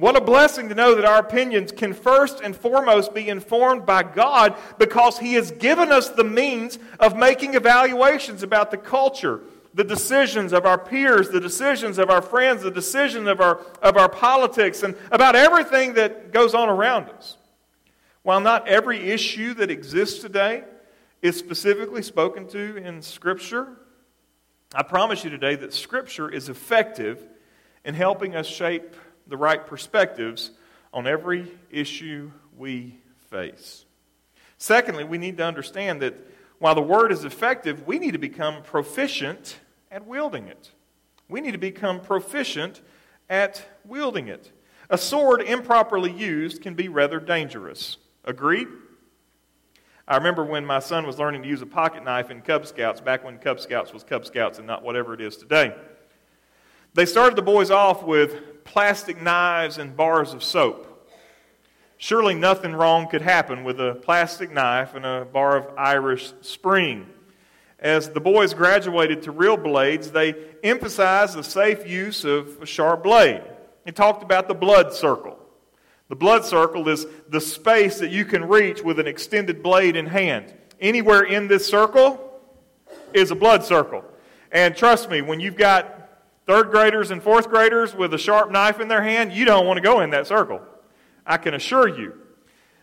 What 0.00 0.16
a 0.16 0.20
blessing 0.22 0.70
to 0.70 0.74
know 0.74 0.94
that 0.94 1.04
our 1.04 1.18
opinions 1.18 1.72
can 1.72 1.92
first 1.92 2.40
and 2.40 2.56
foremost 2.56 3.12
be 3.12 3.28
informed 3.28 3.84
by 3.84 4.02
God 4.02 4.56
because 4.78 5.18
He 5.18 5.34
has 5.34 5.50
given 5.50 5.92
us 5.92 6.08
the 6.08 6.24
means 6.24 6.78
of 6.98 7.18
making 7.18 7.52
evaluations 7.52 8.42
about 8.42 8.70
the 8.70 8.78
culture, 8.78 9.42
the 9.74 9.84
decisions 9.84 10.54
of 10.54 10.64
our 10.64 10.78
peers, 10.78 11.28
the 11.28 11.38
decisions 11.38 11.98
of 11.98 12.08
our 12.08 12.22
friends, 12.22 12.62
the 12.62 12.70
decisions 12.70 13.28
of 13.28 13.42
our, 13.42 13.58
of 13.82 13.98
our 13.98 14.08
politics, 14.08 14.82
and 14.82 14.96
about 15.12 15.36
everything 15.36 15.92
that 15.94 16.32
goes 16.32 16.54
on 16.54 16.70
around 16.70 17.10
us. 17.10 17.36
While 18.22 18.40
not 18.40 18.66
every 18.66 19.10
issue 19.10 19.52
that 19.54 19.70
exists 19.70 20.20
today 20.20 20.64
is 21.20 21.36
specifically 21.36 22.00
spoken 22.00 22.48
to 22.48 22.78
in 22.78 23.02
Scripture, 23.02 23.76
I 24.74 24.82
promise 24.82 25.24
you 25.24 25.28
today 25.30 25.56
that 25.56 25.74
Scripture 25.74 26.30
is 26.30 26.48
effective 26.48 27.22
in 27.84 27.94
helping 27.94 28.34
us 28.34 28.46
shape 28.46 28.96
the 29.30 29.36
right 29.36 29.66
perspectives 29.66 30.50
on 30.92 31.06
every 31.06 31.50
issue 31.70 32.30
we 32.58 32.96
face. 33.30 33.86
Secondly, 34.58 35.04
we 35.04 35.16
need 35.16 35.38
to 35.38 35.44
understand 35.44 36.02
that 36.02 36.14
while 36.58 36.74
the 36.74 36.82
Word 36.82 37.12
is 37.12 37.24
effective, 37.24 37.86
we 37.86 37.98
need 37.98 38.10
to 38.10 38.18
become 38.18 38.62
proficient 38.62 39.60
at 39.90 40.06
wielding 40.06 40.46
it. 40.46 40.72
We 41.28 41.40
need 41.40 41.52
to 41.52 41.58
become 41.58 42.00
proficient 42.00 42.82
at 43.30 43.64
wielding 43.84 44.28
it. 44.28 44.50
A 44.90 44.98
sword 44.98 45.42
improperly 45.42 46.12
used 46.12 46.60
can 46.60 46.74
be 46.74 46.88
rather 46.88 47.20
dangerous. 47.20 47.96
Agreed? 48.24 48.66
I 50.08 50.16
remember 50.16 50.44
when 50.44 50.66
my 50.66 50.80
son 50.80 51.06
was 51.06 51.20
learning 51.20 51.42
to 51.44 51.48
use 51.48 51.62
a 51.62 51.66
pocket 51.66 52.04
knife 52.04 52.30
in 52.30 52.42
Cub 52.42 52.66
Scouts, 52.66 53.00
back 53.00 53.24
when 53.24 53.38
Cub 53.38 53.60
Scouts 53.60 53.92
was 53.92 54.02
Cub 54.02 54.26
Scouts 54.26 54.58
and 54.58 54.66
not 54.66 54.82
whatever 54.82 55.14
it 55.14 55.20
is 55.20 55.36
today. 55.36 55.72
They 56.94 57.06
started 57.06 57.36
the 57.36 57.42
boys 57.42 57.70
off 57.70 58.02
with 58.02 58.49
plastic 58.64 59.20
knives 59.20 59.78
and 59.78 59.96
bars 59.96 60.32
of 60.32 60.42
soap. 60.42 60.86
Surely 61.98 62.34
nothing 62.34 62.72
wrong 62.72 63.08
could 63.08 63.22
happen 63.22 63.62
with 63.62 63.78
a 63.78 63.94
plastic 63.96 64.50
knife 64.50 64.94
and 64.94 65.04
a 65.04 65.26
bar 65.30 65.56
of 65.56 65.66
Irish 65.76 66.32
spring. 66.40 67.06
As 67.78 68.10
the 68.10 68.20
boys 68.20 68.54
graduated 68.54 69.22
to 69.22 69.30
real 69.30 69.56
blades, 69.56 70.10
they 70.10 70.34
emphasized 70.62 71.36
the 71.36 71.44
safe 71.44 71.86
use 71.86 72.24
of 72.24 72.60
a 72.62 72.66
sharp 72.66 73.02
blade. 73.02 73.42
They 73.84 73.92
talked 73.92 74.22
about 74.22 74.48
the 74.48 74.54
blood 74.54 74.94
circle. 74.94 75.38
The 76.08 76.16
blood 76.16 76.44
circle 76.44 76.88
is 76.88 77.06
the 77.28 77.40
space 77.40 77.98
that 77.98 78.10
you 78.10 78.24
can 78.24 78.46
reach 78.46 78.82
with 78.82 78.98
an 78.98 79.06
extended 79.06 79.62
blade 79.62 79.94
in 79.94 80.06
hand. 80.06 80.54
Anywhere 80.80 81.22
in 81.22 81.48
this 81.48 81.66
circle 81.66 82.40
is 83.12 83.30
a 83.30 83.34
blood 83.34 83.62
circle. 83.62 84.04
And 84.50 84.74
trust 84.76 85.10
me, 85.10 85.20
when 85.22 85.38
you've 85.38 85.56
got 85.56 85.99
third 86.50 86.72
graders 86.72 87.12
and 87.12 87.22
fourth 87.22 87.48
graders 87.48 87.94
with 87.94 88.12
a 88.12 88.18
sharp 88.18 88.50
knife 88.50 88.80
in 88.80 88.88
their 88.88 89.04
hand, 89.04 89.32
you 89.32 89.44
don't 89.44 89.66
want 89.66 89.76
to 89.76 89.80
go 89.80 90.00
in 90.00 90.10
that 90.10 90.26
circle. 90.26 90.60
I 91.24 91.36
can 91.36 91.54
assure 91.54 91.86
you. 91.86 92.14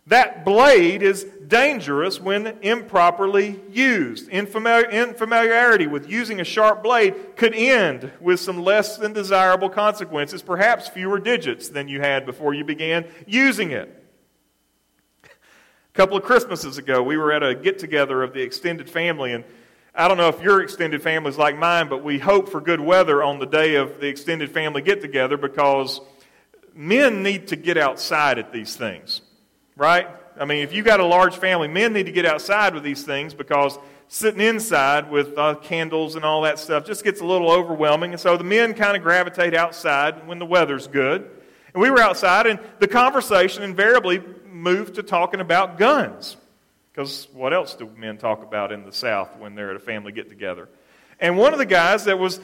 That 0.05 0.45
blade 0.45 1.03
is 1.03 1.25
dangerous 1.45 2.17
when 2.17 2.57
improperly 2.61 3.59
used. 3.69 4.29
Infamiliarity 4.29 5.91
with 5.91 6.09
using 6.09 6.39
a 6.39 6.45
sharp 6.45 6.81
blade 6.81 7.35
could 7.35 7.53
end 7.53 8.09
with 8.21 8.39
some 8.39 8.63
less 8.63 8.95
than 8.95 9.11
desirable 9.11 9.69
consequences, 9.69 10.41
perhaps 10.41 10.87
fewer 10.87 11.19
digits 11.19 11.67
than 11.67 11.89
you 11.89 11.99
had 11.99 12.25
before 12.25 12.53
you 12.53 12.63
began 12.63 13.05
using 13.25 13.71
it. 13.71 14.01
A 15.25 15.27
couple 15.93 16.15
of 16.15 16.23
Christmases 16.23 16.77
ago, 16.77 17.03
we 17.03 17.17
were 17.17 17.33
at 17.33 17.43
a 17.43 17.53
get 17.53 17.79
together 17.79 18.23
of 18.23 18.31
the 18.31 18.43
extended 18.43 18.89
family, 18.89 19.33
and 19.33 19.43
I 19.97 20.07
don't 20.07 20.17
know 20.17 20.29
if 20.29 20.41
your 20.41 20.61
extended 20.61 21.01
family 21.01 21.29
is 21.29 21.37
like 21.37 21.57
mine, 21.57 21.89
but 21.89 22.03
we 22.03 22.19
hope 22.19 22.49
for 22.49 22.61
good 22.61 22.79
weather 22.79 23.23
on 23.23 23.39
the 23.39 23.47
day 23.47 23.75
of 23.75 23.99
the 23.99 24.07
extended 24.07 24.51
family 24.51 24.81
get 24.81 25.01
together 25.01 25.37
because 25.37 25.99
men 26.73 27.23
need 27.23 27.47
to 27.47 27.55
get 27.55 27.77
outside 27.77 28.37
at 28.37 28.53
these 28.53 28.75
things 28.75 29.21
right? 29.77 30.07
I 30.39 30.45
mean, 30.45 30.63
if 30.63 30.73
you've 30.73 30.85
got 30.85 30.99
a 30.99 31.05
large 31.05 31.37
family, 31.37 31.67
men 31.67 31.93
need 31.93 32.07
to 32.07 32.11
get 32.11 32.25
outside 32.25 32.73
with 32.73 32.83
these 32.83 33.03
things 33.03 33.33
because 33.33 33.77
sitting 34.07 34.41
inside 34.41 35.09
with 35.09 35.37
uh, 35.37 35.55
candles 35.55 36.15
and 36.15 36.25
all 36.25 36.41
that 36.41 36.59
stuff 36.59 36.85
just 36.85 37.03
gets 37.03 37.21
a 37.21 37.25
little 37.25 37.51
overwhelming. 37.51 38.11
And 38.11 38.19
so 38.19 38.37
the 38.37 38.43
men 38.43 38.73
kind 38.73 38.97
of 38.97 39.03
gravitate 39.03 39.53
outside 39.53 40.27
when 40.27 40.39
the 40.39 40.45
weather's 40.45 40.87
good. 40.87 41.29
And 41.73 41.81
we 41.81 41.91
were 41.91 41.99
outside, 41.99 42.47
and 42.47 42.59
the 42.79 42.87
conversation 42.87 43.61
invariably 43.61 44.21
moved 44.49 44.95
to 44.95 45.03
talking 45.03 45.41
about 45.41 45.77
guns. 45.77 46.37
Because 46.97 47.27
what 47.31 47.53
else 47.53 47.75
do 47.75 47.87
men 47.95 48.17
talk 48.17 48.41
about 48.41 48.71
in 48.71 48.83
the 48.83 48.91
South 48.91 49.37
when 49.37 49.53
they're 49.53 49.69
at 49.69 49.75
a 49.75 49.79
family 49.79 50.11
get 50.11 50.29
together? 50.29 50.67
And 51.19 51.37
one 51.37 51.53
of 51.53 51.59
the 51.59 51.65
guys 51.65 52.05
that 52.05 52.17
was 52.17 52.39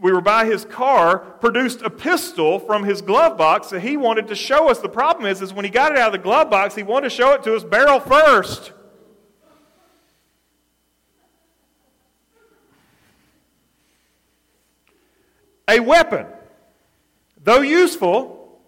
we 0.00 0.10
were 0.12 0.22
by 0.22 0.46
his 0.46 0.64
car, 0.64 1.18
produced 1.18 1.82
a 1.82 1.90
pistol 1.90 2.58
from 2.58 2.84
his 2.84 3.02
glove 3.02 3.36
box 3.36 3.68
that 3.68 3.80
he 3.80 3.98
wanted 3.98 4.28
to 4.28 4.34
show 4.34 4.70
us. 4.70 4.78
The 4.78 4.88
problem 4.88 5.26
is, 5.26 5.42
is 5.42 5.52
when 5.52 5.66
he 5.66 5.70
got 5.70 5.92
it 5.92 5.98
out 5.98 6.06
of 6.06 6.12
the 6.12 6.24
glove 6.24 6.48
box, 6.48 6.74
he 6.74 6.82
wanted 6.82 7.10
to 7.10 7.14
show 7.14 7.34
it 7.34 7.42
to 7.42 7.54
us 7.54 7.64
barrel 7.64 8.00
first. 8.00 8.72
A 15.68 15.80
weapon, 15.80 16.24
though 17.44 17.60
useful, 17.60 18.58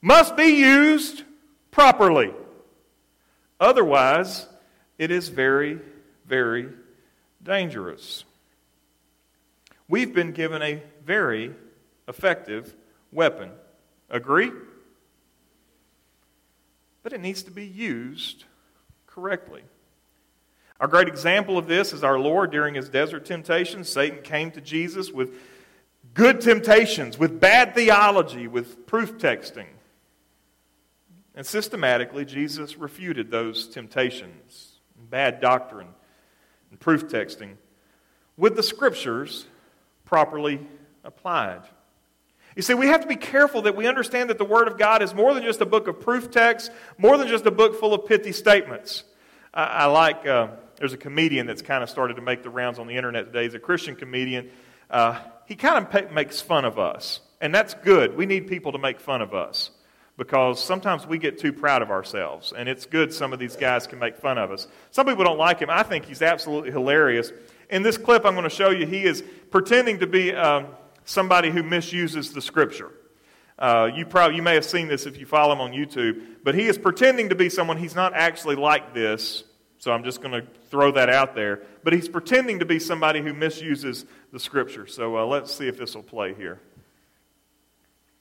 must 0.00 0.36
be 0.36 0.44
used 0.44 1.24
properly. 1.72 2.32
Otherwise, 3.58 4.46
it 4.98 5.10
is 5.10 5.28
very, 5.28 5.78
very 6.26 6.68
dangerous. 7.42 8.24
We've 9.88 10.14
been 10.14 10.32
given 10.32 10.62
a 10.62 10.82
very 11.04 11.54
effective 12.08 12.74
weapon. 13.12 13.50
Agree? 14.10 14.52
But 17.02 17.12
it 17.12 17.20
needs 17.20 17.42
to 17.44 17.50
be 17.50 17.64
used 17.64 18.44
correctly. 19.06 19.62
Our 20.80 20.88
great 20.88 21.08
example 21.08 21.56
of 21.56 21.66
this 21.66 21.92
is 21.92 22.04
our 22.04 22.18
Lord 22.18 22.50
during 22.50 22.74
his 22.74 22.88
desert 22.88 23.24
temptation. 23.24 23.84
Satan 23.84 24.22
came 24.22 24.50
to 24.50 24.60
Jesus 24.60 25.10
with 25.10 25.34
good 26.12 26.40
temptations, 26.40 27.18
with 27.18 27.40
bad 27.40 27.74
theology, 27.74 28.46
with 28.46 28.86
proof 28.86 29.18
texting. 29.18 29.66
And 31.36 31.44
systematically, 31.44 32.24
Jesus 32.24 32.78
refuted 32.78 33.30
those 33.30 33.68
temptations, 33.68 34.78
bad 35.10 35.40
doctrine, 35.40 35.88
and 36.70 36.80
proof 36.80 37.08
texting 37.08 37.56
with 38.38 38.56
the 38.56 38.62
scriptures 38.62 39.46
properly 40.06 40.66
applied. 41.04 41.60
You 42.54 42.62
see, 42.62 42.72
we 42.72 42.86
have 42.86 43.02
to 43.02 43.06
be 43.06 43.16
careful 43.16 43.62
that 43.62 43.76
we 43.76 43.86
understand 43.86 44.30
that 44.30 44.38
the 44.38 44.44
Word 44.46 44.66
of 44.66 44.78
God 44.78 45.02
is 45.02 45.14
more 45.14 45.34
than 45.34 45.42
just 45.42 45.60
a 45.60 45.66
book 45.66 45.88
of 45.88 46.00
proof 46.00 46.30
texts, 46.30 46.70
more 46.96 47.18
than 47.18 47.28
just 47.28 47.44
a 47.44 47.50
book 47.50 47.78
full 47.78 47.92
of 47.92 48.06
pithy 48.06 48.32
statements. 48.32 49.04
I, 49.52 49.64
I 49.64 49.84
like, 49.86 50.26
uh, 50.26 50.48
there's 50.76 50.94
a 50.94 50.98
comedian 50.98 51.46
that's 51.46 51.60
kind 51.60 51.82
of 51.82 51.90
started 51.90 52.14
to 52.16 52.22
make 52.22 52.42
the 52.42 52.50
rounds 52.50 52.78
on 52.78 52.86
the 52.86 52.94
internet 52.94 53.26
today. 53.26 53.42
He's 53.42 53.52
a 53.52 53.58
Christian 53.58 53.94
comedian. 53.94 54.48
Uh, 54.88 55.20
he 55.44 55.54
kind 55.54 55.86
of 55.86 56.12
makes 56.12 56.40
fun 56.40 56.64
of 56.64 56.78
us, 56.78 57.20
and 57.42 57.54
that's 57.54 57.74
good. 57.74 58.16
We 58.16 58.24
need 58.24 58.46
people 58.46 58.72
to 58.72 58.78
make 58.78 59.00
fun 59.00 59.20
of 59.20 59.34
us 59.34 59.70
because 60.16 60.62
sometimes 60.62 61.06
we 61.06 61.18
get 61.18 61.38
too 61.38 61.52
proud 61.52 61.82
of 61.82 61.90
ourselves, 61.90 62.52
and 62.56 62.68
it's 62.68 62.86
good 62.86 63.12
some 63.12 63.32
of 63.32 63.38
these 63.38 63.56
guys 63.56 63.86
can 63.86 63.98
make 63.98 64.16
fun 64.16 64.38
of 64.38 64.50
us. 64.50 64.66
Some 64.90 65.06
people 65.06 65.24
don't 65.24 65.38
like 65.38 65.60
him. 65.60 65.70
I 65.70 65.82
think 65.82 66.06
he's 66.06 66.22
absolutely 66.22 66.70
hilarious. 66.70 67.32
In 67.70 67.82
this 67.82 67.98
clip, 67.98 68.24
I'm 68.24 68.34
going 68.34 68.44
to 68.44 68.50
show 68.50 68.70
you, 68.70 68.86
he 68.86 69.04
is 69.04 69.22
pretending 69.50 69.98
to 70.00 70.06
be. 70.06 70.34
Um, 70.34 70.68
somebody 71.06 71.50
who 71.50 71.62
misuses 71.62 72.32
the 72.32 72.42
scripture. 72.42 72.90
Uh, 73.58 73.88
you, 73.94 74.04
probably, 74.04 74.36
you 74.36 74.42
may 74.42 74.52
have 74.52 74.66
seen 74.66 74.86
this 74.86 75.06
if 75.06 75.16
you 75.18 75.24
follow 75.24 75.54
him 75.54 75.62
on 75.62 75.72
YouTube, 75.72 76.22
but 76.44 76.54
he 76.54 76.66
is 76.66 76.76
pretending 76.76 77.30
to 77.30 77.34
be 77.34 77.48
someone. 77.48 77.78
He's 77.78 77.94
not 77.94 78.12
actually 78.12 78.56
like 78.56 78.92
this, 78.92 79.44
so 79.78 79.92
I'm 79.92 80.04
just 80.04 80.20
going 80.20 80.32
to 80.32 80.46
throw 80.68 80.92
that 80.92 81.08
out 81.08 81.34
there. 81.34 81.62
But 81.82 81.94
he's 81.94 82.08
pretending 82.08 82.58
to 82.58 82.66
be 82.66 82.78
somebody 82.78 83.22
who 83.22 83.32
misuses 83.32 84.04
the 84.30 84.38
scripture. 84.38 84.86
So 84.86 85.16
uh, 85.16 85.24
let's 85.24 85.54
see 85.54 85.68
if 85.68 85.78
this 85.78 85.94
will 85.94 86.02
play 86.02 86.34
here. 86.34 86.60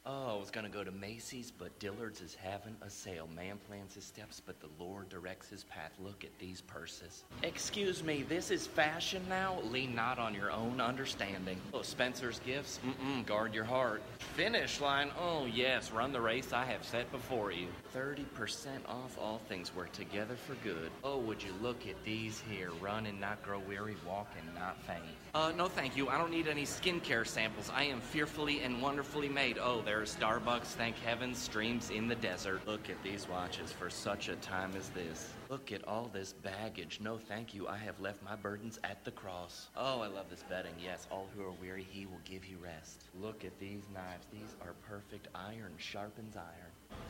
Oh, 0.08 0.36
I 0.36 0.40
was 0.40 0.52
going 0.52 0.68
to 0.68 0.72
go 0.72 0.84
to 0.84 0.92
Macy's, 0.92 1.50
but 1.50 1.80
Dillard's 1.80 2.22
is 2.22 2.36
having 2.36 2.76
a 2.84 2.90
sale. 2.92 3.28
Man 3.36 3.58
plans 3.68 3.96
his 3.96 4.04
steps, 4.04 4.40
but 4.40 4.60
the 4.60 4.70
Lord 4.78 5.10
directs 5.10 5.50
his 5.50 5.64
path. 5.64 5.94
Look 6.00 6.24
at 6.24 6.38
these 6.38 6.62
purses. 6.62 7.24
Excuse 7.42 8.04
me, 8.04 8.22
this 8.22 8.52
is 8.52 8.68
fashion 8.68 9.24
now? 9.28 9.58
Lean 9.72 9.96
not 9.96 10.20
on 10.20 10.36
your 10.36 10.52
own 10.52 10.80
understanding. 10.80 11.60
Oh, 11.74 11.82
Spencer's 11.82 12.40
gifts? 12.46 12.80
Mm-mm, 12.86 13.26
guard 13.26 13.56
your 13.56 13.64
heart. 13.64 14.04
Finish 14.36 14.80
line? 14.80 15.10
Oh, 15.20 15.48
yes, 15.48 15.92
run 15.92 16.12
the 16.12 16.22
race 16.22 16.54
I 16.54 16.66
have 16.66 16.86
set 16.86 17.12
before 17.12 17.52
you. 17.52 17.66
30% 17.96 18.26
off 18.88 19.18
all 19.20 19.42
things 19.50 19.76
work 19.76 19.92
together 19.92 20.36
for 20.36 20.54
good. 20.64 20.92
Oh, 21.04 21.18
would 21.18 21.42
you 21.42 21.54
look 21.64 21.88
at 21.88 21.96
these 22.06 22.44
here? 22.48 22.70
Run 22.80 23.08
and 23.08 23.20
not 23.20 23.42
grow 23.42 23.58
weary, 23.58 23.96
walk 24.08 24.28
and 24.40 24.54
not 24.54 24.80
faint. 24.84 25.02
Uh, 25.36 25.52
no 25.58 25.68
thank 25.68 25.98
you. 25.98 26.08
I 26.08 26.18
don't 26.18 26.32
need 26.32 26.48
any 26.48 26.64
skincare 26.64 27.28
samples. 27.28 27.70
I 27.76 27.84
am 27.84 28.00
fearfully 28.00 28.62
and 28.62 28.82
wonderfully 28.82 29.28
made. 29.28 29.58
Oh, 29.58 29.82
there's 29.84 30.16
Starbucks, 30.16 30.68
thank 30.78 30.98
heaven, 31.00 31.36
streams 31.36 31.90
in 31.90 32.08
the 32.08 32.16
desert. 32.16 32.66
Look 32.66 32.90
at 32.90 33.04
these 33.04 33.28
watches 33.28 33.70
for 33.70 33.90
such 33.90 34.30
a 34.30 34.38
time 34.38 34.72
as 34.78 34.88
this. 34.92 35.34
Look 35.50 35.74
at 35.74 35.86
all 35.90 36.10
this 36.14 36.32
baggage. 36.32 37.02
No 37.02 37.18
thank 37.18 37.54
you. 37.54 37.68
I 37.68 37.76
have 37.76 38.00
left 38.00 38.24
my 38.24 38.38
burdens 38.38 38.80
at 38.86 39.04
the 39.04 39.12
cross. 39.12 39.68
Oh, 39.76 40.00
I 40.00 40.08
love 40.08 40.30
this 40.30 40.46
bedding. 40.48 40.76
Yes, 40.82 41.06
all 41.12 41.28
who 41.36 41.44
are 41.44 41.52
weary, 41.62 41.86
he 41.92 42.06
will 42.06 42.22
give 42.24 42.46
you 42.46 42.56
rest. 42.64 43.04
Look 43.22 43.44
at 43.44 43.60
these 43.60 43.84
knives. 43.94 44.28
These 44.32 44.56
are 44.62 44.74
perfect. 44.88 45.28
Iron 45.36 45.74
sharpens 45.78 46.38
iron. 46.38 47.02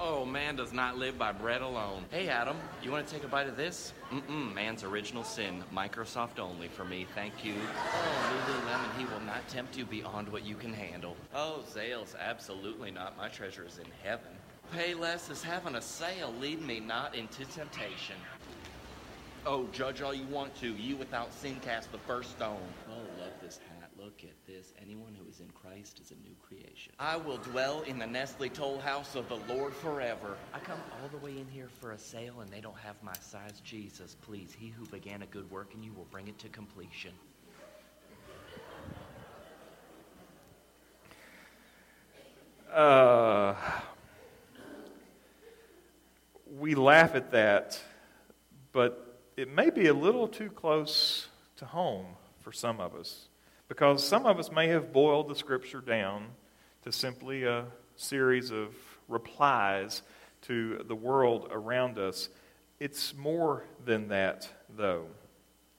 Oh, 0.00 0.24
man 0.24 0.54
does 0.54 0.72
not 0.72 0.96
live 0.96 1.18
by 1.18 1.32
bread 1.32 1.60
alone. 1.60 2.04
Hey, 2.10 2.28
Adam, 2.28 2.56
you 2.84 2.92
want 2.92 3.06
to 3.06 3.12
take 3.12 3.24
a 3.24 3.28
bite 3.28 3.48
of 3.48 3.56
this? 3.56 3.92
Mm-mm, 4.12 4.54
man's 4.54 4.84
original 4.84 5.24
sin. 5.24 5.64
Microsoft 5.74 6.38
only 6.38 6.68
for 6.68 6.84
me, 6.84 7.04
thank 7.16 7.44
you. 7.44 7.54
Oh, 7.56 8.44
Lululemon, 8.46 8.96
he 8.96 9.04
will 9.12 9.24
not 9.26 9.46
tempt 9.48 9.76
you 9.76 9.84
beyond 9.84 10.28
what 10.28 10.44
you 10.44 10.54
can 10.54 10.72
handle. 10.72 11.16
Oh, 11.34 11.64
Zales, 11.68 12.14
absolutely 12.16 12.92
not. 12.92 13.16
My 13.16 13.28
treasure 13.28 13.66
is 13.66 13.78
in 13.78 13.90
heaven. 14.04 14.30
Payless 14.72 15.32
is 15.32 15.42
having 15.42 15.74
a 15.74 15.82
sale. 15.82 16.32
Lead 16.40 16.62
me 16.62 16.78
not 16.78 17.16
into 17.16 17.44
temptation. 17.46 18.16
Oh, 19.46 19.66
judge 19.72 20.00
all 20.00 20.14
you 20.14 20.26
want 20.26 20.54
to. 20.60 20.74
You 20.74 20.96
without 20.96 21.32
sin 21.32 21.58
cast 21.64 21.90
the 21.90 21.98
first 21.98 22.30
stone. 22.32 22.60
Oh, 22.88 23.20
love 23.20 23.32
this 23.42 23.58
hat. 23.58 23.90
Look 23.98 24.22
at 24.22 24.46
this. 24.46 24.74
Anyone 24.80 25.16
who 25.18 25.28
is 25.28 25.40
in 25.40 25.48
Christ 25.50 26.00
is 26.00 26.12
a 26.12 26.14
new. 26.14 26.36
I 27.00 27.16
will 27.16 27.36
dwell 27.36 27.82
in 27.82 28.00
the 28.00 28.08
Nestle 28.08 28.48
Toll 28.48 28.80
House 28.80 29.14
of 29.14 29.28
the 29.28 29.38
Lord 29.54 29.72
forever. 29.72 30.36
I 30.52 30.58
come 30.58 30.80
all 31.00 31.08
the 31.08 31.24
way 31.24 31.38
in 31.38 31.46
here 31.46 31.68
for 31.80 31.92
a 31.92 31.98
sale 31.98 32.40
and 32.40 32.50
they 32.50 32.60
don't 32.60 32.76
have 32.78 32.96
my 33.04 33.14
size. 33.20 33.60
Jesus, 33.62 34.16
please, 34.20 34.52
he 34.58 34.68
who 34.68 34.84
began 34.86 35.22
a 35.22 35.26
good 35.26 35.48
work 35.48 35.68
in 35.76 35.82
you 35.84 35.92
will 35.92 36.08
bring 36.10 36.26
it 36.26 36.36
to 36.40 36.48
completion. 36.48 37.12
Uh, 42.74 43.54
we 46.58 46.74
laugh 46.74 47.14
at 47.14 47.30
that, 47.30 47.80
but 48.72 49.20
it 49.36 49.48
may 49.48 49.70
be 49.70 49.86
a 49.86 49.94
little 49.94 50.26
too 50.26 50.50
close 50.50 51.28
to 51.58 51.64
home 51.64 52.06
for 52.40 52.50
some 52.50 52.80
of 52.80 52.96
us 52.96 53.28
because 53.68 54.04
some 54.04 54.26
of 54.26 54.40
us 54.40 54.50
may 54.50 54.66
have 54.66 54.92
boiled 54.92 55.28
the 55.28 55.36
scripture 55.36 55.80
down 55.80 56.26
to 56.88 56.92
simply 56.92 57.44
a 57.44 57.66
series 57.96 58.50
of 58.50 58.74
replies 59.08 60.00
to 60.40 60.82
the 60.88 60.94
world 60.94 61.46
around 61.50 61.98
us. 61.98 62.30
It's 62.80 63.14
more 63.14 63.64
than 63.84 64.08
that, 64.08 64.48
though. 64.74 65.04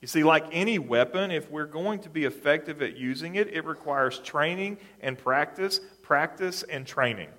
You 0.00 0.06
see, 0.06 0.22
like 0.22 0.44
any 0.52 0.78
weapon, 0.78 1.32
if 1.32 1.50
we're 1.50 1.66
going 1.66 1.98
to 2.02 2.08
be 2.08 2.26
effective 2.26 2.80
at 2.80 2.96
using 2.96 3.34
it, 3.34 3.48
it 3.48 3.64
requires 3.64 4.20
training 4.20 4.78
and 5.00 5.18
practice, 5.18 5.80
practice 6.00 6.62
and 6.62 6.86
training. 6.86 7.30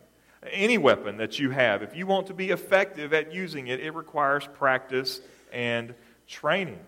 Any 0.51 0.77
weapon 0.77 1.15
that 1.15 1.39
you 1.39 1.51
have, 1.51 1.81
if 1.81 1.95
you 1.95 2.05
want 2.05 2.27
to 2.27 2.33
be 2.33 2.49
effective 2.49 3.13
at 3.13 3.33
using 3.33 3.67
it, 3.67 3.79
it 3.79 3.91
requires 3.91 4.45
practice 4.53 5.21
and 5.53 5.93
training. 6.27 6.79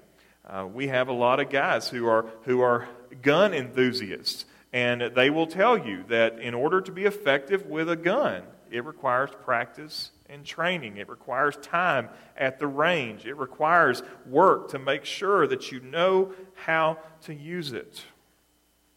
Uh, 0.45 0.67
we 0.67 0.89
have 0.89 1.07
a 1.07 1.13
lot 1.13 1.39
of 1.39 1.49
guys 1.49 1.87
who 1.87 2.07
are, 2.07 2.25
who 2.43 2.59
are 2.59 2.89
gun 3.21 3.53
enthusiasts, 3.53 4.43
and 4.73 5.11
they 5.15 5.29
will 5.29 5.47
tell 5.47 5.77
you 5.77 6.03
that 6.09 6.39
in 6.39 6.55
order 6.55 6.81
to 6.81 6.91
be 6.91 7.05
effective 7.05 7.67
with 7.67 7.89
a 7.89 7.95
gun, 7.95 8.43
it 8.71 8.83
requires 8.83 9.29
practice 9.43 10.11
and 10.27 10.43
training. 10.43 10.97
It 10.97 11.07
requires 11.07 11.55
time 11.57 12.09
at 12.35 12.57
the 12.57 12.65
range. 12.65 13.27
It 13.27 13.37
requires 13.37 14.01
work 14.25 14.69
to 14.69 14.79
make 14.79 15.05
sure 15.05 15.45
that 15.45 15.71
you 15.71 15.79
know 15.79 16.33
how 16.55 16.97
to 17.21 17.35
use 17.35 17.71
it. 17.71 18.03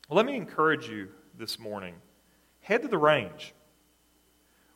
Let 0.09 0.25
me 0.25 0.35
encourage 0.35 0.89
you 0.89 1.09
this 1.37 1.59
morning 1.59 1.97
head 2.61 2.83
to 2.83 2.89
the 2.89 2.99
range. 2.99 3.55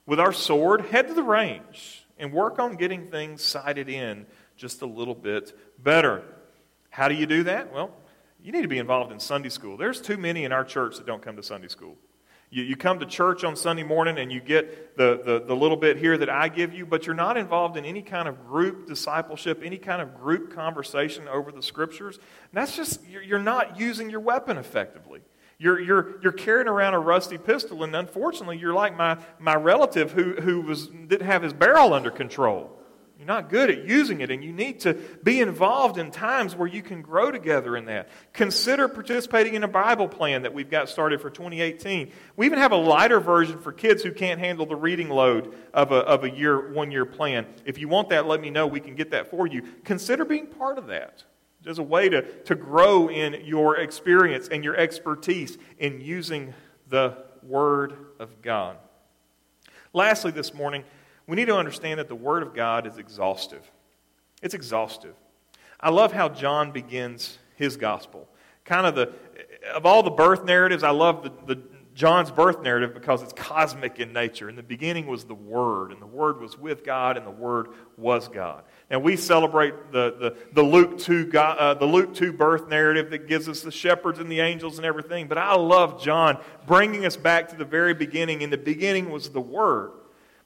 With 0.06 0.20
our 0.20 0.32
sword, 0.32 0.82
head 0.82 1.08
to 1.08 1.14
the 1.14 1.22
range 1.22 2.06
and 2.18 2.32
work 2.32 2.58
on 2.58 2.76
getting 2.76 3.10
things 3.10 3.42
sighted 3.42 3.88
in 3.88 4.26
just 4.56 4.82
a 4.82 4.86
little 4.86 5.14
bit 5.14 5.56
better. 5.82 6.22
How 6.90 7.08
do 7.08 7.14
you 7.14 7.26
do 7.26 7.44
that? 7.44 7.72
Well, 7.72 7.90
you 8.42 8.52
need 8.52 8.62
to 8.62 8.68
be 8.68 8.78
involved 8.78 9.12
in 9.12 9.20
Sunday 9.20 9.48
school. 9.48 9.76
There's 9.76 10.00
too 10.00 10.16
many 10.16 10.44
in 10.44 10.52
our 10.52 10.64
church 10.64 10.96
that 10.96 11.06
don't 11.06 11.22
come 11.22 11.36
to 11.36 11.42
Sunday 11.42 11.68
school. 11.68 11.96
You, 12.50 12.64
you 12.64 12.76
come 12.76 12.98
to 12.98 13.06
church 13.06 13.44
on 13.44 13.54
Sunday 13.54 13.84
morning 13.84 14.18
and 14.18 14.32
you 14.32 14.40
get 14.40 14.96
the, 14.96 15.20
the, 15.24 15.44
the 15.46 15.54
little 15.54 15.76
bit 15.76 15.96
here 15.96 16.18
that 16.18 16.28
I 16.28 16.48
give 16.48 16.74
you, 16.74 16.84
but 16.84 17.06
you're 17.06 17.14
not 17.14 17.36
involved 17.36 17.76
in 17.76 17.84
any 17.84 18.02
kind 18.02 18.26
of 18.26 18.46
group 18.46 18.88
discipleship, 18.88 19.62
any 19.64 19.78
kind 19.78 20.02
of 20.02 20.16
group 20.16 20.52
conversation 20.52 21.28
over 21.28 21.52
the 21.52 21.62
scriptures. 21.62 22.16
And 22.16 22.24
that's 22.52 22.76
just, 22.76 23.06
you're, 23.06 23.22
you're 23.22 23.38
not 23.38 23.78
using 23.78 24.10
your 24.10 24.20
weapon 24.20 24.56
effectively. 24.56 25.20
You're, 25.58 25.78
you're, 25.78 26.20
you're 26.22 26.32
carrying 26.32 26.68
around 26.68 26.94
a 26.94 26.98
rusty 26.98 27.36
pistol, 27.36 27.84
and 27.84 27.94
unfortunately, 27.94 28.56
you're 28.56 28.72
like 28.72 28.96
my, 28.96 29.18
my 29.38 29.54
relative 29.54 30.10
who, 30.12 30.32
who 30.32 30.62
was, 30.62 30.88
didn't 30.88 31.26
have 31.26 31.42
his 31.42 31.52
barrel 31.52 31.92
under 31.92 32.10
control. 32.10 32.79
You're 33.20 33.26
not 33.26 33.50
good 33.50 33.68
at 33.68 33.86
using 33.86 34.22
it, 34.22 34.30
and 34.30 34.42
you 34.42 34.50
need 34.50 34.80
to 34.80 34.94
be 34.94 35.40
involved 35.42 35.98
in 35.98 36.10
times 36.10 36.56
where 36.56 36.66
you 36.66 36.80
can 36.80 37.02
grow 37.02 37.30
together 37.30 37.76
in 37.76 37.84
that. 37.84 38.08
Consider 38.32 38.88
participating 38.88 39.52
in 39.52 39.62
a 39.62 39.68
Bible 39.68 40.08
plan 40.08 40.40
that 40.44 40.54
we've 40.54 40.70
got 40.70 40.88
started 40.88 41.20
for 41.20 41.28
2018. 41.28 42.12
We 42.36 42.46
even 42.46 42.58
have 42.58 42.72
a 42.72 42.78
lighter 42.78 43.20
version 43.20 43.58
for 43.58 43.72
kids 43.72 44.02
who 44.02 44.10
can't 44.10 44.40
handle 44.40 44.64
the 44.64 44.74
reading 44.74 45.10
load 45.10 45.54
of 45.74 45.92
a, 45.92 45.96
of 45.96 46.24
a 46.24 46.30
year, 46.30 46.72
one 46.72 46.90
year 46.90 47.04
plan. 47.04 47.44
If 47.66 47.76
you 47.76 47.88
want 47.88 48.08
that, 48.08 48.26
let 48.26 48.40
me 48.40 48.48
know. 48.48 48.66
We 48.66 48.80
can 48.80 48.94
get 48.94 49.10
that 49.10 49.28
for 49.28 49.46
you. 49.46 49.68
Consider 49.84 50.24
being 50.24 50.46
part 50.46 50.78
of 50.78 50.86
that 50.86 51.24
as 51.66 51.78
a 51.78 51.82
way 51.82 52.08
to, 52.08 52.22
to 52.22 52.54
grow 52.54 53.10
in 53.10 53.44
your 53.44 53.76
experience 53.76 54.48
and 54.48 54.64
your 54.64 54.76
expertise 54.76 55.58
in 55.78 56.00
using 56.00 56.54
the 56.88 57.18
Word 57.42 57.98
of 58.18 58.40
God. 58.40 58.78
Lastly, 59.92 60.30
this 60.30 60.54
morning, 60.54 60.84
we 61.30 61.36
need 61.36 61.46
to 61.46 61.56
understand 61.56 62.00
that 62.00 62.08
the 62.08 62.16
Word 62.16 62.42
of 62.42 62.54
God 62.54 62.88
is 62.88 62.98
exhaustive. 62.98 63.62
It's 64.42 64.52
exhaustive. 64.52 65.14
I 65.78 65.90
love 65.90 66.12
how 66.12 66.28
John 66.28 66.72
begins 66.72 67.38
his 67.54 67.76
gospel. 67.76 68.28
Kind 68.64 68.84
of 68.84 68.96
the, 68.96 69.12
of 69.72 69.86
all 69.86 70.02
the 70.02 70.10
birth 70.10 70.44
narratives, 70.44 70.82
I 70.82 70.90
love 70.90 71.22
the, 71.22 71.54
the 71.54 71.62
John's 71.94 72.32
birth 72.32 72.62
narrative 72.62 72.94
because 72.94 73.22
it's 73.22 73.32
cosmic 73.32 74.00
in 74.00 74.12
nature. 74.12 74.48
In 74.48 74.56
the 74.56 74.62
beginning 74.64 75.06
was 75.06 75.22
the 75.22 75.34
Word, 75.34 75.92
and 75.92 76.02
the 76.02 76.06
Word 76.06 76.40
was 76.40 76.58
with 76.58 76.82
God, 76.82 77.16
and 77.16 77.24
the 77.24 77.30
Word 77.30 77.68
was 77.96 78.26
God. 78.26 78.64
And 78.90 79.04
we 79.04 79.14
celebrate 79.14 79.92
the, 79.92 80.12
the, 80.18 80.36
the, 80.52 80.62
Luke 80.64 80.98
2 80.98 81.26
God, 81.26 81.58
uh, 81.58 81.74
the 81.74 81.86
Luke 81.86 82.12
2 82.12 82.32
birth 82.32 82.68
narrative 82.68 83.10
that 83.10 83.28
gives 83.28 83.48
us 83.48 83.60
the 83.60 83.70
shepherds 83.70 84.18
and 84.18 84.32
the 84.32 84.40
angels 84.40 84.78
and 84.78 84.84
everything. 84.84 85.28
But 85.28 85.38
I 85.38 85.54
love 85.54 86.02
John 86.02 86.38
bringing 86.66 87.06
us 87.06 87.16
back 87.16 87.50
to 87.50 87.56
the 87.56 87.64
very 87.64 87.94
beginning. 87.94 88.42
In 88.42 88.50
the 88.50 88.58
beginning 88.58 89.10
was 89.10 89.28
the 89.28 89.40
Word. 89.40 89.92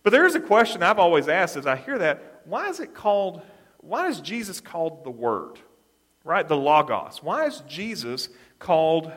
But 0.05 0.11
there 0.11 0.27
is 0.27 0.37
a 0.37 0.41
question 0.41 0.85
I've 0.85 1.01
always 1.01 1.27
asked 1.27 1.57
as 1.57 1.67
I 1.67 1.75
hear 1.75 1.99
that 1.99 2.43
why 2.45 2.69
is 2.69 2.79
it 2.79 2.95
called, 2.95 3.43
why 3.79 4.07
is 4.07 4.21
Jesus 4.21 4.61
called 4.61 5.03
the 5.03 5.11
Word? 5.11 5.59
right? 6.25 6.49
The 6.49 6.57
Logos. 6.57 7.23
Why 7.23 7.47
is 7.47 7.63
Jesus 7.69 8.31
called 8.59 9.13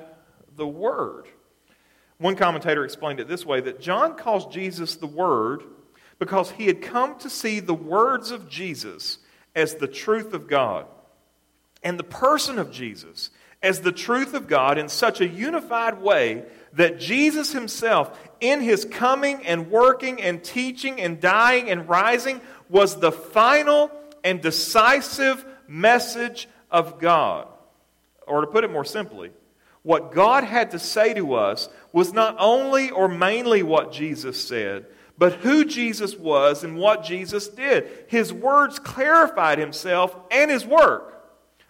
the 0.55 0.67
Word? 0.67 1.27
One 2.17 2.35
commentator 2.35 2.83
explained 2.83 3.19
it 3.19 3.27
this 3.27 3.45
way 3.45 3.61
that 3.61 3.79
John 3.79 4.15
calls 4.15 4.53
Jesus 4.53 4.95
the 4.95 5.07
Word 5.07 5.63
because 6.19 6.51
he 6.51 6.67
had 6.67 6.81
come 6.81 7.17
to 7.19 7.29
see 7.29 7.59
the 7.59 7.73
words 7.73 8.31
of 8.31 8.49
Jesus 8.49 9.19
as 9.55 9.75
the 9.75 9.87
truth 9.87 10.33
of 10.33 10.47
God 10.47 10.85
and 11.81 11.97
the 11.97 12.03
person 12.03 12.59
of 12.59 12.71
Jesus 12.71 13.29
as 13.63 13.81
the 13.81 13.91
truth 13.91 14.33
of 14.33 14.47
God 14.47 14.77
in 14.77 14.89
such 14.89 15.21
a 15.21 15.27
unified 15.27 16.01
way 16.01 16.45
that 16.73 16.99
Jesus 16.99 17.51
himself, 17.51 18.17
in 18.39 18.61
his 18.61 18.85
coming 18.85 19.45
and 19.45 19.71
working 19.71 20.21
and 20.21 20.43
teaching 20.43 21.01
and 21.01 21.19
dying 21.19 21.69
and 21.69 21.89
rising, 21.89 22.41
was 22.69 22.99
the 22.99 23.11
final 23.11 23.91
and 24.23 24.41
decisive 24.41 25.45
message 25.67 26.47
of 26.69 26.99
God. 26.99 27.47
Or 28.27 28.41
to 28.41 28.47
put 28.47 28.63
it 28.63 28.71
more 28.71 28.85
simply, 28.85 29.31
what 29.83 30.11
God 30.13 30.43
had 30.43 30.71
to 30.71 30.79
say 30.79 31.13
to 31.13 31.35
us 31.35 31.69
was 31.93 32.11
not 32.11 32.35
only 32.39 32.89
or 32.89 33.07
mainly 33.07 33.63
what 33.63 33.93
Jesus 33.93 34.41
said, 34.41 34.85
but 35.17 35.33
who 35.35 35.65
Jesus 35.65 36.15
was 36.15 36.63
and 36.63 36.77
what 36.77 37.03
Jesus 37.03 37.47
did. 37.47 37.87
His 38.07 38.31
words 38.31 38.79
clarified 38.79 39.57
himself 39.57 40.15
and 40.29 40.51
his 40.51 40.65
work, 40.65 41.25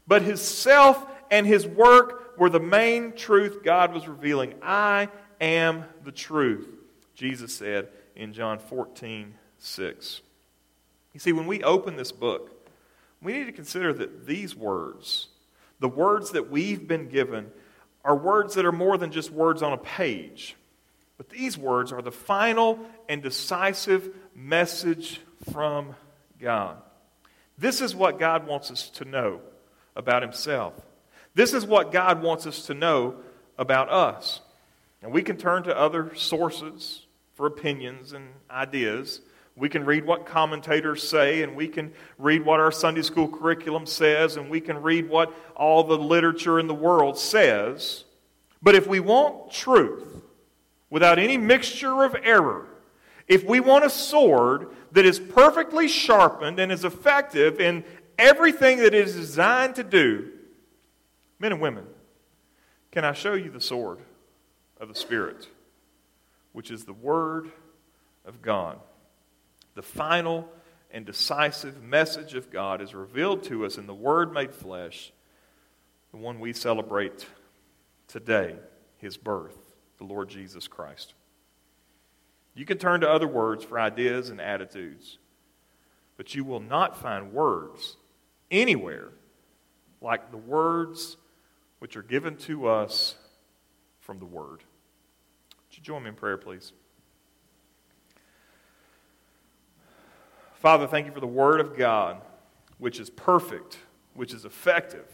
but 0.07 0.21
his 0.21 0.41
self 0.41 1.05
and 1.31 1.45
his 1.45 1.65
work 1.65 2.16
were 2.38 2.49
the 2.49 2.59
main 2.59 3.13
truth 3.13 3.63
God 3.63 3.93
was 3.93 4.07
revealing. 4.07 4.53
I 4.61 5.09
am 5.41 5.85
the 6.03 6.11
truth, 6.11 6.67
Jesus 7.15 7.53
said 7.53 7.89
in 8.15 8.33
John 8.33 8.59
14, 8.59 9.33
6. 9.57 10.21
You 11.13 11.19
see, 11.19 11.33
when 11.33 11.47
we 11.47 11.63
open 11.63 11.95
this 11.95 12.11
book, 12.11 12.69
we 13.21 13.33
need 13.33 13.45
to 13.45 13.51
consider 13.51 13.93
that 13.93 14.25
these 14.25 14.55
words, 14.55 15.29
the 15.79 15.89
words 15.89 16.31
that 16.31 16.51
we've 16.51 16.88
been 16.88 17.09
given, 17.09 17.51
are 18.03 18.15
words 18.15 18.55
that 18.55 18.65
are 18.65 18.71
more 18.71 18.97
than 18.97 19.11
just 19.11 19.31
words 19.31 19.61
on 19.61 19.73
a 19.73 19.77
page. 19.77 20.55
But 21.17 21.29
these 21.29 21.57
words 21.57 21.91
are 21.91 22.01
the 22.01 22.11
final 22.11 22.79
and 23.09 23.23
decisive 23.23 24.15
message 24.35 25.19
from 25.51 25.95
God. 26.39 26.77
This 27.57 27.81
is 27.81 27.95
what 27.95 28.19
God 28.19 28.47
wants 28.47 28.69
us 28.69 28.89
to 28.91 29.05
know 29.05 29.41
about 29.95 30.21
Himself. 30.21 30.73
This 31.38 31.53
is 31.53 31.67
what 31.67 31.91
God 31.91 32.23
wants 32.23 32.47
us 32.47 32.65
to 32.65 32.73
know 32.73 33.13
about 33.59 33.89
us. 33.89 34.41
And 35.03 35.11
we 35.11 35.21
can 35.21 35.38
turn 35.38 35.61
to 35.65 35.77
other 35.77 36.15
sources 36.15 37.05
for 37.35 37.45
opinions 37.45 38.13
and 38.13 38.29
ideas. 38.49 39.21
We 39.55 39.69
can 39.69 39.85
read 39.85 40.03
what 40.03 40.25
commentators 40.25 41.07
say, 41.07 41.43
and 41.43 41.55
we 41.55 41.67
can 41.67 41.93
read 42.17 42.43
what 42.43 42.59
our 42.59 42.71
Sunday 42.71 43.03
school 43.03 43.27
curriculum 43.27 43.85
says, 43.85 44.35
and 44.35 44.49
we 44.49 44.59
can 44.59 44.81
read 44.81 45.09
what 45.09 45.31
all 45.55 45.83
the 45.83 45.95
literature 45.95 46.59
in 46.59 46.65
the 46.65 46.73
world 46.73 47.19
says. 47.19 48.05
But 48.63 48.73
if 48.73 48.88
we 48.88 48.99
want 48.99 49.51
truth 49.51 50.23
without 50.89 51.19
any 51.19 51.38
mixture 51.38 52.03
of 52.03 52.15
error, 52.23 52.65
if 53.27 53.43
we 53.43 53.59
want 53.59 53.85
a 53.85 53.91
sword 53.91 54.69
that 54.93 55.05
is 55.05 55.19
perfectly 55.19 55.88
sharpened 55.88 56.59
and 56.59 56.71
is 56.71 56.83
effective 56.83 57.61
in 57.61 57.83
everything 58.17 58.79
that 58.79 58.95
it 58.95 59.07
is 59.07 59.13
designed 59.13 59.75
to 59.75 59.83
do, 59.83 60.31
men 61.39 61.51
and 61.51 61.61
women, 61.61 61.85
can 62.91 63.05
I 63.05 63.13
show 63.13 63.33
you 63.33 63.49
the 63.49 63.61
sword 63.61 63.99
of 64.79 64.88
the 64.88 64.95
Spirit, 64.95 65.47
which 66.53 66.71
is 66.71 66.85
the 66.85 66.93
Word 66.93 67.51
of 68.25 68.41
God? 68.41 68.79
The 69.75 69.81
final 69.81 70.49
and 70.91 71.05
decisive 71.05 71.81
message 71.83 72.33
of 72.33 72.49
God 72.49 72.81
is 72.81 72.95
revealed 72.95 73.43
to 73.43 73.65
us 73.65 73.77
in 73.77 73.88
the 73.88 73.93
Word 73.93 74.33
made 74.33 74.53
flesh, 74.53 75.11
the 76.11 76.17
one 76.17 76.39
we 76.39 76.53
celebrate 76.53 77.27
today, 78.07 78.55
his 78.97 79.17
birth, 79.17 79.57
the 79.97 80.05
Lord 80.05 80.29
Jesus 80.29 80.67
Christ. 80.67 81.13
You 82.55 82.65
can 82.65 82.79
turn 82.79 83.01
to 83.01 83.09
other 83.09 83.27
words 83.27 83.63
for 83.63 83.79
ideas 83.79 84.29
and 84.29 84.41
attitudes, 84.41 85.19
but 86.15 86.33
you 86.33 86.43
will 86.43 86.59
not 86.59 86.97
find 86.97 87.31
words 87.31 87.97
anywhere 88.49 89.09
like 90.01 90.31
the 90.31 90.38
words 90.38 91.17
which 91.80 91.95
are 91.95 92.03
given 92.03 92.36
to 92.38 92.67
us 92.67 93.15
from 93.99 94.19
the 94.19 94.25
Word. 94.25 94.63
Would 95.67 95.78
you 95.78 95.84
join 95.84 96.03
me 96.03 96.09
in 96.09 96.15
prayer, 96.15 96.38
please? 96.38 96.71
Father, 100.55 100.88
thank 100.88 101.05
you 101.05 101.11
for 101.11 101.19
the 101.19 101.28
Word 101.28 101.59
of 101.59 101.78
God, 101.78 102.21
which 102.78 102.99
is 102.99 103.09
perfect, 103.09 103.78
which 104.13 104.34
is 104.34 104.45
effective. 104.45 105.05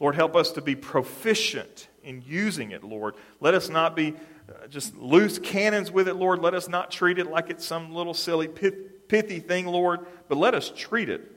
Lord, 0.00 0.14
help 0.14 0.36
us 0.36 0.52
to 0.52 0.62
be 0.62 0.76
proficient 0.76 1.88
in 2.02 2.22
using 2.26 2.70
it, 2.70 2.84
Lord. 2.84 3.14
Let 3.40 3.54
us 3.54 3.68
not 3.68 3.96
be 3.96 4.14
uh, 4.48 4.66
just 4.68 4.96
loose 4.96 5.38
cannons 5.38 5.90
with 5.90 6.08
it, 6.08 6.14
Lord. 6.14 6.40
Let 6.40 6.54
us 6.54 6.68
not 6.68 6.90
treat 6.90 7.18
it 7.18 7.26
like 7.26 7.50
it's 7.50 7.66
some 7.66 7.92
little 7.92 8.14
silly, 8.14 8.48
pithy 8.48 9.40
thing, 9.40 9.66
Lord, 9.66 10.06
but 10.28 10.38
let 10.38 10.54
us 10.54 10.72
treat 10.74 11.08
it 11.08 11.32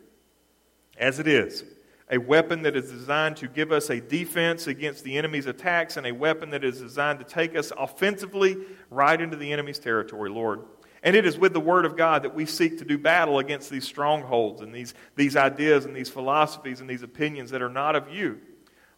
as 0.97 1.19
it 1.19 1.27
is 1.27 1.63
a 2.11 2.17
weapon 2.17 2.63
that 2.63 2.75
is 2.75 2.91
designed 2.91 3.37
to 3.37 3.47
give 3.47 3.71
us 3.71 3.89
a 3.89 4.01
defense 4.01 4.67
against 4.67 5.03
the 5.05 5.17
enemy's 5.17 5.47
attacks, 5.47 5.95
and 5.95 6.05
a 6.05 6.11
weapon 6.11 6.49
that 6.49 6.63
is 6.63 6.81
designed 6.81 7.19
to 7.19 7.25
take 7.25 7.55
us 7.55 7.71
offensively 7.77 8.57
right 8.89 9.19
into 9.19 9.37
the 9.37 9.51
enemy's 9.53 9.79
territory, 9.79 10.29
Lord. 10.29 10.65
And 11.03 11.15
it 11.15 11.25
is 11.25 11.37
with 11.37 11.53
the 11.53 11.59
Word 11.59 11.85
of 11.85 11.97
God 11.97 12.23
that 12.23 12.35
we 12.35 12.45
seek 12.45 12.77
to 12.79 12.85
do 12.85 12.97
battle 12.97 13.39
against 13.39 13.69
these 13.71 13.85
strongholds 13.85 14.61
and 14.61 14.75
these, 14.75 14.93
these 15.15 15.35
ideas 15.35 15.85
and 15.85 15.95
these 15.95 16.09
philosophies 16.09 16.81
and 16.81 16.89
these 16.89 17.01
opinions 17.01 17.51
that 17.51 17.61
are 17.61 17.69
not 17.69 17.95
of 17.95 18.13
you. 18.13 18.39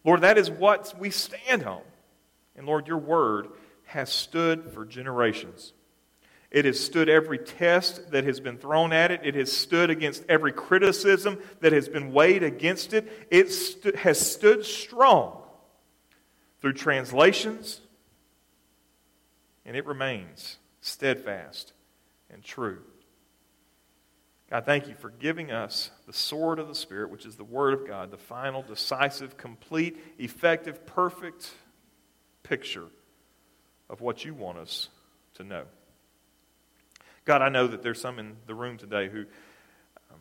Lord, 0.04 0.20
that 0.20 0.36
is 0.36 0.50
what 0.50 0.92
we 0.98 1.10
stand 1.10 1.64
on. 1.64 1.80
And 2.56 2.66
Lord, 2.66 2.88
your 2.88 2.98
Word 2.98 3.48
has 3.84 4.12
stood 4.12 4.72
for 4.72 4.84
generations. 4.84 5.72
It 6.54 6.66
has 6.66 6.78
stood 6.78 7.08
every 7.08 7.38
test 7.38 8.12
that 8.12 8.22
has 8.22 8.38
been 8.38 8.58
thrown 8.58 8.92
at 8.92 9.10
it. 9.10 9.22
It 9.24 9.34
has 9.34 9.50
stood 9.50 9.90
against 9.90 10.22
every 10.28 10.52
criticism 10.52 11.40
that 11.58 11.72
has 11.72 11.88
been 11.88 12.12
weighed 12.12 12.44
against 12.44 12.94
it. 12.94 13.26
It 13.28 13.50
st- 13.50 13.96
has 13.96 14.20
stood 14.20 14.64
strong 14.64 15.42
through 16.60 16.74
translations, 16.74 17.80
and 19.66 19.76
it 19.76 19.84
remains 19.84 20.58
steadfast 20.80 21.72
and 22.30 22.40
true. 22.44 22.82
God, 24.48 24.64
thank 24.64 24.86
you 24.86 24.94
for 24.94 25.10
giving 25.10 25.50
us 25.50 25.90
the 26.06 26.12
sword 26.12 26.60
of 26.60 26.68
the 26.68 26.74
Spirit, 26.76 27.10
which 27.10 27.26
is 27.26 27.34
the 27.34 27.42
Word 27.42 27.74
of 27.74 27.84
God, 27.84 28.12
the 28.12 28.16
final, 28.16 28.62
decisive, 28.62 29.36
complete, 29.36 29.98
effective, 30.20 30.86
perfect 30.86 31.50
picture 32.44 32.86
of 33.90 34.00
what 34.00 34.24
you 34.24 34.34
want 34.34 34.58
us 34.58 34.88
to 35.34 35.42
know. 35.42 35.64
God, 37.24 37.42
I 37.42 37.48
know 37.48 37.66
that 37.66 37.82
there's 37.82 38.00
some 38.00 38.18
in 38.18 38.36
the 38.46 38.54
room 38.54 38.76
today 38.76 39.08
who, 39.08 39.20
um, 40.10 40.18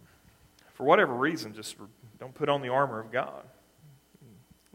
for 0.74 0.84
whatever 0.86 1.14
reason, 1.14 1.54
just 1.54 1.76
don't 2.20 2.34
put 2.34 2.50
on 2.50 2.62
the 2.62 2.70
armor 2.70 3.00
of 3.00 3.12
God. 3.12 3.44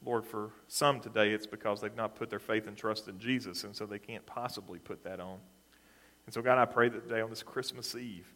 Lord, 0.05 0.27
for 0.27 0.51
some 0.69 1.01
today, 1.01 1.33
it's 1.33 1.47
because 1.47 1.81
they've 1.81 1.95
not 1.95 2.15
put 2.15 2.31
their 2.31 2.39
faith 2.39 2.67
and 2.67 2.77
trust 2.77 3.09
in 3.09 3.19
Jesus, 3.19 3.65
and 3.65 3.75
so 3.75 3.85
they 3.85 3.99
can't 3.99 4.25
possibly 4.25 4.79
put 4.79 5.05
that 5.05 5.21
on. 5.21 5.39
And 6.27 6.35
so, 6.35 6.41
God, 6.41 6.59
I 6.59 6.67
pray 6.67 6.89
that 6.89 7.09
today 7.09 7.21
on 7.21 7.31
this 7.31 7.43
Christmas 7.43 7.95
Eve, 7.95 8.27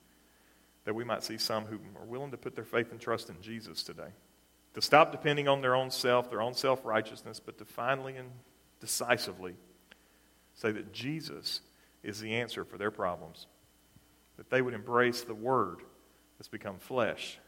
that 0.84 0.94
we 0.94 1.04
might 1.04 1.22
see 1.22 1.38
some 1.38 1.64
who 1.64 1.78
are 1.98 2.04
willing 2.04 2.30
to 2.32 2.36
put 2.36 2.54
their 2.54 2.64
faith 2.64 2.90
and 2.90 3.00
trust 3.00 3.30
in 3.30 3.40
Jesus 3.40 3.82
today. 3.82 4.10
To 4.74 4.82
stop 4.82 5.12
depending 5.12 5.48
on 5.48 5.60
their 5.60 5.76
own 5.76 5.90
self, 5.90 6.30
their 6.30 6.42
own 6.42 6.54
self 6.54 6.84
righteousness, 6.84 7.38
but 7.38 7.58
to 7.58 7.64
finally 7.64 8.16
and 8.16 8.30
decisively 8.80 9.54
say 10.54 10.72
that 10.72 10.92
Jesus 10.92 11.60
is 12.02 12.20
the 12.20 12.34
answer 12.34 12.64
for 12.64 12.78
their 12.78 12.90
problems. 12.90 13.46
That 14.42 14.50
they 14.50 14.60
would 14.60 14.74
embrace 14.74 15.22
the 15.22 15.36
Word 15.36 15.82
that's 16.36 16.48
become 16.48 16.78
flesh 16.78 17.38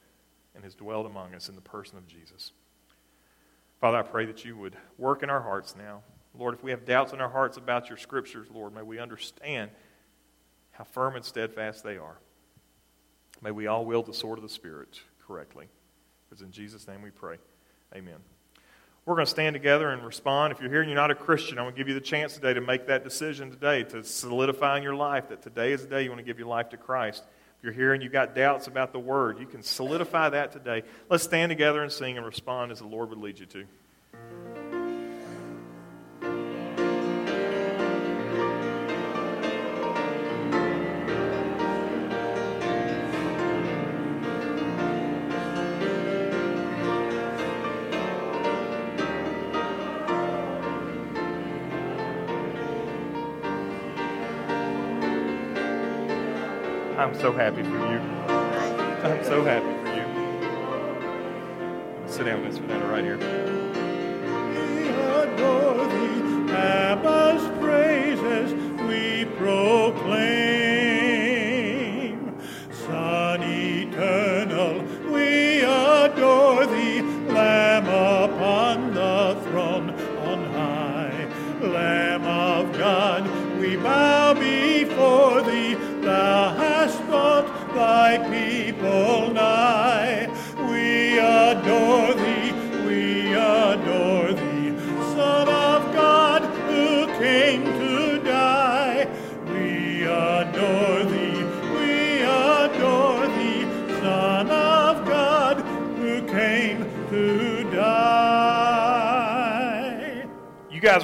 and 0.54 0.62
has 0.62 0.76
dwelled 0.76 1.06
among 1.06 1.34
us 1.34 1.48
in 1.48 1.56
the 1.56 1.60
person 1.60 1.98
of 1.98 2.06
Jesus. 2.06 2.52
Father, 3.80 3.98
I 3.98 4.02
pray 4.02 4.26
that 4.26 4.44
you 4.44 4.56
would 4.56 4.76
work 4.96 5.24
in 5.24 5.28
our 5.28 5.40
hearts 5.40 5.74
now. 5.76 6.02
Lord, 6.38 6.54
if 6.54 6.62
we 6.62 6.70
have 6.70 6.84
doubts 6.84 7.12
in 7.12 7.20
our 7.20 7.28
hearts 7.28 7.56
about 7.56 7.88
your 7.88 7.98
scriptures, 7.98 8.46
Lord, 8.54 8.72
may 8.72 8.82
we 8.82 9.00
understand 9.00 9.72
how 10.70 10.84
firm 10.84 11.16
and 11.16 11.24
steadfast 11.24 11.82
they 11.82 11.96
are. 11.96 12.18
May 13.42 13.50
we 13.50 13.66
all 13.66 13.84
wield 13.84 14.06
the 14.06 14.14
sword 14.14 14.38
of 14.38 14.44
the 14.44 14.48
Spirit 14.48 15.00
correctly. 15.26 15.66
Because 16.30 16.42
in 16.42 16.52
Jesus' 16.52 16.86
name 16.86 17.02
we 17.02 17.10
pray. 17.10 17.38
Amen. 17.92 18.18
We're 19.06 19.16
going 19.16 19.26
to 19.26 19.30
stand 19.30 19.52
together 19.52 19.90
and 19.90 20.02
respond. 20.02 20.52
If 20.52 20.60
you're 20.60 20.70
here 20.70 20.80
and 20.80 20.88
you're 20.88 20.96
not 20.98 21.10
a 21.10 21.14
Christian, 21.14 21.58
I'm 21.58 21.66
going 21.66 21.74
to 21.74 21.78
give 21.78 21.88
you 21.88 21.94
the 21.94 22.00
chance 22.00 22.32
today 22.34 22.54
to 22.54 22.62
make 22.62 22.86
that 22.86 23.04
decision 23.04 23.50
today, 23.50 23.84
to 23.84 24.02
solidify 24.02 24.78
in 24.78 24.82
your 24.82 24.94
life 24.94 25.28
that 25.28 25.42
today 25.42 25.72
is 25.72 25.82
the 25.82 25.88
day 25.88 26.04
you 26.04 26.08
want 26.08 26.20
to 26.20 26.24
give 26.24 26.38
your 26.38 26.48
life 26.48 26.70
to 26.70 26.78
Christ. 26.78 27.22
If 27.58 27.64
you're 27.64 27.74
here 27.74 27.92
and 27.92 28.02
you've 28.02 28.12
got 28.12 28.34
doubts 28.34 28.66
about 28.66 28.92
the 28.92 28.98
Word, 28.98 29.38
you 29.38 29.46
can 29.46 29.62
solidify 29.62 30.30
that 30.30 30.52
today. 30.52 30.84
Let's 31.10 31.22
stand 31.22 31.50
together 31.50 31.82
and 31.82 31.92
sing 31.92 32.16
and 32.16 32.24
respond 32.24 32.72
as 32.72 32.78
the 32.78 32.86
Lord 32.86 33.10
would 33.10 33.18
lead 33.18 33.38
you 33.38 33.46
to. 33.46 33.66
I'm 57.14 57.20
so 57.20 57.30
happy 57.30 57.62
for 57.62 57.68
you. 57.68 58.00
I'm 59.04 59.22
so 59.24 59.44
happy 59.44 59.72
for 59.84 59.94
you. 59.94 60.04
Sit 62.08 62.24
down, 62.24 62.42
Miss 62.42 62.58
Vanetta, 62.58 62.90
right 62.90 63.04
here. 63.04 63.53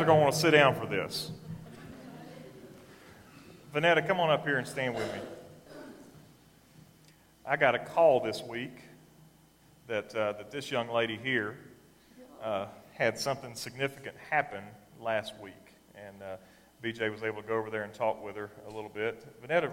Guys 0.01 0.05
are 0.05 0.07
going 0.07 0.21
to 0.21 0.23
want 0.23 0.35
to 0.35 0.41
sit 0.41 0.53
down 0.53 0.75
for 0.75 0.87
this. 0.87 1.31
Vanetta, 3.75 4.07
come 4.07 4.19
on 4.19 4.31
up 4.31 4.47
here 4.47 4.57
and 4.57 4.67
stand 4.67 4.95
with 4.95 5.05
me. 5.13 5.21
I 7.45 7.57
got 7.59 7.75
a 7.75 7.79
call 7.79 8.21
this 8.21 8.43
week 8.43 8.73
that, 9.89 10.15
uh, 10.15 10.33
that 10.33 10.51
this 10.51 10.71
young 10.71 10.89
lady 10.89 11.19
here 11.23 11.59
uh, 12.43 12.67
had 12.95 13.19
something 13.19 13.55
significant 13.55 14.17
happen 14.31 14.65
last 14.99 15.35
week. 15.39 15.75
And 15.95 16.23
uh, 16.23 16.37
BJ 16.83 17.13
was 17.13 17.23
able 17.23 17.43
to 17.43 17.49
go 17.49 17.59
over 17.59 17.69
there 17.69 17.83
and 17.83 17.93
talk 17.93 18.25
with 18.25 18.37
her 18.37 18.51
a 18.69 18.75
little 18.75 18.89
bit. 18.89 19.27
Vanetta, 19.47 19.71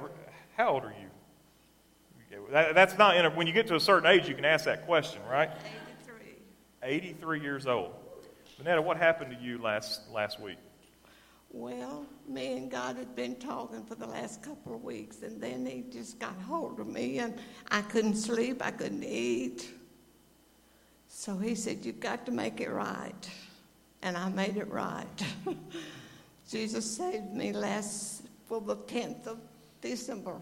how 0.57 0.73
old 0.73 0.83
are 0.83 0.93
you? 0.99 2.37
That, 2.51 2.75
that's 2.75 2.97
not 2.97 3.15
in 3.15 3.25
a, 3.25 3.29
when 3.29 3.47
you 3.47 3.53
get 3.53 3.67
to 3.67 3.75
a 3.75 3.79
certain 3.79 4.09
age, 4.09 4.27
you 4.27 4.35
can 4.35 4.43
ask 4.43 4.65
that 4.65 4.85
question, 4.85 5.21
right? 5.31 5.49
83. 6.83 6.97
83 7.13 7.41
years 7.41 7.65
old. 7.65 7.93
Vanetta, 8.59 8.83
what 8.83 8.97
happened 8.97 9.37
to 9.37 9.43
you 9.43 9.59
last, 9.59 10.01
last 10.11 10.39
week? 10.39 10.57
Well, 11.51 12.07
me 12.27 12.57
and 12.57 12.71
God 12.71 12.97
had 12.97 13.15
been 13.15 13.35
talking 13.35 13.83
for 13.85 13.93
the 13.93 14.07
last 14.07 14.41
couple 14.41 14.73
of 14.73 14.83
weeks, 14.83 15.21
and 15.21 15.39
then 15.39 15.65
He 15.65 15.83
just 15.91 16.19
got 16.19 16.35
hold 16.41 16.79
of 16.79 16.87
me, 16.87 17.19
and 17.19 17.35
I 17.69 17.81
couldn't 17.83 18.15
sleep, 18.15 18.65
I 18.65 18.71
couldn't 18.71 19.03
eat. 19.03 19.69
So 21.07 21.37
He 21.37 21.53
said, 21.53 21.85
You've 21.85 21.99
got 21.99 22.25
to 22.25 22.31
make 22.31 22.59
it 22.59 22.71
right. 22.71 23.29
And 24.01 24.17
I 24.17 24.29
made 24.29 24.57
it 24.57 24.69
right. 24.69 25.05
Jesus 26.49 26.89
saved 26.97 27.33
me 27.33 27.53
last, 27.53 28.23
well, 28.49 28.59
the 28.59 28.77
10th 28.77 29.27
of 29.27 29.39
December. 29.81 30.39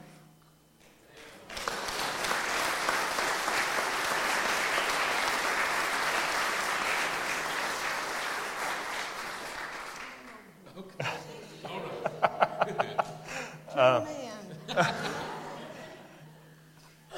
Uh, 13.76 14.06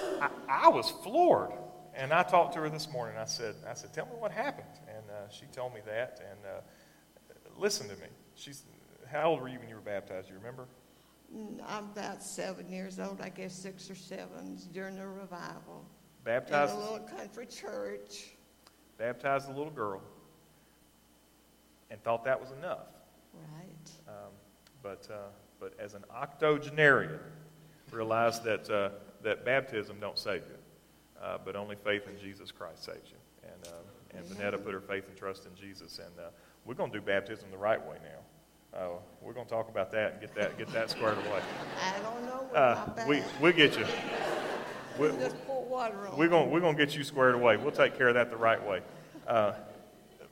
I, 0.02 0.30
I 0.50 0.70
was 0.92 1.04
floored. 1.04 1.52
And 1.94 2.14
I 2.14 2.24
talked 2.24 2.54
to 2.54 2.60
her 2.60 2.70
this 2.70 2.92
morning. 2.92 3.18
I 3.18 3.26
said, 3.26 3.56
I 3.68 3.74
said, 3.74 3.94
tell 3.94 4.06
me 4.06 4.12
what 4.20 4.32
happened. 4.32 4.68
And 4.88 5.04
uh, 5.10 5.30
she 5.30 5.46
told 5.48 5.74
me 5.74 5.80
that. 5.86 6.22
And 6.30 6.40
uh, 6.46 6.62
listen 7.58 7.88
to 7.88 7.96
me. 7.96 8.08
She's, 8.36 8.64
how 9.12 9.30
old 9.32 9.42
were 9.42 9.48
you 9.48 9.60
when 9.60 9.68
you 9.68 9.76
were 9.76 9.82
baptized? 9.82 10.28
Do 10.28 10.34
you 10.34 10.40
remember? 10.40 10.68
Mm, 11.36 11.60
I'm 11.68 11.86
about 11.86 12.22
seven 12.22 12.70
years 12.72 13.00
old, 13.00 13.20
I 13.20 13.30
guess 13.30 13.54
six 13.54 13.90
or 13.90 13.96
seven, 13.96 14.58
during 14.74 14.96
the 14.96 15.08
revival. 15.08 15.86
Baptized, 16.24 16.74
In 16.74 16.80
a 16.80 16.84
little 16.84 17.08
country 17.08 17.48
church. 17.48 18.28
baptized 18.98 19.50
a 19.50 19.54
little 19.54 19.72
girl 19.72 20.02
and 21.90 22.02
thought 22.04 22.24
that 22.26 22.40
was 22.40 22.52
enough. 22.52 22.88
Right. 23.34 23.92
Um, 24.08 24.32
but, 24.84 25.08
uh, 25.12 25.30
but 25.60 25.74
as 25.80 25.96
an 25.96 26.04
octogenarian, 26.14 27.20
realized 27.92 28.44
that, 28.44 28.70
uh, 28.70 28.90
that 29.24 29.46
baptism 29.46 29.98
don't 30.00 30.20
save 30.20 30.44
you. 30.50 30.57
Uh, 31.22 31.38
but 31.44 31.56
only 31.56 31.76
faith 31.76 32.08
in 32.08 32.20
Jesus 32.20 32.52
Christ 32.52 32.86
saves 32.86 33.10
you. 33.10 33.18
And, 33.44 33.68
uh, 33.68 34.18
and 34.18 34.26
Vanetta 34.26 34.64
put 34.64 34.74
her 34.74 34.82
faith 34.82 35.08
and 35.08 35.18
trust 35.18 35.46
in 35.46 35.56
Jesus. 35.56 36.00
And 36.00 36.20
uh, 36.20 36.30
we're 36.66 36.76
going 36.76 36.92
to 36.92 37.00
do 37.00 37.06
baptism 37.06 37.50
the 37.52 37.58
right 37.58 37.84
way 37.88 37.98
now. 38.04 38.78
Uh, 38.78 38.90
we're 39.22 39.34
going 39.34 39.46
to 39.46 39.52
talk 39.52 39.70
about 39.70 39.92
that 39.92 40.14
and 40.14 40.22
get 40.22 40.36
that, 40.36 40.58
get 40.58 40.68
that 40.74 40.90
squared 40.90 41.18
away. 41.18 41.42
I 41.82 42.00
don't 42.00 42.26
know 42.26 42.48
Uh, 42.54 43.06
we 43.08 43.22
we'll 43.42 43.54
get 43.54 43.78
you. 43.78 43.86
We, 45.00 45.08
just 45.10 45.44
pour 45.48 45.64
water 45.64 46.08
on. 46.08 46.18
We're 46.18 46.28
going 46.28 46.52
we're 46.52 46.60
going 46.60 46.76
to 46.76 46.86
get 46.86 46.96
you 46.96 47.04
squared 47.04 47.36
away. 47.36 47.58
We'll 47.58 47.72
take 47.72 47.98
care 47.98 48.10
of 48.10 48.16
that 48.16 48.30
the 48.30 48.38
right 48.38 48.64
way. 48.64 48.82
Uh, 49.26 49.54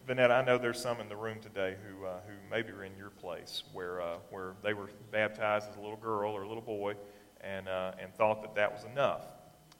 Vanetta, 0.07 0.31
I 0.31 0.45
know 0.45 0.57
there's 0.57 0.79
some 0.79 1.01
in 1.01 1.09
the 1.09 1.15
room 1.15 1.39
today 1.39 1.75
who, 1.83 2.05
uh, 2.05 2.19
who 2.27 2.33
maybe 2.51 2.69
are 2.71 2.83
in 2.83 2.95
your 2.95 3.09
place 3.09 3.63
where, 3.73 4.01
uh, 4.01 4.17
where 4.29 4.53
they 4.63 4.73
were 4.73 4.89
baptized 5.11 5.69
as 5.69 5.75
a 5.77 5.81
little 5.81 5.97
girl 5.97 6.31
or 6.31 6.43
a 6.43 6.47
little 6.47 6.61
boy 6.61 6.93
and, 7.41 7.67
uh, 7.67 7.93
and 7.99 8.13
thought 8.13 8.43
that 8.43 8.53
that 8.53 8.71
was 8.71 8.83
enough. 8.83 9.23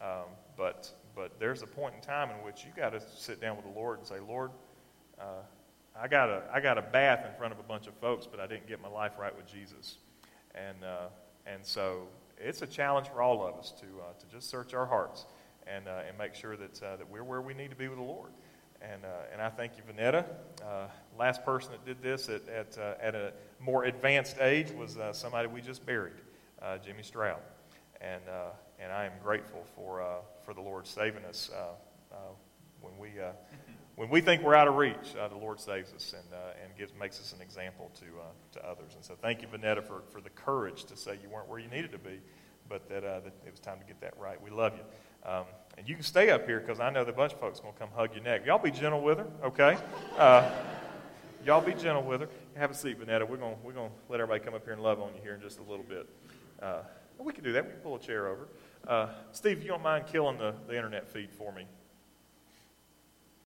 Um, 0.02 0.26
but, 0.58 0.92
but 1.16 1.40
there's 1.40 1.62
a 1.62 1.68
point 1.68 1.96
in 1.96 2.02
time 2.02 2.30
in 2.30 2.38
which 2.46 2.66
you 2.66 2.72
got 2.76 2.92
to 2.92 3.02
sit 3.16 3.42
down 3.42 3.56
with 3.56 3.66
the 3.66 3.72
Lord 3.72 4.00
and 4.00 4.08
say, 4.08 4.20
Lord, 4.20 4.52
uh, 5.20 5.44
I, 6.00 6.08
got 6.08 6.30
a, 6.30 6.44
I 6.54 6.60
got 6.60 6.78
a 6.78 6.82
bath 6.82 7.26
in 7.26 7.38
front 7.38 7.54
of 7.54 7.60
a 7.60 7.64
bunch 7.64 7.88
of 7.88 7.94
folks, 7.96 8.28
but 8.28 8.40
I 8.40 8.48
didn't 8.48 8.68
get 8.68 8.82
my 8.82 8.90
life 8.90 9.14
right 9.20 9.36
with 9.36 9.48
Jesus. 9.48 9.98
And, 10.54 10.84
uh, 10.84 11.08
and 11.46 11.66
so 11.66 12.08
it's 12.38 12.62
a 12.62 12.68
challenge 12.68 13.08
for 13.08 13.22
all 13.22 13.46
of 13.46 13.56
us 13.56 13.72
to, 13.80 13.86
uh, 13.86 14.14
to 14.20 14.26
just 14.28 14.50
search 14.50 14.74
our 14.74 14.86
hearts 14.86 15.26
and, 15.68 15.88
uh, 15.88 16.02
and 16.08 16.18
make 16.18 16.36
sure 16.36 16.56
that, 16.58 16.82
uh, 16.84 16.96
that 16.98 17.10
we're 17.10 17.24
where 17.24 17.42
we 17.42 17.54
need 17.54 17.70
to 17.70 17.76
be 17.76 17.88
with 17.88 17.98
the 17.98 18.04
Lord. 18.04 18.32
And, 18.82 19.04
uh, 19.04 19.32
and 19.32 19.42
I 19.42 19.50
thank 19.50 19.74
you, 19.78 19.84
Vanetta. 19.84 20.26
Last 21.18 21.46
person 21.46 21.72
that 21.72 21.86
did 21.86 22.02
this 22.02 22.30
at, 22.30 22.48
at, 22.50 22.78
at 22.78 23.16
a 23.16 23.32
more 23.60 23.86
advanced 23.86 24.38
age 24.40 24.72
was 24.72 24.98
somebody 25.14 25.48
we 25.48 25.62
just 25.62 25.86
buried, 25.86 26.14
Jimmy 26.84 27.02
Stroud. 27.02 27.40
And, 28.02 28.22
and 28.86 28.94
I 28.94 29.06
am 29.06 29.14
grateful 29.24 29.66
for, 29.76 30.00
uh, 30.00 30.18
for 30.46 30.54
the 30.54 30.62
Lord 30.62 30.86
saving 30.86 31.26
us 31.26 31.50
uh, 31.52 32.14
uh, 32.14 32.18
when, 32.82 32.96
we, 33.00 33.20
uh, 33.20 33.32
when 33.96 34.10
we 34.10 34.22
think 34.22 34.44
we're 34.44 34.54
out 34.54 34.68
of 34.68 34.76
reach. 34.76 35.16
Uh, 35.20 35.28
the 35.28 35.36
Lord 35.36 35.60
saves 35.60 35.92
us 35.92 36.14
and, 36.14 36.24
and 36.64 36.78
gives, 36.78 36.94
makes 37.00 37.20
us 37.20 37.34
an 37.34 37.42
example 37.42 37.90
to, 37.96 38.06
to 38.60 38.64
others. 38.64 38.94
And 38.94 39.04
so 39.04 39.16
thank 39.20 39.42
you, 39.42 39.48
Vanetta, 39.48 39.84
for, 39.84 40.04
for 40.12 40.22
the 40.22 40.30
courage 40.30 40.86
to 40.86 40.96
say 40.96 41.18
you 41.24 41.30
weren't 41.30 41.50
where 41.50 41.58
you 41.58 41.68
needed 41.68 41.94
to 41.94 41.98
be, 41.98 42.20
but 42.70 42.88
that, 42.90 43.02
that 43.02 43.26
it 43.26 43.50
was 43.50 43.60
time 43.60 43.80
to 43.80 43.86
get 43.86 44.00
that 44.02 44.14
right. 44.20 44.40
We 44.40 44.52
love 44.52 44.74
you. 44.76 45.28
Um, 45.28 45.46
and 45.80 45.90
you 45.90 45.96
can 45.96 46.04
stay 46.04 46.30
up 46.30 46.46
here 46.46 46.60
because 46.60 46.80
I 46.80 46.92
know 46.92 47.02
a 47.02 47.12
bunch 47.12 47.34
of 47.34 47.40
folks 47.40 47.60
going 47.60 47.74
to 47.74 47.80
come 47.80 47.90
hug 47.96 48.14
your 48.14 48.24
neck. 48.24 48.46
Y'all 48.46 48.60
be 48.60 48.70
gentle 48.70 49.02
with 49.02 49.18
her, 49.18 49.28
okay? 49.46 49.78
Y'all 51.44 51.62
be 51.62 51.74
gentle 51.74 52.04
with 52.04 52.22
her. 52.22 52.30
Have 52.56 52.70
a 52.70 52.74
seat, 52.76 53.00
Vanetta. 53.00 53.28
We're 53.28 53.38
going 53.38 53.56
we're 53.64 53.74
gonna 53.74 53.90
let 54.10 54.20
everybody 54.20 54.44
come 54.44 54.54
up 54.54 54.64
here 54.64 54.74
and 54.74 54.82
love 54.82 55.00
on 55.00 55.14
you 55.16 55.22
here 55.22 55.34
in 55.34 55.42
just 55.42 55.60
a 55.60 55.64
little 55.64 55.86
bit. 55.88 56.08
Uh, 56.62 56.82
we 57.20 57.34
can 57.34 57.44
do 57.44 57.54
that. 57.54 57.66
We 57.66 57.72
can 57.72 57.80
pull 57.82 57.96
a 57.96 58.00
chair 58.00 58.28
over. 58.28 58.48
Uh, 58.88 59.08
Steve, 59.32 59.64
you 59.64 59.68
don't 59.68 59.82
mind 59.82 60.06
killing 60.06 60.38
the, 60.38 60.54
the 60.68 60.76
internet 60.76 61.08
feed 61.08 61.32
for 61.32 61.52
me, 61.52 61.66